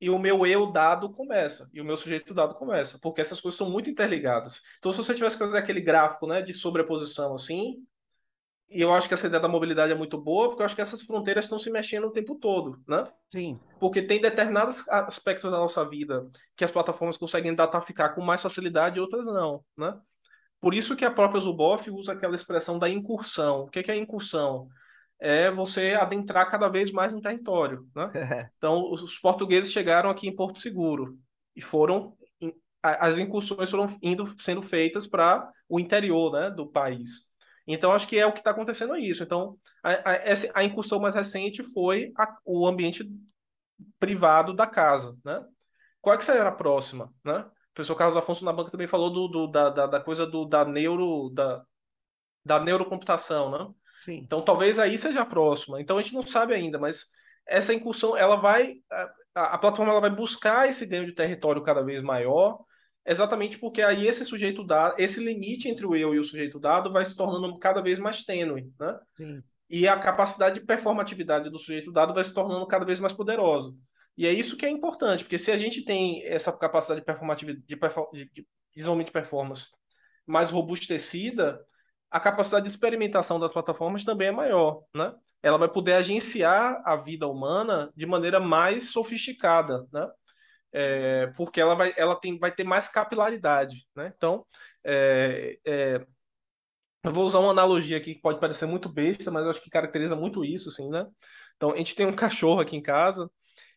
e 0.00 0.08
o 0.08 0.18
meu 0.18 0.46
eu 0.46 0.70
dado 0.70 1.10
começa, 1.10 1.68
e 1.72 1.80
o 1.80 1.84
meu 1.84 1.96
sujeito 1.96 2.34
dado 2.34 2.54
começa, 2.54 2.98
porque 2.98 3.20
essas 3.20 3.40
coisas 3.40 3.56
são 3.58 3.70
muito 3.70 3.90
interligadas. 3.90 4.62
Então, 4.78 4.92
se 4.92 4.98
você 4.98 5.14
tivesse 5.14 5.36
que 5.36 5.44
fazer 5.44 5.58
aquele 5.58 5.80
gráfico 5.80 6.26
né, 6.26 6.40
de 6.42 6.52
sobreposição 6.52 7.34
assim, 7.34 7.84
e 8.68 8.82
eu 8.82 8.92
acho 8.92 9.06
que 9.06 9.14
essa 9.14 9.26
ideia 9.26 9.40
da 9.40 9.48
mobilidade 9.48 9.92
é 9.92 9.94
muito 9.94 10.20
boa, 10.20 10.48
porque 10.48 10.62
eu 10.62 10.66
acho 10.66 10.74
que 10.74 10.80
essas 10.80 11.02
fronteiras 11.02 11.44
estão 11.44 11.58
se 11.58 11.70
mexendo 11.70 12.06
o 12.06 12.12
tempo 12.12 12.34
todo, 12.34 12.80
né? 12.86 13.04
Sim. 13.30 13.58
Porque 13.78 14.02
tem 14.02 14.20
determinados 14.20 14.88
aspectos 14.88 15.50
da 15.50 15.56
nossa 15.56 15.88
vida 15.88 16.28
que 16.56 16.64
as 16.64 16.72
plataformas 16.72 17.16
conseguem 17.16 17.54
dataficar 17.54 18.14
com 18.14 18.20
mais 18.20 18.42
facilidade 18.42 18.98
e 18.98 19.00
outras 19.00 19.26
não, 19.26 19.64
né? 19.76 19.96
Por 20.60 20.74
isso 20.74 20.96
que 20.96 21.04
a 21.04 21.10
própria 21.10 21.40
Zuboff 21.40 21.88
usa 21.90 22.12
aquela 22.12 22.34
expressão 22.34 22.78
da 22.78 22.88
incursão. 22.88 23.62
O 23.62 23.68
que 23.68 23.90
é 23.90 23.96
incursão? 23.96 24.68
É 25.20 25.50
você 25.50 25.94
adentrar 25.94 26.50
cada 26.50 26.68
vez 26.68 26.90
mais 26.90 27.12
no 27.12 27.20
território, 27.20 27.86
né? 27.94 28.10
Então, 28.58 28.90
os 28.90 29.18
portugueses 29.18 29.70
chegaram 29.70 30.10
aqui 30.10 30.26
em 30.26 30.34
Porto 30.34 30.58
Seguro 30.58 31.16
e 31.54 31.60
foram 31.60 32.16
as 32.82 33.18
incursões 33.18 33.70
foram 33.70 33.88
indo 34.00 34.32
sendo 34.38 34.62
feitas 34.62 35.06
para 35.06 35.50
o 35.68 35.80
interior, 35.80 36.32
né, 36.32 36.50
do 36.50 36.66
país. 36.66 37.34
Então, 37.66 37.92
acho 37.92 38.06
que 38.06 38.18
é 38.18 38.24
o 38.24 38.32
que 38.32 38.38
está 38.38 38.50
acontecendo 38.52 38.94
é 38.94 39.00
isso. 39.00 39.22
Então, 39.22 39.58
a, 39.82 39.92
a, 39.92 40.16
a 40.54 40.64
incursão 40.64 41.00
mais 41.00 41.14
recente 41.14 41.64
foi 41.64 42.12
a, 42.16 42.36
o 42.44 42.66
ambiente 42.66 43.04
privado 43.98 44.54
da 44.54 44.66
casa, 44.66 45.16
né? 45.24 45.44
Qual 46.00 46.14
é 46.14 46.18
que 46.18 46.24
será 46.24 46.48
a 46.48 46.52
próxima, 46.52 47.12
né? 47.24 47.38
O 47.40 47.74
professor 47.74 47.96
Carlos 47.96 48.16
Afonso 48.16 48.44
na 48.44 48.52
banca 48.52 48.70
também 48.70 48.86
falou 48.86 49.10
do, 49.10 49.28
do 49.28 49.46
da, 49.48 49.70
da, 49.70 49.86
da, 49.86 50.00
coisa 50.00 50.26
do, 50.26 50.44
da 50.44 50.64
neuro 50.64 51.30
da, 51.30 51.64
da 52.44 52.60
neurocomputação, 52.60 53.50
né? 53.50 53.74
Sim. 54.04 54.20
Então, 54.24 54.40
talvez 54.40 54.78
aí 54.78 54.96
seja 54.96 55.22
a 55.22 55.26
próxima. 55.26 55.80
Então, 55.80 55.98
a 55.98 56.02
gente 56.02 56.14
não 56.14 56.22
sabe 56.22 56.54
ainda, 56.54 56.78
mas 56.78 57.06
essa 57.46 57.74
incursão, 57.74 58.16
ela 58.16 58.36
vai 58.36 58.76
a, 59.36 59.54
a 59.54 59.58
plataforma 59.58 59.92
ela 59.92 60.00
vai 60.00 60.10
buscar 60.10 60.68
esse 60.68 60.86
ganho 60.86 61.06
de 61.06 61.12
território 61.12 61.62
cada 61.62 61.82
vez 61.82 62.00
maior 62.00 62.58
exatamente 63.06 63.58
porque 63.58 63.82
aí 63.82 64.06
esse 64.06 64.24
sujeito 64.24 64.64
dado, 64.64 64.94
esse 64.98 65.22
limite 65.22 65.68
entre 65.68 65.86
o 65.86 65.94
eu 65.94 66.14
e 66.14 66.18
o 66.18 66.24
sujeito 66.24 66.58
dado 66.58 66.92
vai 66.92 67.04
se 67.04 67.16
tornando 67.16 67.58
cada 67.58 67.80
vez 67.80 67.98
mais 67.98 68.22
tênue, 68.22 68.72
né? 68.78 68.98
Sim. 69.16 69.42
E 69.68 69.88
a 69.88 69.98
capacidade 69.98 70.60
de 70.60 70.66
performatividade 70.66 71.50
do 71.50 71.58
sujeito 71.58 71.92
dado 71.92 72.14
vai 72.14 72.22
se 72.22 72.32
tornando 72.32 72.66
cada 72.66 72.84
vez 72.84 73.00
mais 73.00 73.12
poderosa. 73.12 73.74
E 74.16 74.26
é 74.26 74.32
isso 74.32 74.56
que 74.56 74.64
é 74.64 74.70
importante, 74.70 75.24
porque 75.24 75.38
se 75.38 75.50
a 75.50 75.58
gente 75.58 75.84
tem 75.84 76.24
essa 76.24 76.52
capacidade 76.52 77.00
de 77.00 77.06
performatividade, 77.06 77.66
de, 77.66 77.74
de, 77.74 78.46
de, 78.74 79.04
de 79.04 79.10
performance 79.10 79.66
mais 80.26 80.50
robustecida, 80.50 81.60
a 82.10 82.18
capacidade 82.18 82.64
de 82.64 82.72
experimentação 82.72 83.38
das 83.38 83.52
plataformas 83.52 84.04
também 84.04 84.28
é 84.28 84.32
maior, 84.32 84.82
né? 84.94 85.12
Ela 85.42 85.58
vai 85.58 85.68
poder 85.68 85.92
agenciar 85.94 86.82
a 86.84 86.96
vida 86.96 87.26
humana 87.28 87.92
de 87.94 88.06
maneira 88.06 88.40
mais 88.40 88.90
sofisticada, 88.90 89.86
né? 89.92 90.08
É, 90.78 91.28
porque 91.28 91.58
ela, 91.58 91.74
vai, 91.74 91.94
ela 91.96 92.14
tem, 92.20 92.38
vai 92.38 92.52
ter 92.52 92.62
mais 92.62 92.86
capilaridade. 92.86 93.86
Né? 93.96 94.12
Então, 94.14 94.44
é, 94.84 95.58
é, 95.64 96.06
eu 97.02 97.12
vou 97.12 97.24
usar 97.24 97.38
uma 97.38 97.50
analogia 97.50 97.96
aqui 97.96 98.14
que 98.14 98.20
pode 98.20 98.38
parecer 98.38 98.66
muito 98.66 98.86
besta, 98.86 99.30
mas 99.30 99.44
eu 99.44 99.50
acho 99.50 99.62
que 99.62 99.70
caracteriza 99.70 100.14
muito 100.14 100.44
isso. 100.44 100.68
Assim, 100.68 100.86
né? 100.90 101.06
Então, 101.56 101.72
a 101.72 101.76
gente 101.76 101.94
tem 101.94 102.04
um 102.04 102.14
cachorro 102.14 102.60
aqui 102.60 102.76
em 102.76 102.82
casa 102.82 103.30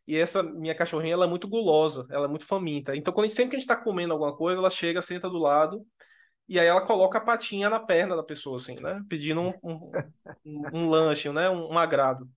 e 0.06 0.18
essa 0.18 0.43
minha 0.43 0.76
cachorrinha 0.76 1.14
ela 1.14 1.26
é 1.26 1.30
muito 1.30 1.47
gulosa, 1.47 2.06
ela 2.12 2.26
é 2.26 2.28
muito 2.28 2.45
faminta. 2.45 2.93
Então, 2.95 3.14
quando 3.14 3.26
a 3.26 3.28
gente, 3.30 3.38
sempre 3.38 3.52
que 3.52 3.56
a 3.56 3.60
gente 3.60 3.70
está 3.70 3.82
comendo 3.82 4.12
alguma 4.12 4.36
coisa, 4.36 4.60
ela 4.60 4.70
chega, 4.70 5.02
senta 5.02 5.30
do 5.30 5.38
lado 5.38 5.86
e 6.50 6.60
aí 6.60 6.68
ela 6.68 6.86
coloca 6.86 7.18
a 7.20 7.22
patinha 7.22 7.70
na 7.70 7.80
perna 7.80 8.16
da 8.16 8.24
pessoa, 8.24 8.58
assim, 8.58 8.76
né? 8.82 9.02
Pedindo 9.08 9.39
um, 9.39 9.54
um, 9.64 9.91
um, 10.74 10.89
lanche, 10.89 11.32
né? 11.32 11.50
Um, 11.50 11.74
um 11.74 11.78
agrado. 11.78 12.30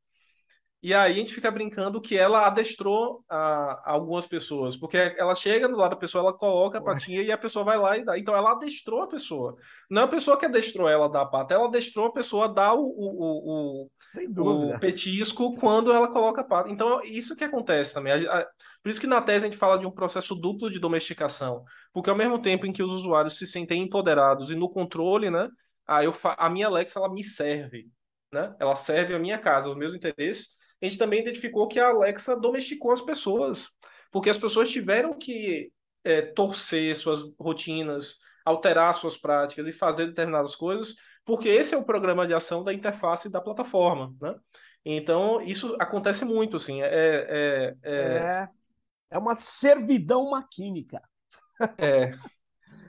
E 0.82 0.92
aí 0.92 1.12
a 1.12 1.14
gente 1.14 1.32
fica 1.32 1.48
brincando 1.48 2.00
que 2.00 2.18
ela 2.18 2.44
adestrou 2.44 3.24
a, 3.28 3.36
a 3.84 3.92
algumas 3.92 4.26
pessoas, 4.26 4.76
porque 4.76 4.96
ela 4.96 5.32
chega 5.36 5.68
do 5.68 5.76
lado 5.76 5.90
da 5.90 5.96
pessoa, 5.96 6.24
ela 6.24 6.32
coloca 6.36 6.78
a 6.78 6.82
patinha 6.82 7.22
e 7.22 7.30
a 7.30 7.38
pessoa 7.38 7.64
vai 7.64 7.78
lá 7.78 7.96
e 7.96 8.04
dá. 8.04 8.18
Então 8.18 8.34
ela 8.34 8.50
adestrou 8.50 9.00
a 9.00 9.06
pessoa. 9.06 9.56
Não 9.88 10.02
é 10.02 10.04
a 10.06 10.08
pessoa 10.08 10.36
que 10.36 10.44
adestrou 10.44 10.88
ela 10.88 11.04
a 11.04 11.08
dar 11.08 11.22
a 11.22 11.26
pata, 11.26 11.54
ela 11.54 11.68
adestrou 11.68 12.06
a 12.06 12.12
pessoa 12.12 12.46
a 12.46 12.48
dar 12.48 12.74
o, 12.74 12.82
o, 12.82 13.86
o, 13.86 14.72
o 14.74 14.78
petisco 14.80 15.54
quando 15.54 15.92
ela 15.92 16.08
coloca 16.08 16.40
a 16.40 16.44
pata. 16.44 16.68
Então 16.68 17.00
isso 17.04 17.36
que 17.36 17.44
acontece 17.44 17.94
também. 17.94 18.24
Por 18.82 18.88
isso 18.88 19.00
que 19.00 19.06
na 19.06 19.22
tese 19.22 19.46
a 19.46 19.48
gente 19.48 19.58
fala 19.58 19.78
de 19.78 19.86
um 19.86 19.90
processo 19.92 20.34
duplo 20.34 20.68
de 20.68 20.80
domesticação, 20.80 21.62
porque 21.92 22.10
ao 22.10 22.16
mesmo 22.16 22.42
tempo 22.42 22.66
em 22.66 22.72
que 22.72 22.82
os 22.82 22.90
usuários 22.90 23.38
se 23.38 23.46
sentem 23.46 23.84
empoderados 23.84 24.50
e 24.50 24.56
no 24.56 24.68
controle, 24.68 25.30
né? 25.30 25.48
A, 25.86 26.02
eu, 26.02 26.12
a 26.24 26.50
minha 26.50 26.66
Alexa 26.66 26.98
ela 26.98 27.08
me 27.08 27.22
serve, 27.22 27.88
né? 28.32 28.52
Ela 28.58 28.74
serve 28.74 29.14
a 29.14 29.18
minha 29.20 29.38
casa, 29.38 29.70
os 29.70 29.76
meus 29.76 29.94
interesses 29.94 30.60
a 30.82 30.84
gente 30.84 30.98
também 30.98 31.20
identificou 31.20 31.68
que 31.68 31.78
a 31.78 31.88
Alexa 31.88 32.36
domesticou 32.36 32.92
as 32.92 33.00
pessoas, 33.00 33.70
porque 34.10 34.28
as 34.28 34.36
pessoas 34.36 34.70
tiveram 34.70 35.16
que 35.16 35.72
é, 36.04 36.22
torcer 36.22 36.96
suas 36.96 37.22
rotinas, 37.38 38.18
alterar 38.44 38.94
suas 38.94 39.16
práticas 39.16 39.66
e 39.66 39.72
fazer 39.72 40.06
determinadas 40.06 40.56
coisas, 40.56 40.96
porque 41.24 41.48
esse 41.48 41.74
é 41.74 41.78
o 41.78 41.84
programa 41.84 42.26
de 42.26 42.34
ação 42.34 42.64
da 42.64 42.74
interface 42.74 43.30
da 43.30 43.40
plataforma, 43.40 44.12
né? 44.20 44.34
Então, 44.84 45.40
isso 45.40 45.76
acontece 45.78 46.24
muito, 46.24 46.56
assim, 46.56 46.82
é... 46.82 46.88
É, 46.88 47.76
é, 47.82 47.92
é, 47.92 48.48
é 49.12 49.18
uma 49.18 49.36
servidão 49.36 50.30
maquínica. 50.30 51.00
É, 51.78 52.12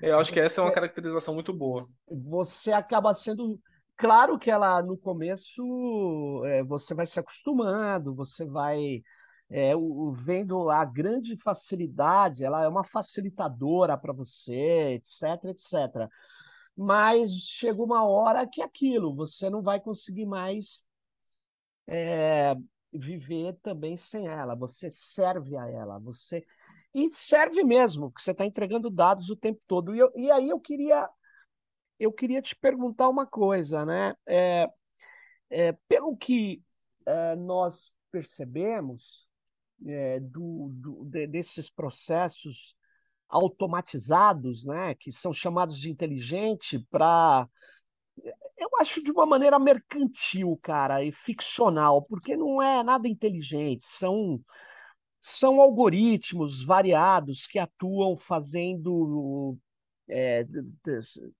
eu 0.01 0.17
acho 0.17 0.33
que 0.33 0.39
essa 0.39 0.59
é 0.59 0.63
uma 0.63 0.73
caracterização 0.73 1.33
muito 1.35 1.53
boa. 1.53 1.87
Você 2.09 2.71
acaba 2.71 3.13
sendo 3.13 3.59
Claro 3.97 4.37
que 4.39 4.49
ela 4.49 4.81
no 4.81 4.97
começo 4.97 6.43
é, 6.45 6.63
você 6.63 6.93
vai 6.93 7.05
se 7.05 7.19
acostumando, 7.19 8.15
você 8.15 8.45
vai 8.45 9.03
é, 9.49 9.75
o, 9.75 10.11
vendo 10.13 10.69
a 10.69 10.83
grande 10.83 11.37
facilidade, 11.37 12.43
ela 12.43 12.63
é 12.63 12.67
uma 12.67 12.83
facilitadora 12.83 13.97
para 13.97 14.11
você, 14.13 14.95
etc, 14.95 15.45
etc. 15.45 16.09
Mas 16.75 17.31
chega 17.33 17.81
uma 17.81 18.03
hora 18.05 18.47
que 18.47 18.61
é 18.61 18.65
aquilo, 18.65 19.15
você 19.15 19.49
não 19.49 19.61
vai 19.61 19.79
conseguir 19.79 20.25
mais 20.25 20.83
é, 21.87 22.55
viver 22.91 23.55
também 23.61 23.97
sem 23.97 24.27
ela. 24.27 24.55
Você 24.55 24.89
serve 24.89 25.55
a 25.57 25.67
ela, 25.69 25.99
você 25.99 26.43
e 26.93 27.09
serve 27.09 27.63
mesmo, 27.63 28.11
que 28.11 28.21
você 28.21 28.31
está 28.31 28.45
entregando 28.45 28.89
dados 28.89 29.29
o 29.29 29.35
tempo 29.35 29.61
todo. 29.67 29.95
E, 29.95 29.99
eu, 29.99 30.11
e 30.15 30.29
aí 30.31 30.49
eu 30.49 30.59
queria 30.59 31.09
eu 31.99 32.11
queria 32.11 32.41
te 32.41 32.55
perguntar 32.55 33.09
uma 33.09 33.25
coisa, 33.25 33.85
né? 33.85 34.15
É, 34.27 34.69
é, 35.49 35.71
pelo 35.87 36.15
que 36.17 36.61
é, 37.05 37.35
nós 37.35 37.91
percebemos 38.11 39.27
é, 39.85 40.19
do, 40.19 40.69
do, 40.73 41.05
de, 41.05 41.27
desses 41.27 41.69
processos 41.69 42.75
automatizados, 43.27 44.63
né, 44.63 44.93
que 44.93 45.11
são 45.11 45.33
chamados 45.33 45.79
de 45.79 45.89
inteligente, 45.89 46.79
para 46.91 47.47
eu 48.57 48.69
acho 48.79 49.03
de 49.03 49.11
uma 49.11 49.25
maneira 49.25 49.57
mercantil, 49.57 50.57
cara, 50.61 51.03
e 51.03 51.11
ficcional, 51.11 52.03
porque 52.03 52.37
não 52.37 52.61
é 52.61 52.83
nada 52.83 53.07
inteligente, 53.07 53.85
são 53.85 54.39
são 55.19 55.61
algoritmos 55.61 56.63
variados 56.63 57.47
que 57.47 57.57
atuam 57.57 58.17
fazendo 58.17 59.57
é, 60.07 60.45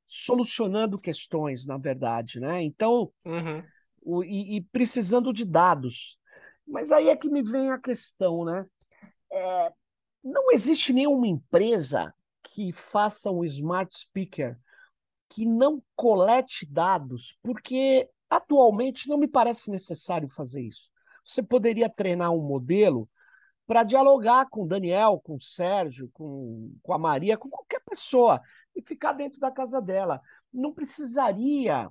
solucionando 0.08 1.00
questões, 1.00 1.66
na 1.66 1.78
verdade, 1.78 2.40
né? 2.40 2.62
Então, 2.62 3.12
uhum. 3.26 3.64
o, 4.02 4.24
e, 4.24 4.58
e, 4.58 4.62
precisando 4.62 5.34
de 5.34 5.46
dados. 5.46 6.18
Mas 6.66 6.92
aí 6.92 7.10
é 7.10 7.16
que 7.16 7.30
me 7.30 7.44
vem 7.44 7.72
a 7.72 7.78
questão, 7.78 8.46
né? 8.46 8.66
É, 9.32 9.74
não 10.24 10.52
existe 10.52 10.94
nenhuma 10.94 11.28
empresa 11.28 12.14
que 12.44 12.72
faça 12.72 13.32
um 13.32 13.44
smart 13.44 13.96
speaker 13.98 14.58
que 15.30 15.46
não 15.46 15.82
colete 15.96 16.66
dados, 16.66 17.38
porque 17.42 18.08
atualmente 18.30 19.10
não 19.10 19.18
me 19.18 19.28
parece 19.28 19.72
necessário 19.72 20.30
fazer 20.30 20.62
isso. 20.62 20.90
Você 21.26 21.42
poderia 21.42 21.90
treinar 21.90 22.32
um 22.32 22.42
modelo 22.42 23.10
para 23.66 23.84
dialogar 23.84 24.50
com 24.50 24.64
o 24.64 24.68
Daniel, 24.68 25.22
com 25.24 25.36
o 25.36 25.42
Sérgio, 25.42 26.10
com, 26.14 26.76
com 26.82 26.94
a 26.94 26.98
Maria, 26.98 27.38
com 27.38 27.50
qualquer 27.50 27.82
pessoa, 27.82 28.42
e 28.76 28.82
ficar 28.82 29.14
dentro 29.14 29.40
da 29.40 29.52
casa 29.52 29.82
dela. 29.82 30.22
Não 30.52 30.74
precisaria 30.74 31.90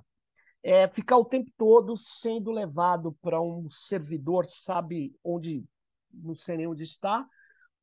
é, 0.61 0.87
ficar 0.87 1.17
o 1.17 1.25
tempo 1.25 1.51
todo 1.57 1.97
sendo 1.97 2.51
levado 2.51 3.13
para 3.21 3.41
um 3.41 3.69
servidor, 3.69 4.45
sabe 4.45 5.15
onde, 5.23 5.63
não 6.11 6.35
sei 6.35 6.57
nem 6.57 6.67
onde 6.67 6.83
está, 6.83 7.27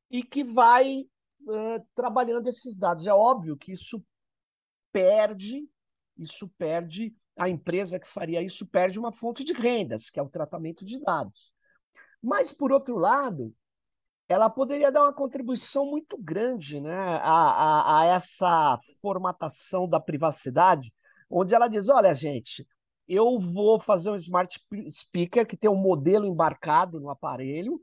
e 0.09 0.23
que 0.23 0.43
vai 0.43 1.05
é, 1.49 1.83
trabalhando 1.93 2.47
esses 2.47 2.75
dados. 2.75 3.07
É 3.07 3.13
óbvio 3.13 3.57
que 3.57 3.73
isso 3.73 4.03
perde, 4.91 5.67
isso 6.17 6.47
perde, 6.57 7.13
a 7.37 7.49
empresa 7.49 7.99
que 7.99 8.07
faria 8.07 8.41
isso 8.41 8.65
perde 8.65 8.99
uma 8.99 9.11
fonte 9.11 9.43
de 9.43 9.53
rendas, 9.53 10.09
que 10.09 10.19
é 10.19 10.23
o 10.23 10.29
tratamento 10.29 10.85
de 10.85 10.99
dados. 11.01 11.51
Mas, 12.21 12.53
por 12.53 12.71
outro 12.71 12.97
lado, 12.97 13.53
ela 14.31 14.49
poderia 14.49 14.91
dar 14.91 15.03
uma 15.03 15.13
contribuição 15.13 15.85
muito 15.85 16.17
grande 16.17 16.79
né, 16.79 16.95
a, 16.95 17.19
a, 17.21 17.99
a, 17.99 18.05
essa 18.05 18.79
formatação 19.01 19.87
da 19.87 19.99
privacidade, 19.99 20.93
onde 21.29 21.53
ela 21.53 21.67
diz: 21.67 21.89
olha, 21.89 22.13
gente, 22.15 22.65
eu 23.07 23.37
vou 23.39 23.79
fazer 23.79 24.09
um 24.09 24.15
smart 24.15 24.59
speaker 24.89 25.45
que 25.45 25.57
tem 25.57 25.69
um 25.69 25.75
modelo 25.75 26.25
embarcado 26.25 26.99
no 26.99 27.09
aparelho, 27.09 27.79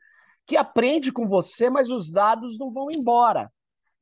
que 0.47 0.57
aprende 0.57 1.13
com 1.13 1.29
você, 1.29 1.69
mas 1.69 1.91
os 1.91 2.11
dados 2.11 2.59
não 2.59 2.73
vão 2.73 2.91
embora. 2.91 3.53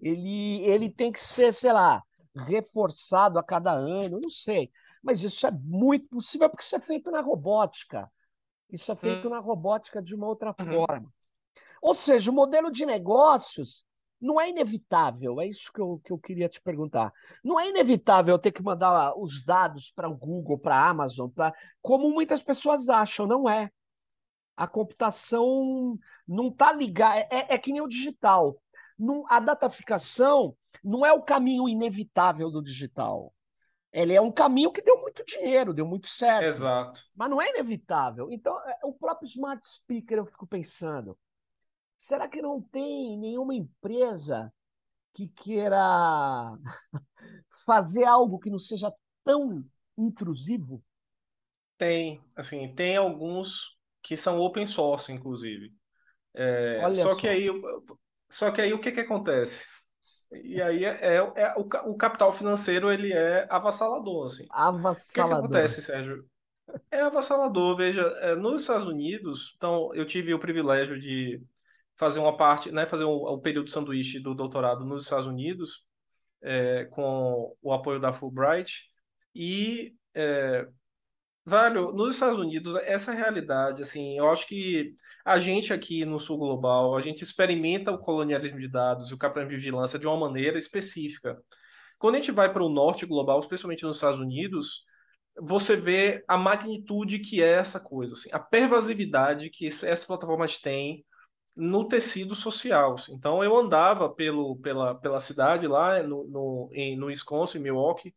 Ele, 0.01 0.61
ele 0.63 0.91
tem 0.91 1.11
que 1.11 1.19
ser, 1.19 1.53
sei 1.53 1.73
lá, 1.73 2.03
reforçado 2.47 3.39
a 3.39 3.43
cada 3.43 3.73
ano, 3.73 4.21
não 4.21 4.31
sei. 4.31 4.71
Mas 5.03 5.23
isso 5.25 5.47
é 5.47 5.51
muito 5.51 6.07
possível 6.09 6.49
porque 6.49 6.65
isso 6.65 6.77
é 6.77 6.81
feito 6.81 7.11
na 7.11 7.21
robótica. 7.21 8.11
Isso 8.71 8.91
é 8.93 8.97
feito 8.97 9.27
hum. 9.27 9.31
na 9.31 9.39
robótica 9.39 10.03
de 10.03 10.15
uma 10.15 10.27
outra 10.27 10.55
uhum. 10.59 10.67
forma. 10.67 11.16
Ou 11.81 11.95
seja, 11.95 12.31
o 12.31 12.35
modelo 12.35 12.71
de 12.71 12.85
negócios 12.85 13.85
não 14.21 14.41
é 14.41 14.49
inevitável, 14.49 15.41
é 15.41 15.47
isso 15.47 15.71
que 15.73 15.81
eu, 15.81 16.01
que 16.05 16.13
eu 16.13 16.19
queria 16.19 16.49
te 16.49 16.61
perguntar. 16.61 17.13
Não 17.45 17.61
é 17.61 17.69
inevitável 17.69 18.39
ter 18.39 18.53
que 18.53 18.63
mandar 18.63 19.15
os 19.19 19.45
dados 19.45 19.93
para 19.95 20.09
o 20.09 20.17
Google, 20.17 20.59
para 20.59 20.77
a 20.77 20.89
Amazon, 20.89 21.29
pra, 21.31 21.53
como 21.83 22.11
muitas 22.11 22.43
pessoas 22.43 22.89
acham, 22.89 23.27
não 23.27 23.49
é. 23.49 23.71
A 24.57 24.67
computação 24.67 25.99
não 26.27 26.49
está 26.49 26.73
ligada, 26.73 27.21
é, 27.31 27.55
é 27.55 27.59
que 27.59 27.71
nem 27.71 27.83
o 27.83 27.89
digital. 27.89 28.61
Não, 28.99 29.25
a 29.29 29.39
dataficação 29.39 30.57
não 30.83 31.05
é 31.05 31.13
o 31.13 31.23
caminho 31.23 31.69
inevitável 31.69 32.51
do 32.51 32.63
digital. 32.63 33.33
Ele 33.93 34.15
é 34.15 34.21
um 34.21 34.33
caminho 34.33 34.73
que 34.73 34.83
deu 34.83 35.01
muito 35.01 35.25
dinheiro, 35.25 35.75
deu 35.75 35.87
muito 35.87 36.09
certo. 36.09 36.45
Exato. 36.45 37.03
Mas 37.15 37.31
não 37.31 37.41
é 37.41 37.51
inevitável. 37.51 38.31
Então, 38.31 38.59
é, 38.69 38.79
o 38.83 38.93
próprio 38.93 39.27
smart 39.27 39.67
speaker, 39.67 40.19
eu 40.19 40.27
fico 40.27 40.47
pensando, 40.47 41.17
Será 41.99 42.29
que 42.29 42.41
não 42.43 42.61
tem 42.61 43.19
nenhuma 43.19 43.55
empresa 43.55 44.53
que 45.15 45.29
queira 45.29 46.59
fazer 47.65 48.05
algo 48.05 48.39
que 48.39 48.51
não 48.51 48.59
seja 48.59 48.93
tão 49.25 49.65
intrusivo? 49.97 50.83
Tem, 51.79 52.23
assim, 52.35 52.75
tem 52.75 52.97
alguns 52.97 53.77
que 54.03 54.17
são 54.17 54.39
open 54.39 54.67
source, 54.67 55.13
inclusive. 55.13 55.73
É, 56.35 56.81
só, 56.95 57.03
só, 57.03 57.15
que 57.17 57.27
aí, 57.27 57.49
só 58.29 58.51
que 58.51 58.61
aí 58.61 58.73
o 58.73 58.81
que 58.81 58.93
que 58.93 59.01
acontece? 59.01 59.67
E 60.31 60.61
aí 60.61 60.85
é, 60.85 60.99
é, 61.01 61.17
é 61.17 61.55
o, 61.57 61.63
o, 61.91 61.97
capital 61.97 62.33
financeiro 62.33 62.93
ele 62.93 63.13
é 63.13 63.47
avassalador, 63.51 64.27
assim. 64.27 64.47
Avassalador. 64.51 65.01
O 65.01 65.13
que, 65.13 65.15
que 65.15 65.21
acontece, 65.21 65.83
Sérgio? 65.83 66.29
É 66.91 67.01
avassalador. 67.01 67.77
Veja, 67.77 68.03
é, 68.21 68.35
nos 68.35 68.63
Estados 68.63 68.87
Unidos, 68.87 69.55
então 69.57 69.95
eu 69.95 70.05
tive 70.05 70.35
o 70.35 70.39
privilégio 70.39 70.99
de 70.99 71.43
fazer 71.97 72.19
uma 72.19 72.37
parte, 72.37 72.71
né, 72.71 72.87
fazer 72.87 73.05
o, 73.05 73.39
período 73.39 73.71
sanduíche 73.71 74.21
do 74.21 74.35
doutorado 74.35 74.85
nos 74.85 75.05
Estados 75.05 75.27
Unidos, 75.27 75.85
é, 76.43 76.85
com 76.87 77.57
o 77.63 77.73
apoio 77.73 77.99
da 77.99 78.13
Fulbright. 78.13 78.85
E, 79.35 79.95
é, 80.15 80.67
velho, 81.45 81.93
nos 81.93 82.15
Estados 82.15 82.39
Unidos, 82.39 82.77
essa 82.85 83.13
realidade, 83.13 83.83
assim, 83.83 84.19
eu 84.19 84.31
acho 84.31 84.47
que 84.47 84.95
a 85.25 85.39
gente 85.39 85.73
aqui 85.73 86.05
no 86.05 86.21
Sul 86.21 86.39
Global, 86.39 86.97
a 86.97 87.01
gente 87.01 87.23
experimenta 87.23 87.91
o 87.91 87.99
colonialismo 87.99 88.61
de 88.61 88.69
dados 88.69 89.11
e 89.11 89.15
o 89.15 89.19
capitalismo 89.19 89.51
de 89.51 89.57
vigilância 89.57 89.99
de 89.99 90.07
uma 90.07 90.17
maneira 90.17 90.59
específica. 90.59 91.37
Quando 91.99 92.17
a 92.17 92.19
gente 92.19 92.31
vai 92.31 92.53
para 92.53 92.63
o 92.63 92.69
norte 92.69 93.07
global, 93.07 93.39
especialmente 93.41 93.85
nos 93.85 93.97
Estados 93.97 94.21
Unidos, 94.21 94.85
você 95.39 95.77
vê 95.77 96.23
a 96.29 96.37
magnitude 96.37 97.19
que 97.21 97.43
é 97.43 97.53
essa 97.53 97.81
coisa, 97.81 98.15
assim, 98.15 98.29
a 98.33 98.39
pervasividade 98.39 99.51
que 99.51 99.67
essas 99.67 100.05
plataformas 100.05 100.59
têm, 100.59 101.05
no 101.57 101.89
tecido 101.89 102.35
social. 102.35 102.97
Então 103.11 103.43
eu 103.43 103.57
andava 103.57 104.09
pelo, 104.09 104.57
pela, 104.57 104.95
pela 104.95 105.21
cidade 105.21 105.67
lá 105.67 106.03
no, 106.03 106.25
no, 106.25 106.71
em, 106.73 106.97
no 106.97 107.07
Wisconsin, 107.07 107.59
Milwaukee, 107.59 108.15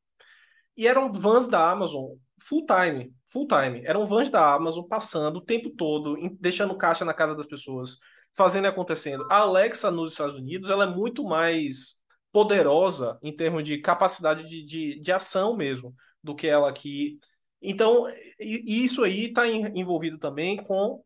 e 0.75 0.87
eram 0.87 1.11
vans 1.11 1.47
da 1.47 1.71
Amazon 1.71 2.15
full 2.41 2.65
time, 2.65 3.13
full 3.31 3.47
time. 3.47 3.81
Eram 3.85 4.05
vans 4.07 4.29
da 4.29 4.53
Amazon 4.53 4.85
passando 4.85 5.37
o 5.37 5.45
tempo 5.45 5.69
todo, 5.69 6.17
deixando 6.39 6.77
caixa 6.77 7.05
na 7.05 7.13
casa 7.13 7.35
das 7.35 7.45
pessoas, 7.45 7.97
fazendo 8.35 8.65
e 8.65 8.67
acontecendo. 8.67 9.25
A 9.29 9.37
Alexa 9.37 9.91
nos 9.91 10.11
Estados 10.11 10.35
Unidos, 10.35 10.69
ela 10.69 10.85
é 10.85 10.87
muito 10.87 11.23
mais 11.23 11.99
poderosa 12.31 13.17
em 13.21 13.35
termos 13.35 13.63
de 13.63 13.79
capacidade 13.79 14.47
de, 14.47 14.63
de, 14.65 14.99
de 14.99 15.11
ação 15.11 15.55
mesmo 15.55 15.93
do 16.23 16.35
que 16.35 16.47
ela 16.47 16.69
aqui. 16.69 17.19
Então, 17.61 18.05
isso 18.39 19.03
aí 19.03 19.25
está 19.25 19.47
envolvido 19.47 20.17
também 20.17 20.57
com 20.57 21.03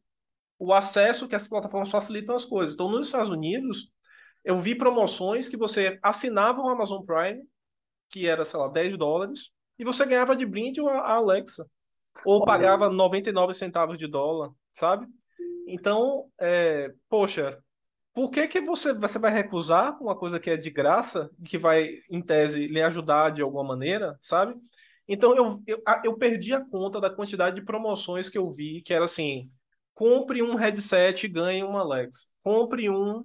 o 0.64 0.74
acesso 0.74 1.28
que 1.28 1.36
as 1.36 1.47
plataformas 1.47 1.91
facilitam 1.91 2.34
as 2.34 2.45
coisas. 2.45 2.74
Então, 2.74 2.89
nos 2.89 3.07
Estados 3.07 3.30
Unidos, 3.30 3.91
eu 4.45 4.59
vi 4.61 4.76
promoções 4.76 5.49
que 5.49 5.57
você 5.57 5.99
assinava 6.01 6.61
o 6.61 6.70
Amazon 6.70 7.03
Prime, 7.03 7.43
que 8.09 8.28
era, 8.28 8.45
sei 8.45 8.59
lá, 8.59 8.70
10 8.70 8.97
dólares, 8.97 9.51
e 9.78 9.84
você 9.84 10.05
ganhava 10.05 10.36
de 10.36 10.45
brinde 10.45 10.80
a 10.80 11.16
Alexa. 11.16 11.68
Ou 12.26 12.45
pagava 12.45 12.89
99 12.89 13.53
centavos 13.53 13.97
de 13.97 14.07
dólar, 14.07 14.51
sabe? 14.76 15.07
Então, 15.68 16.30
é, 16.39 16.93
poxa, 17.09 17.57
por 18.14 18.30
que, 18.30 18.47
que 18.47 18.61
você, 18.61 18.93
você 18.93 19.20
vai 19.20 19.32
recusar 19.32 19.97
uma 20.01 20.16
coisa 20.16 20.39
que 20.39 20.49
é 20.49 20.55
de 20.55 20.70
graça, 20.70 21.30
que 21.43 21.57
vai, 21.57 21.99
em 22.09 22.22
tese, 22.22 22.68
lhe 22.68 22.82
ajudar 22.82 23.32
de 23.32 23.41
alguma 23.41 23.64
maneira, 23.64 24.18
sabe? 24.22 24.55
Então, 25.07 25.36
eu, 25.36 25.61
eu, 25.66 25.82
eu 26.05 26.18
perdi 26.18 26.53
a 26.53 26.64
conta 26.64 27.01
da 27.01 27.09
quantidade 27.09 27.55
de 27.55 27.66
promoções 27.66 28.30
que 28.30 28.38
eu 28.38 28.49
vi, 28.53 28.82
que 28.82 28.93
era 28.93 29.05
assim, 29.05 29.51
compre 29.94 30.41
um 30.41 30.56
headset 30.56 31.26
e 31.26 31.30
ganhe 31.30 31.64
uma 31.64 31.82
Alexa. 31.82 32.28
Compre 32.44 32.89
um, 32.89 33.24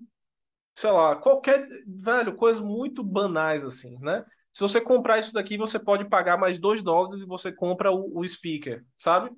sei 0.74 0.90
lá, 0.90 1.16
qualquer, 1.16 1.66
velho, 1.86 2.34
coisas 2.34 2.62
muito 2.62 3.02
banais, 3.02 3.64
assim, 3.64 3.98
né? 4.00 4.24
Se 4.52 4.62
você 4.62 4.80
comprar 4.80 5.18
isso 5.18 5.32
daqui, 5.32 5.56
você 5.56 5.78
pode 5.78 6.08
pagar 6.08 6.36
mais 6.36 6.58
2 6.58 6.82
dólares 6.82 7.22
e 7.22 7.26
você 7.26 7.52
compra 7.52 7.92
o, 7.92 8.18
o 8.18 8.26
speaker, 8.26 8.84
sabe? 8.98 9.30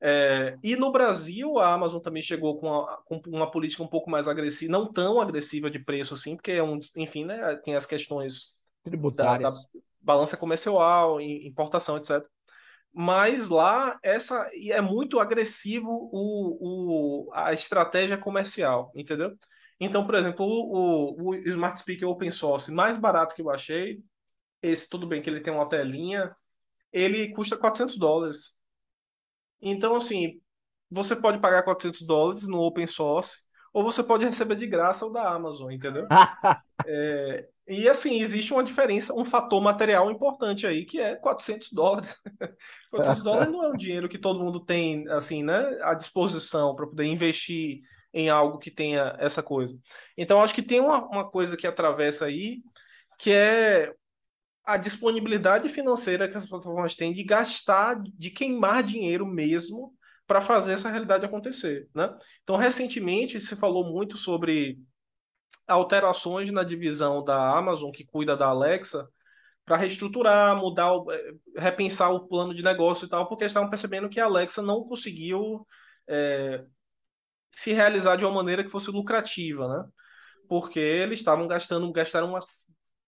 É, 0.00 0.56
e 0.62 0.76
no 0.76 0.92
Brasil, 0.92 1.58
a 1.58 1.72
Amazon 1.72 2.00
também 2.00 2.22
chegou 2.22 2.58
com 2.58 2.68
uma, 2.68 2.96
com 3.04 3.22
uma, 3.26 3.50
política 3.50 3.82
um 3.82 3.88
pouco 3.88 4.10
mais 4.10 4.28
agressiva, 4.28 4.72
não 4.72 4.92
tão 4.92 5.20
agressiva 5.20 5.70
de 5.70 5.78
preço 5.78 6.14
assim, 6.14 6.36
porque 6.36 6.52
é 6.52 6.62
um, 6.62 6.78
enfim, 6.96 7.24
né, 7.24 7.56
tem 7.56 7.74
as 7.74 7.86
questões 7.86 8.54
tributárias, 8.82 9.50
da, 9.50 9.58
da 9.58 9.66
balança 10.00 10.36
comercial, 10.36 11.20
importação, 11.20 11.96
etc. 11.96 12.22
Mas 12.94 13.48
lá 13.48 13.98
essa 14.02 14.48
é 14.70 14.80
muito 14.80 15.18
agressivo 15.18 15.90
o, 16.12 17.28
o, 17.28 17.32
a 17.34 17.52
estratégia 17.52 18.16
comercial, 18.16 18.92
entendeu? 18.94 19.36
Então, 19.80 20.06
por 20.06 20.14
exemplo, 20.14 20.44
o, 20.46 21.30
o 21.30 21.34
Smart 21.34 21.78
Speaker 21.80 22.08
Open 22.08 22.30
Source 22.30 22.70
mais 22.72 22.96
barato 22.96 23.34
que 23.34 23.42
eu 23.42 23.50
achei 23.50 24.00
esse, 24.62 24.88
tudo 24.88 25.06
bem 25.06 25.22
que 25.22 25.30
ele 25.30 25.40
tem 25.40 25.52
uma 25.52 25.68
telinha, 25.68 26.34
ele 26.92 27.30
custa 27.34 27.56
400 27.56 27.98
dólares. 27.98 28.54
Então, 29.60 29.96
assim, 29.96 30.40
você 30.90 31.16
pode 31.16 31.38
pagar 31.40 31.62
400 31.62 32.02
dólares 32.02 32.46
no 32.46 32.58
open 32.58 32.86
source, 32.86 33.38
ou 33.72 33.82
você 33.82 34.02
pode 34.02 34.24
receber 34.24 34.56
de 34.56 34.66
graça 34.66 35.06
o 35.06 35.10
da 35.10 35.28
Amazon, 35.32 35.70
entendeu? 35.72 36.10
é, 36.86 37.48
e 37.66 37.88
assim, 37.88 38.20
existe 38.20 38.52
uma 38.52 38.62
diferença, 38.62 39.14
um 39.14 39.24
fator 39.24 39.60
material 39.60 40.10
importante 40.10 40.66
aí, 40.66 40.84
que 40.84 41.00
é 41.00 41.16
400 41.16 41.72
dólares. 41.72 42.20
400 42.90 43.22
dólares 43.22 43.52
não 43.52 43.64
é 43.64 43.68
um 43.68 43.76
dinheiro 43.76 44.08
que 44.08 44.18
todo 44.18 44.42
mundo 44.42 44.60
tem, 44.60 45.08
assim, 45.08 45.42
né, 45.42 45.78
à 45.82 45.94
disposição 45.94 46.74
para 46.74 46.86
poder 46.86 47.06
investir 47.06 47.80
em 48.12 48.28
algo 48.28 48.58
que 48.58 48.70
tenha 48.70 49.16
essa 49.18 49.42
coisa. 49.42 49.76
Então, 50.16 50.42
acho 50.42 50.54
que 50.54 50.62
tem 50.62 50.80
uma, 50.80 51.04
uma 51.06 51.28
coisa 51.28 51.56
que 51.56 51.66
atravessa 51.66 52.26
aí, 52.26 52.62
que 53.18 53.32
é 53.32 53.92
a 54.64 54.76
disponibilidade 54.76 55.68
financeira 55.68 56.28
que 56.28 56.36
as 56.36 56.46
plataformas 56.46 56.94
têm 56.94 57.12
de 57.12 57.24
gastar, 57.24 58.00
de 58.02 58.30
queimar 58.30 58.82
dinheiro 58.82 59.26
mesmo 59.26 59.92
para 60.26 60.40
fazer 60.40 60.72
essa 60.72 60.90
realidade 60.90 61.24
acontecer, 61.24 61.88
né? 61.94 62.14
Então, 62.42 62.56
recentemente 62.56 63.40
se 63.40 63.56
falou 63.56 63.84
muito 63.84 64.16
sobre 64.16 64.78
alterações 65.66 66.50
na 66.50 66.62
divisão 66.64 67.24
da 67.24 67.56
Amazon 67.56 67.90
que 67.90 68.04
cuida 68.04 68.36
da 68.36 68.46
Alexa 68.46 69.08
para 69.64 69.76
reestruturar, 69.76 70.56
mudar, 70.56 70.92
eh, 71.10 71.32
repensar 71.56 72.10
o 72.10 72.28
plano 72.28 72.54
de 72.54 72.62
negócio 72.62 73.06
e 73.06 73.08
tal, 73.08 73.26
porque 73.28 73.44
estavam 73.44 73.70
percebendo 73.70 74.08
que 74.08 74.20
a 74.20 74.26
Alexa 74.26 74.62
não 74.62 74.84
conseguiu 74.84 75.66
é, 76.08 76.64
se 77.54 77.72
realizar 77.72 78.16
de 78.16 78.24
uma 78.24 78.34
maneira 78.34 78.62
que 78.64 78.70
fosse 78.70 78.90
lucrativa, 78.90 79.68
né? 79.68 79.88
Porque 80.48 80.78
eles 80.78 81.18
estavam 81.20 81.46
gastando, 81.48 81.90
gastaram 81.92 82.28
uma 82.28 82.44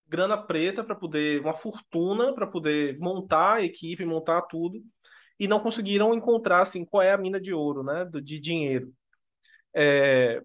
grana 0.08 0.36
preta 0.36 0.84
para 0.84 0.94
poder, 0.94 1.40
uma 1.40 1.54
fortuna 1.54 2.34
para 2.34 2.46
poder 2.46 2.98
montar 2.98 3.54
a 3.56 3.62
equipe, 3.62 4.04
montar 4.04 4.42
tudo, 4.42 4.82
e 5.38 5.46
não 5.48 5.60
conseguiram 5.60 6.14
encontrar 6.14 6.62
assim 6.62 6.84
qual 6.84 7.02
é 7.02 7.12
a 7.12 7.18
mina 7.18 7.40
de 7.40 7.52
ouro, 7.52 7.82
né, 7.82 8.06
de 8.22 8.40
dinheiro. 8.40 8.92
É... 9.74 10.42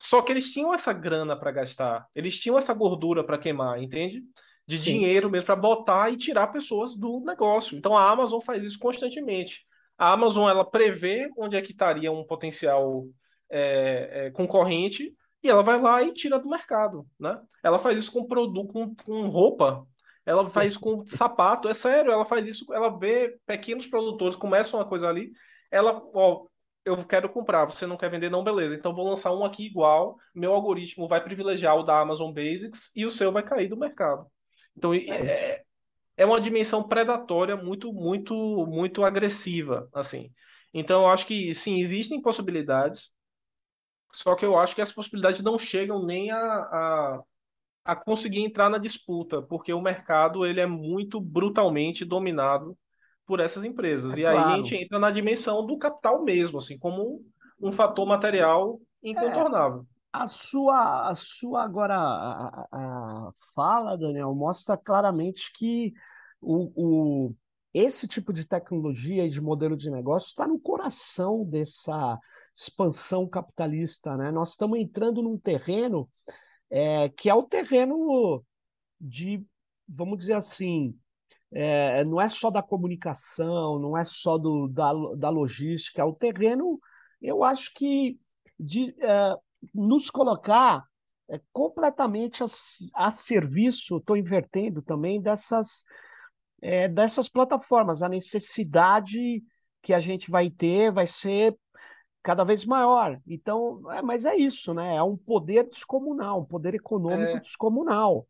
Só 0.00 0.22
que 0.22 0.32
eles 0.32 0.52
tinham 0.52 0.72
essa 0.72 0.92
grana 0.92 1.36
para 1.36 1.50
gastar, 1.50 2.06
eles 2.14 2.38
tinham 2.38 2.56
essa 2.56 2.72
gordura 2.72 3.24
para 3.24 3.38
queimar, 3.38 3.82
entende? 3.82 4.22
De 4.66 4.78
Sim. 4.78 4.84
dinheiro 4.84 5.30
mesmo 5.30 5.46
para 5.46 5.56
botar 5.56 6.12
e 6.12 6.16
tirar 6.16 6.48
pessoas 6.48 6.94
do 6.94 7.20
negócio. 7.20 7.76
Então 7.76 7.96
a 7.96 8.10
Amazon 8.10 8.40
faz 8.40 8.62
isso 8.62 8.78
constantemente. 8.78 9.66
A 9.96 10.12
Amazon 10.12 10.48
ela 10.48 10.64
prevê 10.64 11.28
onde 11.36 11.56
é 11.56 11.62
que 11.62 11.72
estaria 11.72 12.12
um 12.12 12.24
potencial 12.24 13.06
é, 13.50 14.26
é, 14.26 14.30
concorrente 14.30 15.12
e 15.42 15.48
ela 15.48 15.62
vai 15.62 15.80
lá 15.80 16.02
e 16.02 16.12
tira 16.12 16.38
do 16.38 16.48
mercado, 16.48 17.06
né? 17.18 17.40
Ela 17.62 17.78
faz 17.78 17.98
isso 17.98 18.12
com 18.12 18.26
produto, 18.26 18.72
com, 18.72 18.94
com 18.94 19.28
roupa, 19.28 19.86
ela 20.24 20.48
faz 20.50 20.72
isso 20.72 20.80
com 20.80 21.06
sapato, 21.06 21.68
é 21.68 21.74
sério, 21.74 22.12
ela 22.12 22.24
faz 22.24 22.46
isso, 22.46 22.66
ela 22.72 22.90
vê 22.90 23.36
pequenos 23.46 23.86
produtores, 23.86 24.36
começam 24.36 24.78
uma 24.78 24.86
coisa 24.86 25.08
ali, 25.08 25.32
ela, 25.70 26.02
ó, 26.12 26.44
eu 26.88 27.04
quero 27.04 27.28
comprar, 27.28 27.64
você 27.66 27.86
não 27.86 27.96
quer 27.96 28.10
vender, 28.10 28.30
não, 28.30 28.42
beleza, 28.42 28.74
então 28.74 28.94
vou 28.94 29.08
lançar 29.08 29.32
um 29.34 29.44
aqui 29.44 29.66
igual, 29.66 30.16
meu 30.34 30.52
algoritmo 30.52 31.08
vai 31.08 31.22
privilegiar 31.22 31.76
o 31.76 31.82
da 31.82 32.00
Amazon 32.00 32.32
Basics 32.32 32.90
e 32.96 33.04
o 33.04 33.10
seu 33.10 33.30
vai 33.30 33.42
cair 33.42 33.68
do 33.68 33.76
mercado. 33.76 34.26
Então, 34.76 34.94
é, 34.94 34.98
é, 34.98 35.62
é 36.16 36.26
uma 36.26 36.40
dimensão 36.40 36.86
predatória 36.86 37.56
muito, 37.56 37.92
muito, 37.92 38.34
muito 38.66 39.04
agressiva, 39.04 39.88
assim. 39.94 40.32
Então, 40.72 41.02
eu 41.02 41.08
acho 41.08 41.26
que, 41.26 41.54
sim, 41.54 41.80
existem 41.80 42.20
possibilidades, 42.20 43.10
só 44.12 44.34
que 44.34 44.44
eu 44.44 44.58
acho 44.58 44.74
que 44.74 44.82
as 44.82 44.92
possibilidades 44.92 45.40
não 45.42 45.58
chegam 45.58 46.04
nem 46.04 46.30
a, 46.30 46.38
a, 46.38 47.22
a 47.84 47.96
conseguir 47.96 48.40
entrar 48.40 48.68
na 48.70 48.78
disputa, 48.78 49.42
porque 49.42 49.72
o 49.72 49.82
mercado 49.82 50.46
ele 50.46 50.60
é 50.60 50.66
muito 50.66 51.20
brutalmente 51.20 52.04
dominado 52.04 52.76
por 53.28 53.40
essas 53.40 53.62
empresas. 53.62 54.14
É 54.14 54.20
e 54.20 54.22
claro. 54.22 54.38
aí 54.38 54.44
a 54.44 54.56
gente 54.56 54.74
entra 54.74 54.98
na 54.98 55.10
dimensão 55.10 55.64
do 55.64 55.76
capital 55.76 56.24
mesmo, 56.24 56.56
assim, 56.58 56.78
como 56.78 57.02
um, 57.60 57.68
um 57.68 57.70
fator 57.70 58.06
material 58.06 58.80
incontornável. 59.02 59.86
É, 59.94 59.98
a 60.10 60.26
sua, 60.26 61.10
a 61.10 61.14
sua 61.14 61.62
agora 61.62 61.94
a, 61.94 62.66
a, 62.72 63.30
fala, 63.54 63.98
Daniel, 63.98 64.34
mostra 64.34 64.78
claramente 64.78 65.52
que 65.54 65.92
o, 66.40 66.72
o, 66.74 67.34
esse 67.74 68.08
tipo 68.08 68.32
de 68.32 68.46
tecnologia 68.46 69.26
e 69.26 69.28
de 69.28 69.42
modelo 69.42 69.76
de 69.76 69.90
negócio 69.90 70.28
está 70.28 70.46
no 70.46 70.58
coração 70.58 71.44
dessa 71.44 72.18
expansão 72.56 73.28
capitalista. 73.28 74.16
Né? 74.16 74.30
Nós 74.30 74.52
estamos 74.52 74.78
entrando 74.78 75.22
num 75.22 75.36
terreno 75.36 76.08
é, 76.70 77.10
que 77.10 77.28
é 77.28 77.34
o 77.34 77.42
terreno 77.42 78.42
de, 78.98 79.44
vamos 79.86 80.18
dizer 80.18 80.34
assim, 80.34 80.98
é, 81.52 82.04
não 82.04 82.20
é 82.20 82.28
só 82.28 82.50
da 82.50 82.62
comunicação, 82.62 83.78
não 83.78 83.96
é 83.96 84.04
só 84.04 84.36
do, 84.36 84.68
da, 84.68 84.92
da 85.16 85.30
logística, 85.30 86.02
é 86.02 86.04
o 86.04 86.12
terreno, 86.12 86.78
eu 87.20 87.42
acho 87.42 87.72
que 87.74 88.18
de 88.58 88.94
é, 89.00 89.34
nos 89.74 90.10
colocar 90.10 90.84
é, 91.28 91.40
completamente 91.52 92.42
a, 92.42 92.46
a 92.94 93.10
serviço, 93.10 93.98
estou 93.98 94.16
invertendo 94.16 94.82
também 94.82 95.20
dessas, 95.20 95.84
é, 96.60 96.88
dessas 96.88 97.28
plataformas. 97.28 98.02
A 98.02 98.08
necessidade 98.08 99.42
que 99.82 99.92
a 99.92 100.00
gente 100.00 100.30
vai 100.30 100.50
ter 100.50 100.90
vai 100.92 101.06
ser 101.06 101.56
cada 102.22 102.44
vez 102.44 102.64
maior. 102.64 103.20
Então, 103.26 103.80
é, 103.92 104.02
mas 104.02 104.24
é 104.24 104.36
isso, 104.36 104.74
né? 104.74 104.96
É 104.96 105.02
um 105.02 105.16
poder 105.16 105.68
descomunal, 105.68 106.40
um 106.40 106.44
poder 106.44 106.74
econômico 106.74 107.36
é. 107.36 107.40
descomunal. 107.40 108.26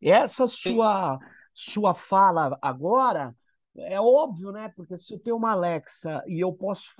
Essa 0.00 0.46
sua 0.46 1.18
sua 1.56 1.94
fala 1.94 2.58
agora 2.60 3.34
é 3.78 3.98
óbvio, 3.98 4.52
né? 4.52 4.68
Porque 4.76 4.98
se 4.98 5.14
eu 5.14 5.18
tenho 5.18 5.36
uma 5.36 5.52
Alexa 5.52 6.22
e 6.26 6.38
eu 6.38 6.52
posso 6.52 6.92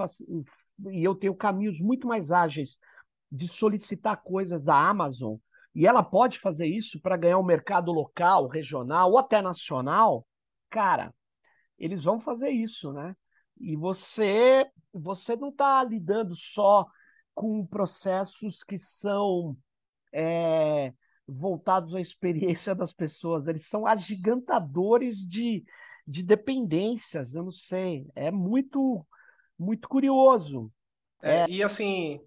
e 0.90 1.04
eu 1.04 1.14
tenho 1.14 1.34
caminhos 1.34 1.80
muito 1.80 2.06
mais 2.08 2.30
ágeis 2.30 2.78
de 3.30 3.46
solicitar 3.46 4.22
coisas 4.22 4.62
da 4.62 4.74
Amazon, 4.74 5.36
e 5.74 5.86
ela 5.86 6.02
pode 6.02 6.38
fazer 6.38 6.66
isso 6.66 6.98
para 7.00 7.18
ganhar 7.18 7.38
um 7.38 7.44
mercado 7.44 7.92
local, 7.92 8.46
regional 8.46 9.10
ou 9.10 9.18
até 9.18 9.42
nacional, 9.42 10.26
cara, 10.70 11.14
eles 11.78 12.04
vão 12.04 12.18
fazer 12.18 12.48
isso, 12.48 12.92
né? 12.94 13.14
E 13.58 13.76
você, 13.76 14.66
você 14.90 15.36
não 15.36 15.50
está 15.50 15.84
lidando 15.84 16.34
só 16.34 16.86
com 17.34 17.66
processos 17.66 18.62
que 18.62 18.78
são 18.78 19.54
é, 20.12 20.94
voltados 21.26 21.94
à 21.94 22.00
experiência 22.00 22.74
das 22.74 22.92
pessoas, 22.92 23.46
eles 23.46 23.66
são 23.66 23.86
agigantadores 23.86 25.18
de, 25.26 25.64
de 26.06 26.22
dependências, 26.22 27.34
eu 27.34 27.42
não 27.42 27.52
sei. 27.52 28.06
É 28.14 28.30
muito, 28.30 29.04
muito 29.58 29.88
curioso. 29.88 30.70
É, 31.22 31.42
é... 31.42 31.46
E 31.48 31.62
assim, 31.62 32.20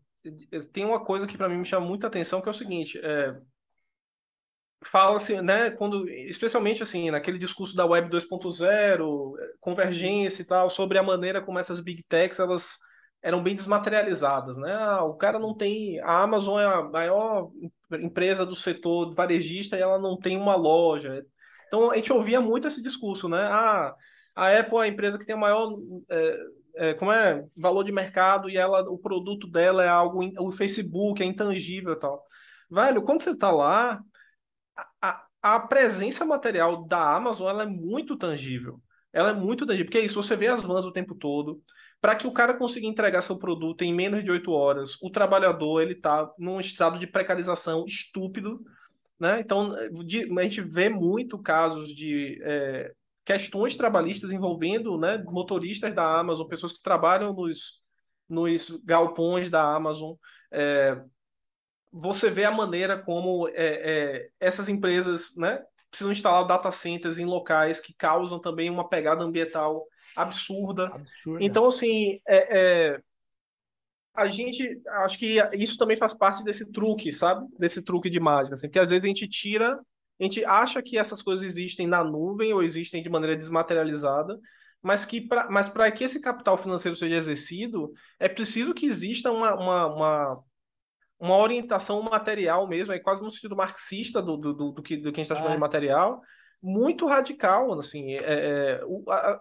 tem 0.73 0.85
uma 0.85 1.03
coisa 1.03 1.25
que 1.25 1.37
para 1.37 1.49
mim 1.49 1.57
me 1.57 1.65
chama 1.65 1.85
muita 1.85 2.07
atenção, 2.07 2.41
que 2.41 2.49
é 2.49 2.51
o 2.51 2.53
seguinte, 2.53 2.99
é, 3.01 3.39
fala-se, 4.83 5.41
né, 5.41 5.71
quando, 5.71 6.09
especialmente 6.09 6.83
assim, 6.83 7.11
naquele 7.11 7.37
discurso 7.37 7.75
da 7.75 7.85
Web 7.85 8.09
2.0, 8.09 9.33
convergência 9.59 10.41
e 10.41 10.45
tal, 10.45 10.69
sobre 10.69 10.97
a 10.97 11.03
maneira 11.03 11.41
como 11.41 11.59
essas 11.59 11.79
big 11.79 12.03
techs, 12.03 12.39
elas 12.39 12.77
eram 13.21 13.43
bem 13.43 13.55
desmaterializadas, 13.55 14.57
né? 14.57 14.73
Ah, 14.73 15.03
o 15.03 15.15
cara 15.15 15.39
não 15.39 15.53
tem, 15.55 15.99
a 15.99 16.23
Amazon 16.23 16.59
é 16.59 16.65
a 16.65 16.83
maior 16.83 17.51
empresa 17.91 18.45
do 18.45 18.55
setor 18.55 19.13
varejista 19.13 19.77
e 19.77 19.81
ela 19.81 19.99
não 19.99 20.17
tem 20.17 20.37
uma 20.37 20.55
loja. 20.55 21.25
Então 21.67 21.91
a 21.91 21.95
gente 21.95 22.11
ouvia 22.13 22.39
muito 22.41 22.67
esse 22.67 22.81
discurso, 22.81 23.27
né? 23.27 23.41
Ah, 23.51 23.93
a 24.35 24.59
Apple 24.59 24.77
é 24.77 24.81
a 24.83 24.87
empresa 24.87 25.17
que 25.17 25.25
tem 25.25 25.35
o 25.35 25.39
maior 25.39 25.77
é, 26.09 26.37
é, 26.75 26.93
como 26.93 27.11
é 27.11 27.45
valor 27.57 27.83
de 27.83 27.91
mercado 27.91 28.49
e 28.49 28.57
ela 28.57 28.81
o 28.89 28.97
produto 28.97 29.47
dela 29.47 29.83
é 29.83 29.89
algo 29.89 30.19
o 30.39 30.51
Facebook 30.51 31.21
é 31.21 31.25
intangível 31.25 31.93
e 31.93 31.99
tal. 31.99 32.23
Velho, 32.71 33.01
quando 33.03 33.23
você 33.23 33.35
tá 33.37 33.51
lá, 33.51 34.01
a, 35.01 35.25
a 35.41 35.59
presença 35.67 36.25
material 36.25 36.85
da 36.85 37.15
Amazon 37.15 37.49
ela 37.49 37.63
é 37.63 37.65
muito 37.65 38.17
tangível. 38.17 38.81
Ela 39.11 39.31
é 39.31 39.33
muito 39.33 39.65
tangível, 39.65 39.85
porque 39.85 39.97
é 39.97 40.05
isso, 40.05 40.21
você 40.21 40.35
vê 40.35 40.47
as 40.47 40.63
vans 40.63 40.85
o 40.85 40.91
tempo 40.91 41.15
todo. 41.15 41.61
Para 42.01 42.15
que 42.15 42.25
o 42.25 42.31
cara 42.31 42.53
consiga 42.53 42.87
entregar 42.87 43.21
seu 43.21 43.37
produto 43.37 43.81
em 43.81 43.93
menos 43.93 44.23
de 44.23 44.31
oito 44.31 44.51
horas, 44.51 44.95
o 45.01 45.09
trabalhador 45.09 45.81
ele 45.81 45.93
está 45.93 46.31
num 46.37 46.59
estado 46.59 46.97
de 46.97 47.05
precarização 47.05 47.85
estúpido. 47.85 48.61
Né? 49.19 49.41
Então, 49.41 49.73
de, 50.05 50.31
a 50.39 50.41
gente 50.43 50.61
vê 50.61 50.87
muito 50.87 51.37
casos 51.37 51.93
de 51.93 52.39
é, 52.41 52.93
questões 53.25 53.75
trabalhistas 53.75 54.31
envolvendo 54.31 54.97
né, 54.97 55.21
motoristas 55.25 55.93
da 55.93 56.19
Amazon, 56.19 56.47
pessoas 56.47 56.71
que 56.71 56.81
trabalham 56.81 57.33
nos, 57.33 57.83
nos 58.29 58.69
galpões 58.85 59.49
da 59.49 59.61
Amazon. 59.61 60.13
É, 60.51 60.99
você 61.91 62.29
vê 62.29 62.45
a 62.45 62.51
maneira 62.51 62.97
como 62.97 63.47
é, 63.49 63.53
é, 63.55 64.29
essas 64.39 64.69
empresas 64.69 65.35
né, 65.35 65.61
precisam 65.89 66.13
instalar 66.13 66.47
data 66.47 66.71
centers 66.71 67.17
em 67.17 67.25
locais 67.25 67.81
que 67.81 67.93
causam 67.93 68.39
também 68.39 68.69
uma 68.69 68.87
pegada 68.87 69.23
ambiental 69.23 69.85
absurda. 70.21 70.87
absurda. 70.87 71.43
Então, 71.43 71.67
assim, 71.67 72.19
é, 72.27 72.59
é, 72.59 73.01
a 74.13 74.27
gente 74.27 74.81
acho 75.03 75.17
que 75.17 75.37
isso 75.53 75.77
também 75.77 75.97
faz 75.97 76.13
parte 76.13 76.43
desse 76.43 76.71
truque, 76.71 77.11
sabe? 77.13 77.47
Desse 77.57 77.83
truque 77.83 78.09
de 78.09 78.19
mágica, 78.19 78.55
assim, 78.55 78.67
porque 78.67 78.79
às 78.79 78.89
vezes 78.89 79.05
a 79.05 79.07
gente 79.07 79.27
tira, 79.27 79.79
a 80.19 80.23
gente 80.23 80.43
acha 80.45 80.81
que 80.81 80.97
essas 80.97 81.21
coisas 81.21 81.45
existem 81.45 81.87
na 81.87 82.03
nuvem 82.03 82.53
ou 82.53 82.61
existem 82.61 83.01
de 83.01 83.09
maneira 83.09 83.35
desmaterializada, 83.35 84.37
mas 84.81 85.05
que 85.05 85.21
pra, 85.21 85.49
mas 85.49 85.69
para 85.69 85.91
que 85.91 86.03
esse 86.03 86.21
capital 86.21 86.57
financeiro 86.57 86.95
seja 86.95 87.15
exercido, 87.15 87.91
é 88.19 88.27
preciso 88.29 88.73
que 88.73 88.85
exista 88.85 89.31
uma, 89.31 89.55
uma, 89.55 89.87
uma 89.87 90.43
uma 91.19 91.35
orientação 91.35 92.01
material 92.01 92.65
mesmo, 92.65 92.93
aí 92.93 92.99
quase 92.99 93.21
no 93.21 93.29
sentido 93.29 93.55
marxista 93.55 94.21
do, 94.21 94.37
do, 94.37 94.53
do, 94.53 94.71
do 94.71 94.81
que, 94.81 94.95
do 94.95 95.11
que 95.11 95.19
a 95.19 95.23
gente 95.23 95.31
está 95.31 95.35
chamando 95.35 95.51
de 95.51 95.57
é. 95.57 95.59
material, 95.59 96.21
muito 96.61 97.05
radical, 97.05 97.79
assim, 97.79 98.13
é, 98.13 98.81
é, 98.81 98.81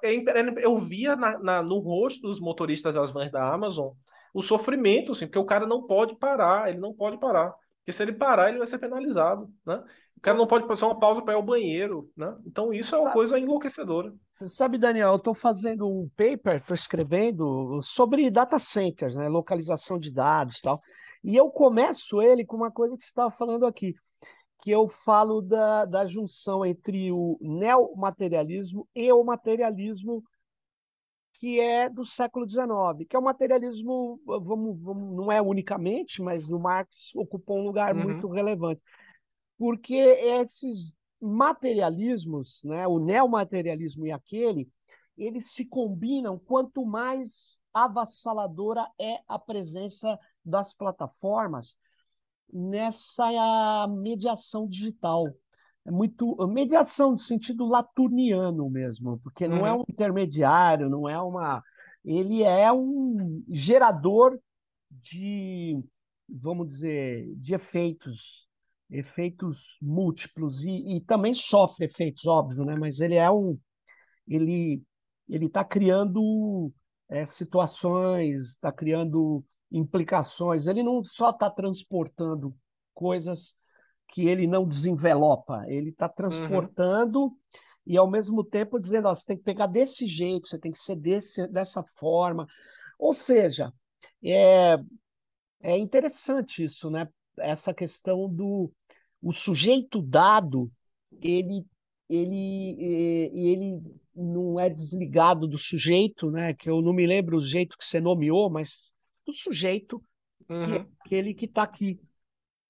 é, 0.02 0.64
eu 0.64 0.78
via 0.78 1.16
na, 1.16 1.38
na, 1.38 1.62
no 1.62 1.78
rosto 1.78 2.22
dos 2.22 2.40
motoristas 2.40 2.94
das 2.94 3.10
vans 3.10 3.30
da 3.30 3.52
Amazon 3.52 3.92
o 4.32 4.42
sofrimento, 4.42 5.12
assim, 5.12 5.26
porque 5.26 5.38
o 5.38 5.44
cara 5.44 5.66
não 5.66 5.82
pode 5.82 6.14
parar, 6.16 6.68
ele 6.68 6.78
não 6.78 6.92
pode 6.92 7.18
parar, 7.18 7.52
porque 7.78 7.92
se 7.92 8.02
ele 8.02 8.12
parar, 8.12 8.48
ele 8.48 8.58
vai 8.58 8.66
ser 8.66 8.78
penalizado, 8.78 9.50
né? 9.66 9.82
O 10.16 10.20
cara 10.20 10.36
não 10.36 10.48
pode 10.48 10.66
fazer 10.66 10.84
uma 10.84 10.98
pausa 10.98 11.22
para 11.22 11.34
ir 11.34 11.36
ao 11.36 11.42
banheiro, 11.42 12.10
né? 12.16 12.36
Então 12.44 12.72
isso 12.72 12.94
é 12.94 12.98
uma 12.98 13.12
coisa 13.12 13.38
enlouquecedora. 13.38 14.12
Você 14.32 14.48
sabe, 14.48 14.76
Daniel, 14.76 15.10
eu 15.10 15.16
estou 15.16 15.32
fazendo 15.32 15.88
um 15.88 16.08
paper, 16.16 16.56
estou 16.56 16.74
escrevendo 16.74 17.80
sobre 17.82 18.28
data 18.28 18.58
centers, 18.58 19.14
né? 19.14 19.28
Localização 19.28 19.98
de 19.98 20.12
dados, 20.12 20.60
tal. 20.60 20.80
E 21.22 21.36
eu 21.36 21.48
começo 21.50 22.20
ele 22.20 22.44
com 22.44 22.56
uma 22.56 22.70
coisa 22.70 22.96
que 22.96 23.04
você 23.04 23.10
estava 23.10 23.30
falando 23.30 23.64
aqui, 23.64 23.94
que 24.60 24.70
eu 24.70 24.88
falo 24.88 25.40
da, 25.40 25.84
da 25.84 26.06
junção 26.06 26.64
entre 26.64 27.12
o 27.12 27.38
neomaterialismo 27.40 28.88
e 28.94 29.10
o 29.12 29.22
materialismo 29.22 30.22
que 31.34 31.60
é 31.60 31.88
do 31.88 32.04
século 32.04 32.48
XIX, 32.48 33.06
que 33.08 33.14
é 33.14 33.18
o 33.18 33.22
materialismo, 33.22 34.20
vamos, 34.26 34.80
vamos, 34.80 35.16
não 35.16 35.30
é 35.30 35.40
unicamente, 35.40 36.20
mas 36.20 36.48
no 36.48 36.58
Marx 36.58 37.14
ocupou 37.14 37.58
um 37.58 37.66
lugar 37.66 37.94
uhum. 37.94 38.02
muito 38.02 38.26
relevante, 38.26 38.82
porque 39.56 39.94
esses 39.94 40.96
materialismos, 41.20 42.60
né, 42.64 42.88
o 42.88 42.98
neomaterialismo 42.98 44.06
e 44.06 44.10
aquele, 44.12 44.68
eles 45.16 45.52
se 45.52 45.64
combinam 45.64 46.38
quanto 46.38 46.84
mais 46.84 47.56
avassaladora 47.72 48.88
é 48.98 49.20
a 49.28 49.38
presença 49.38 50.18
das 50.44 50.74
plataformas 50.74 51.76
nessa 52.52 53.86
mediação 53.88 54.68
digital. 54.68 55.26
É 55.84 55.90
muito 55.90 56.36
mediação 56.48 57.12
no 57.12 57.18
sentido 57.18 57.66
laturniano 57.66 58.68
mesmo, 58.68 59.18
porque 59.20 59.48
não 59.48 59.66
é 59.66 59.72
uhum. 59.72 59.78
é 59.78 59.80
um 59.80 59.84
intermediário, 59.88 60.88
não 60.88 61.08
é 61.08 61.20
uma. 61.20 61.62
Ele 62.04 62.42
é 62.42 62.70
um 62.72 63.42
gerador 63.48 64.38
de, 64.90 65.82
vamos 66.28 66.68
dizer, 66.68 67.34
de 67.36 67.54
efeitos, 67.54 68.46
efeitos 68.90 69.64
múltiplos 69.80 70.64
e, 70.64 70.96
e 70.96 71.00
também 71.00 71.34
sofre 71.34 71.86
efeitos, 71.86 72.26
óbvio, 72.26 72.64
né? 72.64 72.76
Mas 72.76 73.00
ele 73.00 73.14
é 73.14 73.30
um, 73.30 73.58
ele 74.26 74.82
ele 75.28 75.46
está 75.46 75.62
criando 75.64 76.72
é, 77.08 77.24
situações, 77.24 78.50
está 78.50 78.72
criando 78.72 79.44
implicações. 79.70 80.66
Ele 80.66 80.82
não 80.82 81.02
só 81.04 81.30
está 81.30 81.50
transportando 81.50 82.54
coisas 82.94 83.54
que 84.08 84.26
ele 84.26 84.46
não 84.46 84.66
desenvelopa, 84.66 85.64
ele 85.68 85.90
está 85.90 86.08
transportando 86.08 87.24
uhum. 87.24 87.36
e 87.86 87.96
ao 87.96 88.10
mesmo 88.10 88.42
tempo 88.42 88.80
dizendo, 88.80 89.08
ó, 89.08 89.14
você 89.14 89.26
tem 89.26 89.36
que 89.36 89.44
pegar 89.44 89.66
desse 89.66 90.06
jeito, 90.06 90.48
você 90.48 90.58
tem 90.58 90.72
que 90.72 90.78
ser 90.78 90.96
desse, 90.96 91.46
dessa 91.48 91.84
forma. 91.96 92.46
Ou 92.98 93.12
seja, 93.12 93.72
é, 94.24 94.78
é 95.62 95.78
interessante 95.78 96.64
isso, 96.64 96.90
né? 96.90 97.08
Essa 97.38 97.72
questão 97.72 98.28
do 98.28 98.72
o 99.22 99.32
sujeito 99.32 100.00
dado, 100.00 100.70
ele 101.20 101.64
ele 102.08 102.76
ele 103.32 103.82
não 104.14 104.58
é 104.58 104.70
desligado 104.70 105.46
do 105.46 105.58
sujeito, 105.58 106.30
né? 106.30 106.54
Que 106.54 106.70
eu 106.70 106.80
não 106.80 106.92
me 106.92 107.06
lembro 107.06 107.36
o 107.36 107.42
jeito 107.42 107.76
que 107.76 107.84
você 107.84 108.00
nomeou, 108.00 108.48
mas 108.50 108.92
do 109.28 109.32
sujeito 109.34 110.02
uhum. 110.48 110.60
que 110.60 110.72
é 110.72 110.86
aquele 111.00 111.34
que 111.34 111.44
está 111.44 111.62
aqui 111.62 112.00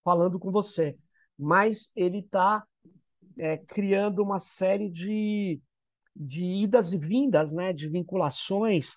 falando 0.02 0.38
com 0.38 0.50
você. 0.50 0.98
Mas 1.38 1.92
ele 1.94 2.18
está 2.18 2.66
é, 3.38 3.56
criando 3.56 4.22
uma 4.22 4.40
série 4.40 4.90
de, 4.90 5.60
de 6.14 6.44
idas 6.44 6.92
e 6.92 6.98
vindas, 6.98 7.52
né, 7.52 7.72
de 7.72 7.88
vinculações, 7.88 8.96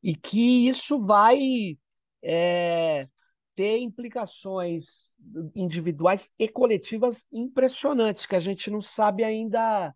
e 0.00 0.14
que 0.14 0.68
isso 0.68 1.02
vai 1.02 1.76
é, 2.22 3.08
ter 3.56 3.78
implicações 3.78 5.12
individuais 5.54 6.30
e 6.38 6.46
coletivas 6.46 7.26
impressionantes, 7.32 8.24
que 8.24 8.36
a 8.36 8.40
gente 8.40 8.70
não 8.70 8.80
sabe 8.80 9.24
ainda. 9.24 9.92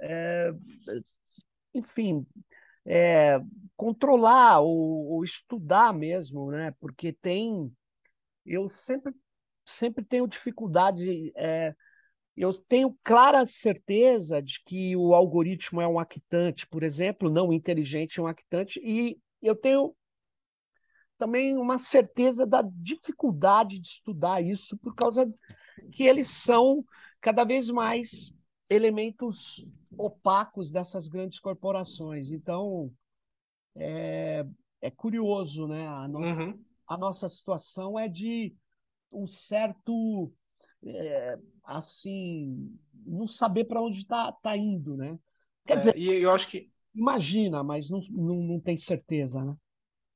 É, 0.00 0.50
enfim, 1.74 2.26
é, 2.84 3.38
controlar 3.76 4.60
ou, 4.60 5.12
ou, 5.12 5.24
estudar 5.24 5.92
mesmo, 5.92 6.50
né? 6.50 6.74
Porque 6.80 7.12
tem, 7.12 7.72
eu 8.44 8.68
sempre 8.70 9.14
sempre 9.64 10.04
tenho 10.04 10.26
dificuldade, 10.26 11.32
é, 11.36 11.74
eu 12.36 12.52
tenho 12.52 12.96
clara 13.04 13.46
certeza 13.46 14.42
de 14.42 14.60
que 14.64 14.96
o 14.96 15.14
algoritmo 15.14 15.80
é 15.80 15.86
um 15.86 15.98
actante, 15.98 16.66
por 16.66 16.82
exemplo, 16.82 17.30
não 17.30 17.52
inteligente 17.52 18.18
é 18.18 18.22
um 18.22 18.26
actante, 18.26 18.80
e 18.82 19.18
eu 19.40 19.54
tenho 19.54 19.94
também 21.18 21.56
uma 21.56 21.78
certeza 21.78 22.44
da 22.46 22.62
dificuldade 22.62 23.78
de 23.78 23.86
estudar 23.86 24.42
isso 24.42 24.76
por 24.78 24.94
causa 24.94 25.32
que 25.92 26.02
eles 26.02 26.28
são 26.28 26.84
cada 27.20 27.44
vez 27.44 27.70
mais 27.70 28.32
elementos 28.72 29.66
opacos 29.96 30.70
dessas 30.70 31.08
grandes 31.08 31.38
corporações. 31.38 32.30
Então, 32.30 32.92
é, 33.76 34.44
é 34.80 34.90
curioso, 34.90 35.66
né? 35.66 35.86
A 35.86 36.08
nossa, 36.08 36.42
uhum. 36.42 36.64
a 36.86 36.96
nossa 36.96 37.28
situação 37.28 37.98
é 37.98 38.08
de 38.08 38.54
um 39.10 39.26
certo, 39.26 40.32
é, 40.84 41.38
assim, 41.64 42.76
não 43.04 43.26
saber 43.26 43.64
para 43.64 43.82
onde 43.82 43.98
está 43.98 44.32
tá 44.32 44.56
indo, 44.56 44.96
né? 44.96 45.18
Quer 45.66 45.74
é, 45.74 45.76
dizer, 45.76 45.96
e 45.96 46.22
eu 46.22 46.30
acho 46.30 46.48
que 46.48 46.70
imagina, 46.94 47.62
mas 47.62 47.88
não, 47.88 48.00
não, 48.10 48.36
não 48.36 48.60
tem 48.60 48.76
certeza, 48.76 49.44
né? 49.44 49.54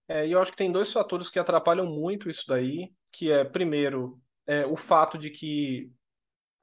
É, 0.09 0.27
e 0.27 0.33
eu 0.33 0.41
acho 0.41 0.53
que 0.53 0.59
tem 0.59 0.71
dois 0.71 0.93
fatores 0.93 1.29
que 1.29 1.39
atrapalham 1.39 1.87
muito 1.87 2.31
isso 2.31 2.45
daí, 2.47 2.93
que 3.11 3.31
é, 3.31 3.45
primeiro, 3.45 4.21
é, 4.47 4.65
o 4.65 4.77
fato 4.77 5.19
de 5.19 5.31
que 5.31 5.91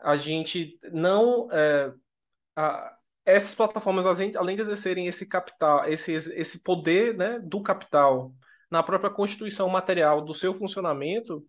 a 0.03 0.17
gente 0.17 0.77
não. 0.91 1.47
É, 1.51 1.93
a, 2.55 2.97
essas 3.25 3.55
plataformas, 3.55 4.05
além 4.05 4.55
de 4.55 4.61
exercerem 4.61 5.07
esse 5.07 5.25
capital, 5.25 5.85
esse, 5.87 6.11
esse 6.11 6.59
poder 6.61 7.15
né, 7.15 7.39
do 7.39 7.61
capital 7.61 8.33
na 8.69 8.83
própria 8.83 9.09
constituição 9.09 9.69
material 9.69 10.21
do 10.21 10.33
seu 10.33 10.53
funcionamento, 10.53 11.41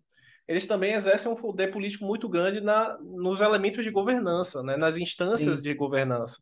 eles 0.47 0.67
também 0.67 0.93
exercem 0.93 1.29
um 1.29 1.35
poder 1.35 1.71
político 1.73 2.05
muito 2.05 2.29
grande 2.29 2.61
na, 2.61 2.97
nos 2.99 3.41
elementos 3.41 3.83
de 3.83 3.91
governança, 3.91 4.63
né, 4.63 4.77
nas 4.77 4.95
instâncias 4.95 5.57
Sim. 5.57 5.63
de 5.63 5.73
governança. 5.73 6.37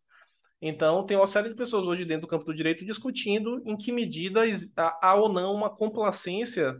Então, 0.61 1.05
tem 1.05 1.17
uma 1.17 1.27
série 1.27 1.49
de 1.49 1.55
pessoas 1.55 1.87
hoje 1.87 2.05
dentro 2.05 2.21
do 2.21 2.27
campo 2.27 2.45
do 2.45 2.53
direito 2.53 2.85
discutindo 2.85 3.61
em 3.65 3.75
que 3.75 3.91
medida 3.91 4.41
há 4.75 5.15
ou 5.15 5.29
não 5.29 5.53
uma 5.53 5.69
complacência 5.69 6.79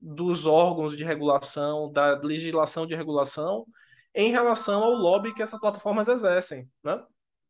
dos 0.00 0.46
órgãos 0.46 0.96
de 0.96 1.04
regulação, 1.04 1.92
da 1.92 2.18
legislação 2.18 2.86
de 2.86 2.96
regulação, 2.96 3.66
em 4.14 4.30
relação 4.30 4.82
ao 4.82 4.92
lobby 4.92 5.34
que 5.34 5.42
essas 5.42 5.60
plataformas 5.60 6.08
exercem, 6.08 6.68
né? 6.82 7.02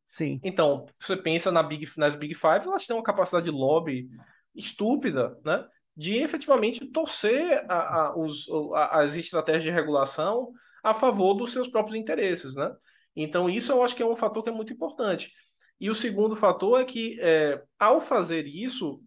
Sim. 0.05 0.41
Então, 0.43 0.87
você 1.01 1.17
pensa 1.17 1.51
na 1.51 1.63
Big, 1.63 1.89
nas 1.97 2.15
Big 2.15 2.35
Five, 2.35 2.67
elas 2.67 2.87
têm 2.87 2.97
uma 2.97 3.03
capacidade 3.03 3.47
de 3.47 3.51
lobby 3.51 4.09
estúpida, 4.55 5.39
né? 5.45 5.65
De 5.97 6.17
efetivamente 6.17 6.87
torcer 6.87 7.65
a, 7.69 8.01
a, 8.01 8.17
os, 8.17 8.47
a, 8.75 9.01
as 9.01 9.17
estratégias 9.17 9.65
de 9.65 9.71
regulação 9.71 10.53
a 10.83 10.93
favor 10.93 11.35
dos 11.35 11.53
seus 11.53 11.69
próprios 11.69 11.97
interesses, 11.97 12.55
né? 12.55 12.71
Então, 13.15 13.49
isso 13.49 13.73
eu 13.73 13.83
acho 13.83 13.95
que 13.95 14.03
é 14.03 14.07
um 14.07 14.17
fator 14.17 14.43
que 14.43 14.51
é 14.51 14.53
muito 14.53 14.73
importante. 14.73 15.31
E 15.79 15.91
o 15.91 15.95
segundo 15.95 16.37
fator 16.37 16.81
é 16.81 16.85
que, 16.85 17.19
é, 17.21 17.63
ao 17.79 18.01
fazer 18.01 18.47
isso, 18.47 19.03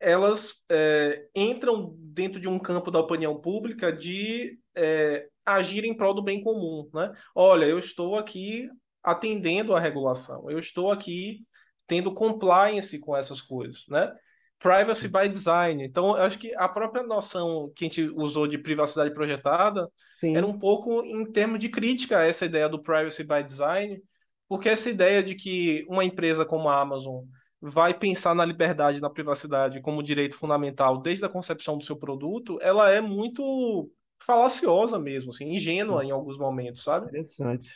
elas 0.00 0.64
é, 0.68 1.28
entram 1.34 1.94
dentro 1.98 2.40
de 2.40 2.48
um 2.48 2.58
campo 2.58 2.90
da 2.90 2.98
opinião 2.98 3.40
pública 3.40 3.92
de 3.92 4.58
é, 4.74 5.28
agir 5.44 5.84
em 5.84 5.96
prol 5.96 6.14
do 6.14 6.22
bem 6.22 6.42
comum. 6.42 6.88
Né? 6.92 7.12
Olha, 7.34 7.64
eu 7.64 7.78
estou 7.78 8.16
aqui 8.16 8.68
atendendo 9.02 9.74
à 9.74 9.80
regulação, 9.80 10.50
eu 10.50 10.58
estou 10.58 10.92
aqui 10.92 11.40
tendo 11.86 12.14
compliance 12.14 12.98
com 13.00 13.16
essas 13.16 13.40
coisas. 13.40 13.84
Né? 13.88 14.12
Privacy 14.58 15.08
by 15.08 15.28
design. 15.28 15.82
Então, 15.82 16.16
eu 16.16 16.22
acho 16.22 16.38
que 16.38 16.54
a 16.54 16.68
própria 16.68 17.02
noção 17.02 17.72
que 17.74 17.84
a 17.84 17.88
gente 17.88 18.02
usou 18.14 18.46
de 18.46 18.58
privacidade 18.58 19.12
projetada 19.12 19.88
Sim. 20.18 20.36
era 20.36 20.46
um 20.46 20.58
pouco 20.58 21.02
em 21.02 21.24
termos 21.32 21.58
de 21.58 21.68
crítica 21.68 22.18
a 22.18 22.26
essa 22.26 22.44
ideia 22.44 22.68
do 22.68 22.82
privacy 22.82 23.24
by 23.24 23.42
design, 23.42 24.00
porque 24.46 24.68
essa 24.68 24.90
ideia 24.90 25.22
de 25.22 25.34
que 25.34 25.84
uma 25.88 26.04
empresa 26.04 26.44
como 26.44 26.68
a 26.68 26.80
Amazon 26.80 27.24
vai 27.60 27.92
pensar 27.92 28.34
na 28.34 28.44
liberdade, 28.44 29.00
na 29.00 29.10
privacidade 29.10 29.80
como 29.80 30.02
direito 30.02 30.36
fundamental 30.36 31.00
desde 31.00 31.24
a 31.24 31.28
concepção 31.28 31.76
do 31.76 31.84
seu 31.84 31.96
produto, 31.96 32.58
ela 32.62 32.90
é 32.90 33.00
muito 33.00 33.90
falaciosa 34.24 34.98
mesmo, 34.98 35.30
assim, 35.30 35.54
ingênua 35.54 36.04
em 36.04 36.10
alguns 36.10 36.38
momentos, 36.38 36.82
sabe? 36.82 37.08
Interessante. 37.08 37.70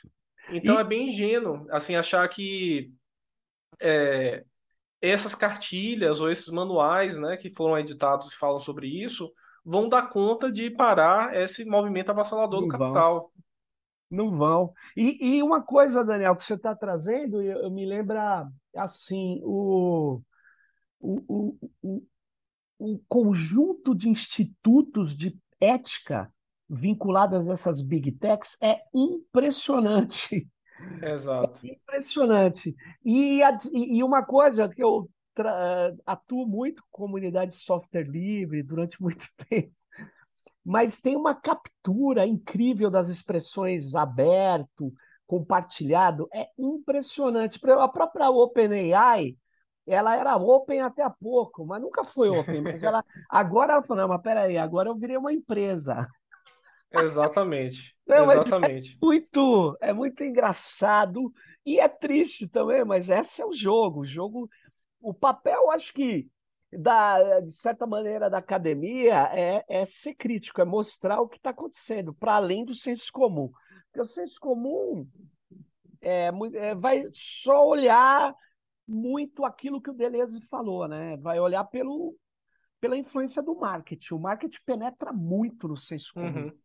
Então 0.51 0.77
e... 0.77 0.81
é 0.81 0.85
bem 0.85 1.09
ingênuo, 1.09 1.67
assim, 1.71 1.97
achar 1.97 2.29
que 2.29 2.93
é, 3.81 4.45
essas 5.01 5.35
cartilhas 5.35 6.21
ou 6.21 6.31
esses 6.31 6.49
manuais, 6.49 7.19
né, 7.19 7.37
que 7.37 7.51
foram 7.51 7.79
editados 7.79 8.33
e 8.33 8.37
falam 8.37 8.59
sobre 8.59 8.87
isso, 8.87 9.33
vão 9.65 9.89
dar 9.89 10.09
conta 10.09 10.51
de 10.53 10.71
parar 10.71 11.35
esse 11.37 11.65
movimento 11.65 12.11
avassalador 12.11 12.61
Não 12.61 12.69
do 12.69 12.73
capital. 12.73 13.21
Vão. 13.21 13.35
Não 14.11 14.37
vão. 14.37 14.73
E, 14.97 15.37
e 15.39 15.43
uma 15.43 15.63
coisa, 15.63 16.05
Daniel, 16.05 16.37
que 16.37 16.45
você 16.45 16.55
está 16.55 16.75
trazendo, 16.75 17.43
eu, 17.43 17.63
eu 17.63 17.71
me 17.71 17.85
lembra 17.85 18.49
assim, 18.77 19.41
o, 19.43 20.21
o, 21.01 21.59
o, 21.83 22.03
o, 22.79 22.99
conjunto 23.09 23.95
de 23.95 24.09
institutos 24.09 25.17
de 25.17 25.37
ética 25.61 26.33
vinculadas 26.75 27.49
a 27.49 27.53
essas 27.53 27.81
big 27.81 28.13
techs 28.13 28.57
é 28.61 28.81
impressionante. 28.93 30.47
Exato. 31.03 31.67
É 31.67 31.71
impressionante. 31.71 32.75
E, 33.05 33.41
e 33.73 34.03
uma 34.03 34.23
coisa 34.23 34.69
que 34.69 34.83
eu 34.83 35.09
atuo 36.07 36.47
muito 36.47 36.83
com 36.91 37.05
comunidade 37.05 37.53
de 37.53 37.57
software 37.59 38.09
livre 38.09 38.63
durante 38.63 39.01
muito 39.03 39.27
tempo, 39.49 39.73
mas 40.65 41.01
tem 41.01 41.17
uma 41.17 41.35
captura 41.35 42.27
incrível 42.27 42.91
das 42.91 43.09
expressões 43.09 43.95
aberto, 43.95 44.93
compartilhado 45.27 46.29
é 46.33 46.49
impressionante. 46.57 47.61
A 47.79 47.89
própria 47.89 48.31
OpenAI, 48.31 49.37
ela 49.87 50.17
era 50.17 50.37
open 50.37 50.81
até 50.81 51.03
há 51.03 51.11
pouco, 51.11 51.67
mas 51.67 51.83
nunca 51.83 52.05
foi 52.05 52.31
open. 52.31 52.63
Mas 52.63 52.83
ela 52.83 53.05
agora 53.29 53.75
ela 53.75 53.83
falou: 53.83 54.03
não, 54.03 54.09
mas 54.09 54.23
peraí, 54.23 54.57
agora 54.57 54.89
eu 54.89 54.97
virei 54.97 55.17
uma 55.17 55.33
empresa. 55.33 56.09
Exatamente. 57.03 57.97
Não, 58.07 58.31
Exatamente. 58.31 58.99
É 59.01 59.05
muito, 59.05 59.79
é 59.81 59.93
muito 59.93 60.23
engraçado 60.23 61.33
e 61.65 61.81
é 61.81 61.89
triste 61.89 62.47
também, 62.47 62.85
mas 62.85 63.09
esse 63.09 63.41
é 63.41 63.47
o 63.47 63.55
jogo. 63.55 64.01
O 64.01 64.05
jogo, 64.05 64.49
o 65.01 65.15
papel, 65.15 65.71
acho 65.71 65.93
que 65.93 66.29
da, 66.79 67.41
de 67.41 67.53
certa 67.53 67.87
maneira, 67.87 68.29
da 68.29 68.39
academia 68.39 69.31
é, 69.33 69.65
é 69.69 69.87
ser 69.87 70.15
crítico, 70.15 70.61
é 70.61 70.65
mostrar 70.65 71.21
o 71.21 71.29
que 71.29 71.37
está 71.37 71.51
acontecendo, 71.51 72.13
para 72.13 72.35
além 72.35 72.65
do 72.65 72.75
senso 72.75 73.11
comum. 73.13 73.51
Porque 73.87 74.01
o 74.01 74.07
senso 74.07 74.39
comum 74.41 75.07
é, 76.01 76.31
é, 76.55 76.75
vai 76.75 77.05
só 77.13 77.67
olhar 77.67 78.35
muito 78.87 79.45
aquilo 79.45 79.81
que 79.81 79.91
o 79.91 79.95
Deleuze 79.95 80.41
falou, 80.43 80.87
né? 80.87 81.17
Vai 81.19 81.41
olhar 81.41 81.65
pelo, 81.65 82.15
pela 82.81 82.97
influência 82.97 83.43
do 83.43 83.55
marketing. 83.55 84.15
O 84.15 84.19
marketing 84.19 84.59
penetra 84.67 85.13
muito 85.13 85.67
no 85.69 85.77
senso 85.77 86.13
comum. 86.13 86.47
Uhum. 86.47 86.59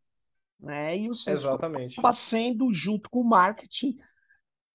Né? 0.60 0.98
E 0.98 1.10
o 1.10 1.14
está 1.14 2.14
sendo, 2.14 2.74
junto 2.74 3.10
com 3.10 3.22
o 3.22 3.28
marketing, 3.28 3.96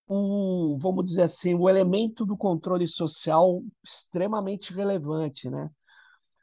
um, 0.09 0.76
vamos 0.78 1.05
dizer 1.05 1.22
assim, 1.22 1.55
o 1.55 1.62
um 1.62 1.68
elemento 1.68 2.24
do 2.24 2.37
controle 2.37 2.87
social 2.87 3.62
extremamente 3.82 4.72
relevante, 4.72 5.49
né? 5.49 5.68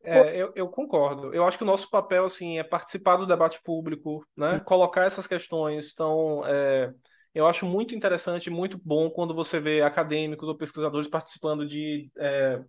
É, 0.04 0.36
eu, 0.36 0.52
eu, 0.56 0.68
concordo. 0.68 1.32
Eu 1.34 1.46
acho 1.46 1.58
que 1.58 1.64
o 1.64 1.68
nosso 1.68 1.88
papel 1.89 2.26
assim 2.26 2.58
é 2.58 2.64
participar 2.64 3.18
do 3.18 3.28
debate 3.28 3.62
público, 3.64 4.26
né? 4.36 4.60
Colocar 4.62 5.04
essas 5.06 5.28
questões. 5.28 5.92
Então, 5.94 6.44
é, 6.48 6.92
eu 7.36 7.46
acho 7.46 7.66
muito 7.66 7.94
interessante, 7.94 8.50
muito 8.50 8.80
bom 8.84 9.12
quando 9.12 9.34
você 9.36 9.60
vê 9.60 9.82
acadêmicos 9.82 10.48
ou 10.48 10.58
pesquisadores 10.58 11.08
participando 11.08 11.68
de 11.68 12.10
é, 12.18 12.62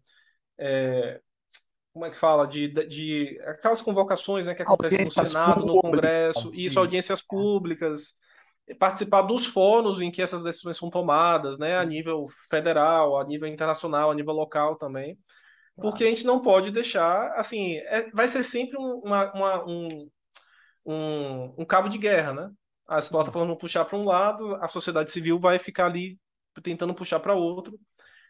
é 0.59 1.21
como 1.93 2.07
é 2.07 2.11
que 2.11 2.19
fala? 2.19 2.47
De, 2.47 2.69
de, 2.69 3.41
aquelas 3.47 3.83
convocações, 3.83 4.47
né, 4.47 4.55
que 4.55 4.63
acontecem 4.63 5.05
no 5.05 5.13
Senado, 5.13 5.67
no 5.67 5.81
Congresso, 5.81 6.55
isso, 6.55 6.79
audiências 6.79 7.21
públicas, 7.21 8.15
participar 8.79 9.23
dos 9.23 9.45
fóruns 9.45 10.01
em 10.01 10.11
que 10.11 10.23
essas 10.23 10.43
decisões 10.43 10.77
são 10.77 10.89
tomadas, 10.89 11.59
né, 11.59 11.77
a 11.77 11.85
nível 11.85 12.27
federal, 12.49 13.19
a 13.19 13.25
nível 13.25 13.49
internacional, 13.49 14.11
a 14.11 14.15
nível 14.15 14.33
local 14.33 14.77
também 14.77 15.19
porque 15.77 16.05
a 16.05 16.07
gente 16.07 16.25
não 16.25 16.41
pode 16.41 16.71
deixar, 16.71 17.33
assim, 17.37 17.77
é, 17.77 18.11
vai 18.11 18.29
ser 18.29 18.43
sempre 18.43 18.77
uma, 18.77 19.33
uma, 19.33 19.65
um, 19.69 20.11
um, 20.85 21.55
um, 21.59 21.65
cabo 21.65 21.89
de 21.89 21.99
guerra, 21.99 22.33
né? 22.35 22.51
As 22.87 23.09
plataformas 23.09 23.49
vão 23.49 23.57
puxar 23.57 23.85
para 23.85 23.99
um 23.99 24.05
lado, 24.05 24.57
a 24.57 24.69
sociedade 24.69 25.11
civil 25.11 25.41
vai 25.41 25.59
ficar 25.59 25.87
ali 25.87 26.19
tentando 26.63 26.95
puxar 26.95 27.21
para 27.21 27.35
outro, 27.35 27.79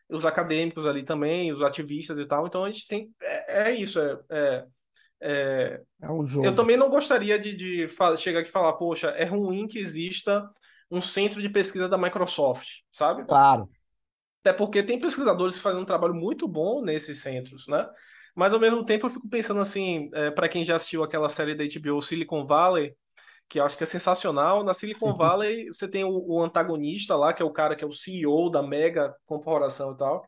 os 0.09 0.24
acadêmicos 0.24 0.86
ali 0.86 1.03
também, 1.03 1.53
os 1.53 1.62
ativistas 1.62 2.18
e 2.18 2.26
tal. 2.26 2.46
Então 2.46 2.64
a 2.64 2.70
gente 2.70 2.86
tem. 2.86 3.11
É, 3.20 3.70
é 3.70 3.74
isso, 3.74 4.00
é, 4.00 4.18
é, 4.30 4.66
é, 5.20 5.80
é 6.03 6.11
um 6.11 6.26
jogo. 6.26 6.46
Eu 6.46 6.55
também 6.55 6.76
não 6.76 6.90
gostaria 6.90 7.38
de, 7.38 7.55
de 7.55 7.88
chegar 8.18 8.40
aqui 8.40 8.48
e 8.48 8.53
falar, 8.53 8.72
poxa, 8.74 9.09
é 9.11 9.24
ruim 9.24 9.66
que 9.66 9.78
exista 9.78 10.48
um 10.90 11.00
centro 11.00 11.40
de 11.40 11.48
pesquisa 11.48 11.88
da 11.88 11.96
Microsoft, 11.96 12.68
sabe? 12.92 13.24
Claro. 13.24 13.68
Até 14.40 14.53
porque 14.53 14.82
tem 14.82 15.00
pesquisadores 15.00 15.57
que 15.57 15.62
fazem 15.62 15.80
um 15.80 15.86
trabalho 15.86 16.14
muito 16.14 16.46
bom 16.48 16.82
nesses 16.82 17.22
centros, 17.22 17.66
né? 17.68 17.88
Mas 18.34 18.53
ao 18.53 18.61
mesmo 18.61 18.84
tempo 18.84 19.07
eu 19.07 19.11
fico 19.11 19.28
pensando 19.28 19.61
assim, 19.61 20.11
é, 20.14 20.30
para 20.30 20.48
quem 20.48 20.64
já 20.64 20.76
assistiu 20.76 21.03
aquela 21.03 21.28
série 21.28 21.55
da 21.55 21.64
HBO 21.64 22.03
Silicon 22.03 22.46
Valley, 22.46 22.94
que 23.53 23.61
eu 23.61 23.66
acho 23.66 23.76
que 23.76 23.82
é 23.82 23.86
sensacional, 23.86 24.64
na 24.64 24.72
Silicon 24.72 25.14
Valley 25.14 25.66
você 25.68 25.86
tem 25.86 26.05
o, 26.05 26.24
o 26.26 26.42
antagonista 26.42 27.14
lá, 27.14 27.34
que 27.34 27.42
é 27.42 27.44
o 27.44 27.53
cara 27.53 27.76
que 27.76 27.84
é 27.84 27.86
o 27.86 27.92
CEO 27.92 28.48
da 28.48 28.62
mega 28.62 29.14
corporação 29.26 29.92
e 29.92 29.96
tal. 29.98 30.26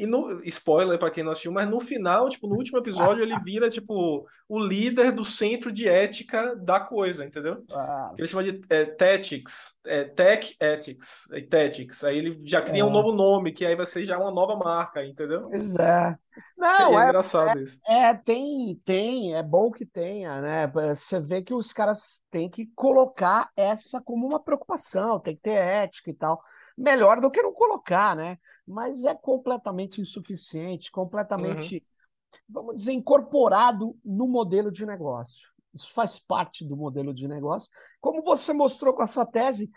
E 0.00 0.06
no 0.06 0.42
spoiler 0.44 0.98
para 0.98 1.10
quem 1.10 1.22
não 1.22 1.32
assistiu, 1.32 1.52
mas 1.52 1.68
no 1.68 1.78
final, 1.78 2.30
tipo, 2.30 2.48
no 2.48 2.56
último 2.56 2.78
episódio, 2.78 3.22
ele 3.22 3.38
vira 3.40 3.68
tipo 3.68 4.26
o 4.48 4.58
líder 4.58 5.12
do 5.12 5.26
centro 5.26 5.70
de 5.70 5.86
ética 5.86 6.56
da 6.56 6.80
coisa, 6.80 7.22
entendeu? 7.22 7.62
Ah. 7.70 8.10
Ele 8.16 8.26
chama 8.26 8.42
de 8.42 8.62
é, 8.70 8.86
Tactics, 8.86 9.76
é, 9.84 10.04
Tech 10.04 10.56
Ethics, 10.58 11.28
é, 11.32 11.42
Tactics. 11.42 12.02
Aí 12.02 12.16
ele 12.16 12.40
já 12.46 12.62
cria 12.62 12.80
é. 12.80 12.84
um 12.84 12.88
novo 12.88 13.12
nome, 13.12 13.52
que 13.52 13.66
aí 13.66 13.76
vai 13.76 13.84
ser 13.84 14.06
já 14.06 14.18
uma 14.18 14.30
nova 14.30 14.56
marca, 14.56 15.04
entendeu? 15.04 15.50
Pois 15.50 15.74
é. 15.74 16.16
Não, 16.56 16.98
é, 16.98 17.04
é 17.04 17.08
engraçado 17.08 17.58
é, 17.58 17.62
isso. 17.62 17.78
É, 17.86 18.14
tem, 18.14 18.80
tem, 18.86 19.34
é 19.34 19.42
bom 19.42 19.70
que 19.70 19.84
tenha, 19.84 20.40
né? 20.40 20.66
Você 20.68 21.20
vê 21.20 21.42
que 21.42 21.52
os 21.52 21.74
caras 21.74 22.22
têm 22.30 22.48
que 22.48 22.70
colocar 22.74 23.50
essa 23.54 24.00
como 24.00 24.26
uma 24.26 24.40
preocupação, 24.40 25.20
tem 25.20 25.36
que 25.36 25.42
ter 25.42 25.50
ética 25.50 26.08
e 26.08 26.14
tal. 26.14 26.40
Melhor 26.74 27.20
do 27.20 27.30
que 27.30 27.42
não 27.42 27.52
colocar, 27.52 28.16
né? 28.16 28.38
Mas 28.70 29.04
é 29.04 29.14
completamente 29.14 30.00
insuficiente, 30.00 30.90
completamente, 30.90 31.76
uhum. 31.76 32.38
vamos 32.48 32.76
dizer, 32.76 32.92
incorporado 32.92 33.96
no 34.04 34.26
modelo 34.26 34.70
de 34.70 34.86
negócio. 34.86 35.48
Isso 35.74 35.92
faz 35.92 36.18
parte 36.18 36.64
do 36.64 36.76
modelo 36.76 37.14
de 37.14 37.28
negócio. 37.28 37.68
Como 38.00 38.22
você 38.22 38.52
mostrou 38.52 38.94
com 38.94 39.02
a 39.02 39.06
sua 39.06 39.24
tese, 39.24 39.70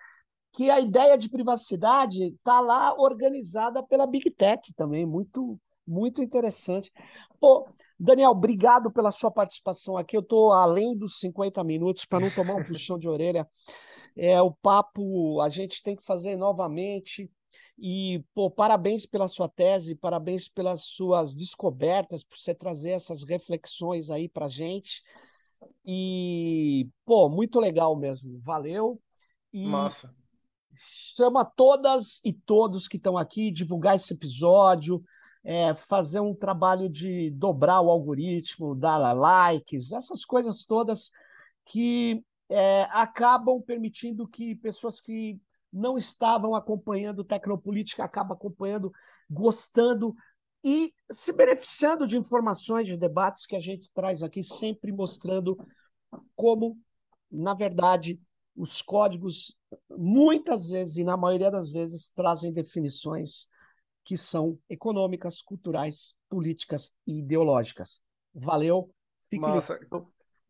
que 0.51 0.69
a 0.69 0.79
ideia 0.79 1.17
de 1.17 1.29
privacidade 1.29 2.23
está 2.25 2.59
lá 2.59 2.93
organizada 2.95 3.81
pela 3.83 4.05
Big 4.05 4.29
Tech 4.31 4.73
também, 4.75 5.05
muito, 5.05 5.59
muito 5.85 6.21
interessante. 6.21 6.91
Pô, 7.39 7.67
Daniel, 7.99 8.31
obrigado 8.31 8.91
pela 8.91 9.11
sua 9.11 9.31
participação 9.31 9.97
aqui. 9.97 10.15
Eu 10.15 10.21
estou 10.21 10.51
além 10.51 10.95
dos 10.95 11.19
50 11.19 11.63
minutos 11.63 12.05
para 12.05 12.19
não 12.19 12.29
tomar 12.29 12.55
um 12.55 12.63
puxão 12.65 12.99
de 12.99 13.07
orelha. 13.07 13.47
É, 14.15 14.39
o 14.41 14.51
papo 14.51 15.41
a 15.41 15.49
gente 15.49 15.81
tem 15.81 15.95
que 15.95 16.03
fazer 16.03 16.35
novamente. 16.35 17.31
E, 17.77 18.23
pô, 18.33 18.51
parabéns 18.51 19.05
pela 19.05 19.27
sua 19.27 19.49
tese, 19.49 19.95
parabéns 19.95 20.47
pelas 20.47 20.83
suas 20.83 21.33
descobertas, 21.33 22.23
por 22.23 22.37
você 22.37 22.53
trazer 22.53 22.91
essas 22.91 23.23
reflexões 23.23 24.09
aí 24.09 24.29
para 24.29 24.47
gente. 24.47 25.01
E, 25.85 26.87
pô, 27.05 27.29
muito 27.29 27.59
legal 27.59 27.95
mesmo. 27.95 28.39
Valeu. 28.41 29.01
E 29.51 29.65
Massa. 29.65 30.13
Chama 30.75 31.45
todas 31.45 32.19
e 32.23 32.33
todos 32.33 32.87
que 32.87 32.97
estão 32.97 33.17
aqui, 33.17 33.51
divulgar 33.51 33.95
esse 33.95 34.13
episódio, 34.13 35.03
é, 35.43 35.75
fazer 35.75 36.19
um 36.19 36.33
trabalho 36.33 36.89
de 36.89 37.29
dobrar 37.31 37.81
o 37.81 37.91
algoritmo, 37.91 38.73
dar 38.73 39.13
likes, 39.13 39.91
essas 39.91 40.25
coisas 40.25 40.63
todas 40.63 41.11
que 41.65 42.23
é, 42.49 42.83
acabam 42.91 43.61
permitindo 43.61 44.27
que 44.27 44.55
pessoas 44.55 44.99
que 44.99 45.39
não 45.73 45.97
estavam 45.97 46.53
acompanhando 46.53 47.23
Tecnopolítica 47.23 48.03
acabam 48.03 48.37
acompanhando, 48.37 48.91
gostando 49.29 50.15
e 50.63 50.93
se 51.11 51.33
beneficiando 51.33 52.07
de 52.07 52.15
informações, 52.15 52.87
de 52.87 52.95
debates 52.95 53.45
que 53.45 53.55
a 53.55 53.59
gente 53.59 53.91
traz 53.93 54.23
aqui, 54.23 54.43
sempre 54.43 54.91
mostrando 54.91 55.57
como, 56.35 56.79
na 57.29 57.53
verdade, 57.53 58.19
os 58.55 58.81
códigos, 58.81 59.55
muitas 59.89 60.67
vezes, 60.69 60.97
e 60.97 61.03
na 61.03 61.17
maioria 61.17 61.51
das 61.51 61.71
vezes, 61.71 62.09
trazem 62.15 62.53
definições 62.53 63.47
que 64.05 64.15
são 64.15 64.57
econômicas, 64.69 65.41
culturais, 65.41 66.13
políticas 66.29 66.91
e 67.07 67.19
ideológicas. 67.19 68.01
Valeu. 68.33 68.93
Fique 69.29 69.41
Massa. 69.41 69.79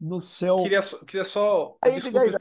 No 0.04 0.20
seu. 0.20 0.58
Queria, 0.58 0.82
queria 1.08 1.24
só. 1.24 1.78
Aí, 1.82 1.94
desculpe, 1.94 2.20
aí, 2.20 2.32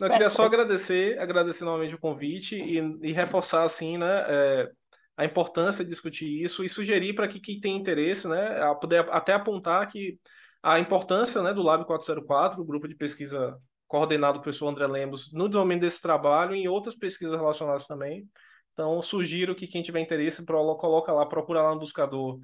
Não, 0.00 0.06
eu 0.08 0.10
queria 0.10 0.30
só 0.30 0.44
agradecer, 0.44 1.16
agradecer 1.20 1.64
novamente 1.64 1.94
o 1.94 2.00
convite 2.00 2.56
e, 2.56 2.78
e 3.02 3.12
reforçar 3.12 3.62
assim, 3.62 3.96
né, 3.96 4.24
é, 4.28 4.70
a 5.16 5.24
importância 5.24 5.84
de 5.84 5.90
discutir 5.90 6.42
isso 6.42 6.64
e 6.64 6.68
sugerir 6.68 7.14
para 7.14 7.28
que 7.28 7.38
quem 7.38 7.60
tem 7.60 7.76
interesse, 7.76 8.26
né, 8.26 8.60
a 8.62 8.74
poder 8.74 9.08
até 9.10 9.32
apontar 9.32 9.86
que 9.86 10.18
a 10.60 10.80
importância, 10.80 11.40
né, 11.40 11.54
do 11.54 11.62
Lab 11.62 11.86
404, 11.86 12.60
o 12.60 12.64
grupo 12.64 12.88
de 12.88 12.96
pesquisa 12.96 13.56
coordenado 13.86 14.34
pelo 14.34 14.42
professor 14.42 14.68
André 14.68 14.86
Lemos, 14.88 15.32
no 15.32 15.48
desenvolvimento 15.48 15.82
desse 15.82 16.02
trabalho 16.02 16.54
e 16.54 16.64
em 16.64 16.68
outras 16.68 16.96
pesquisas 16.96 17.34
relacionadas 17.34 17.86
também. 17.86 18.28
Então, 18.72 19.00
sugiro 19.00 19.54
que 19.54 19.66
quem 19.66 19.82
tiver 19.82 20.00
interesse, 20.00 20.44
coloca 20.44 21.12
lá, 21.12 21.26
procura 21.26 21.62
lá 21.62 21.74
no 21.74 21.80
buscador 21.80 22.38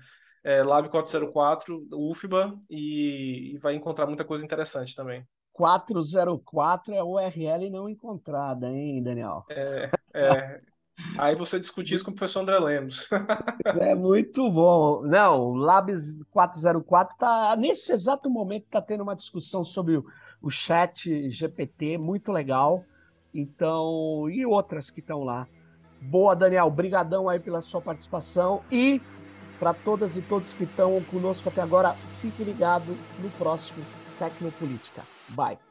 é, 0.46 0.62
Lab 0.62 0.88
404, 0.88 1.88
UFBA, 1.92 2.56
e, 2.70 3.54
e 3.54 3.58
vai 3.58 3.74
encontrar 3.74 4.06
muita 4.06 4.24
coisa 4.24 4.44
interessante 4.44 4.94
também. 4.94 5.26
404 5.52 6.94
é 6.94 7.02
URL 7.02 7.68
não 7.68 7.88
encontrada, 7.88 8.70
hein, 8.70 9.02
Daniel? 9.02 9.44
É, 9.50 9.90
é. 10.14 10.60
Aí 11.18 11.34
você 11.34 11.58
discute 11.58 11.96
isso 11.96 12.04
com 12.04 12.12
o 12.12 12.14
professor 12.14 12.40
André 12.42 12.60
Lemos. 12.60 13.08
é 13.80 13.92
muito 13.96 14.48
bom. 14.48 15.02
Não, 15.02 15.40
o 15.40 15.54
Labs 15.56 16.22
404 16.30 17.16
tá 17.18 17.56
nesse 17.56 17.92
exato 17.92 18.30
momento 18.30 18.66
está 18.66 18.80
tendo 18.80 19.02
uma 19.02 19.16
discussão 19.16 19.64
sobre 19.64 19.96
o, 19.96 20.04
o 20.40 20.48
chat 20.48 21.28
GPT, 21.28 21.98
muito 21.98 22.30
legal. 22.30 22.84
Então, 23.34 24.30
e 24.30 24.46
outras 24.46 24.90
que 24.90 25.00
estão 25.00 25.24
lá. 25.24 25.48
Boa, 26.00 26.36
Daniel. 26.36 26.70
Brigadão 26.70 27.28
aí 27.28 27.40
pela 27.40 27.60
sua 27.60 27.80
participação 27.80 28.62
e 28.70 29.00
para 29.58 29.74
todas 29.74 30.16
e 30.16 30.22
todos 30.22 30.52
que 30.52 30.64
estão 30.64 31.00
conosco 31.04 31.48
até 31.48 31.60
agora, 31.62 31.94
fique 32.20 32.44
ligado 32.44 32.96
no 33.18 33.30
próximo 33.30 33.84
Tecnopolítica. 34.18 35.02
Bye. 35.28 35.65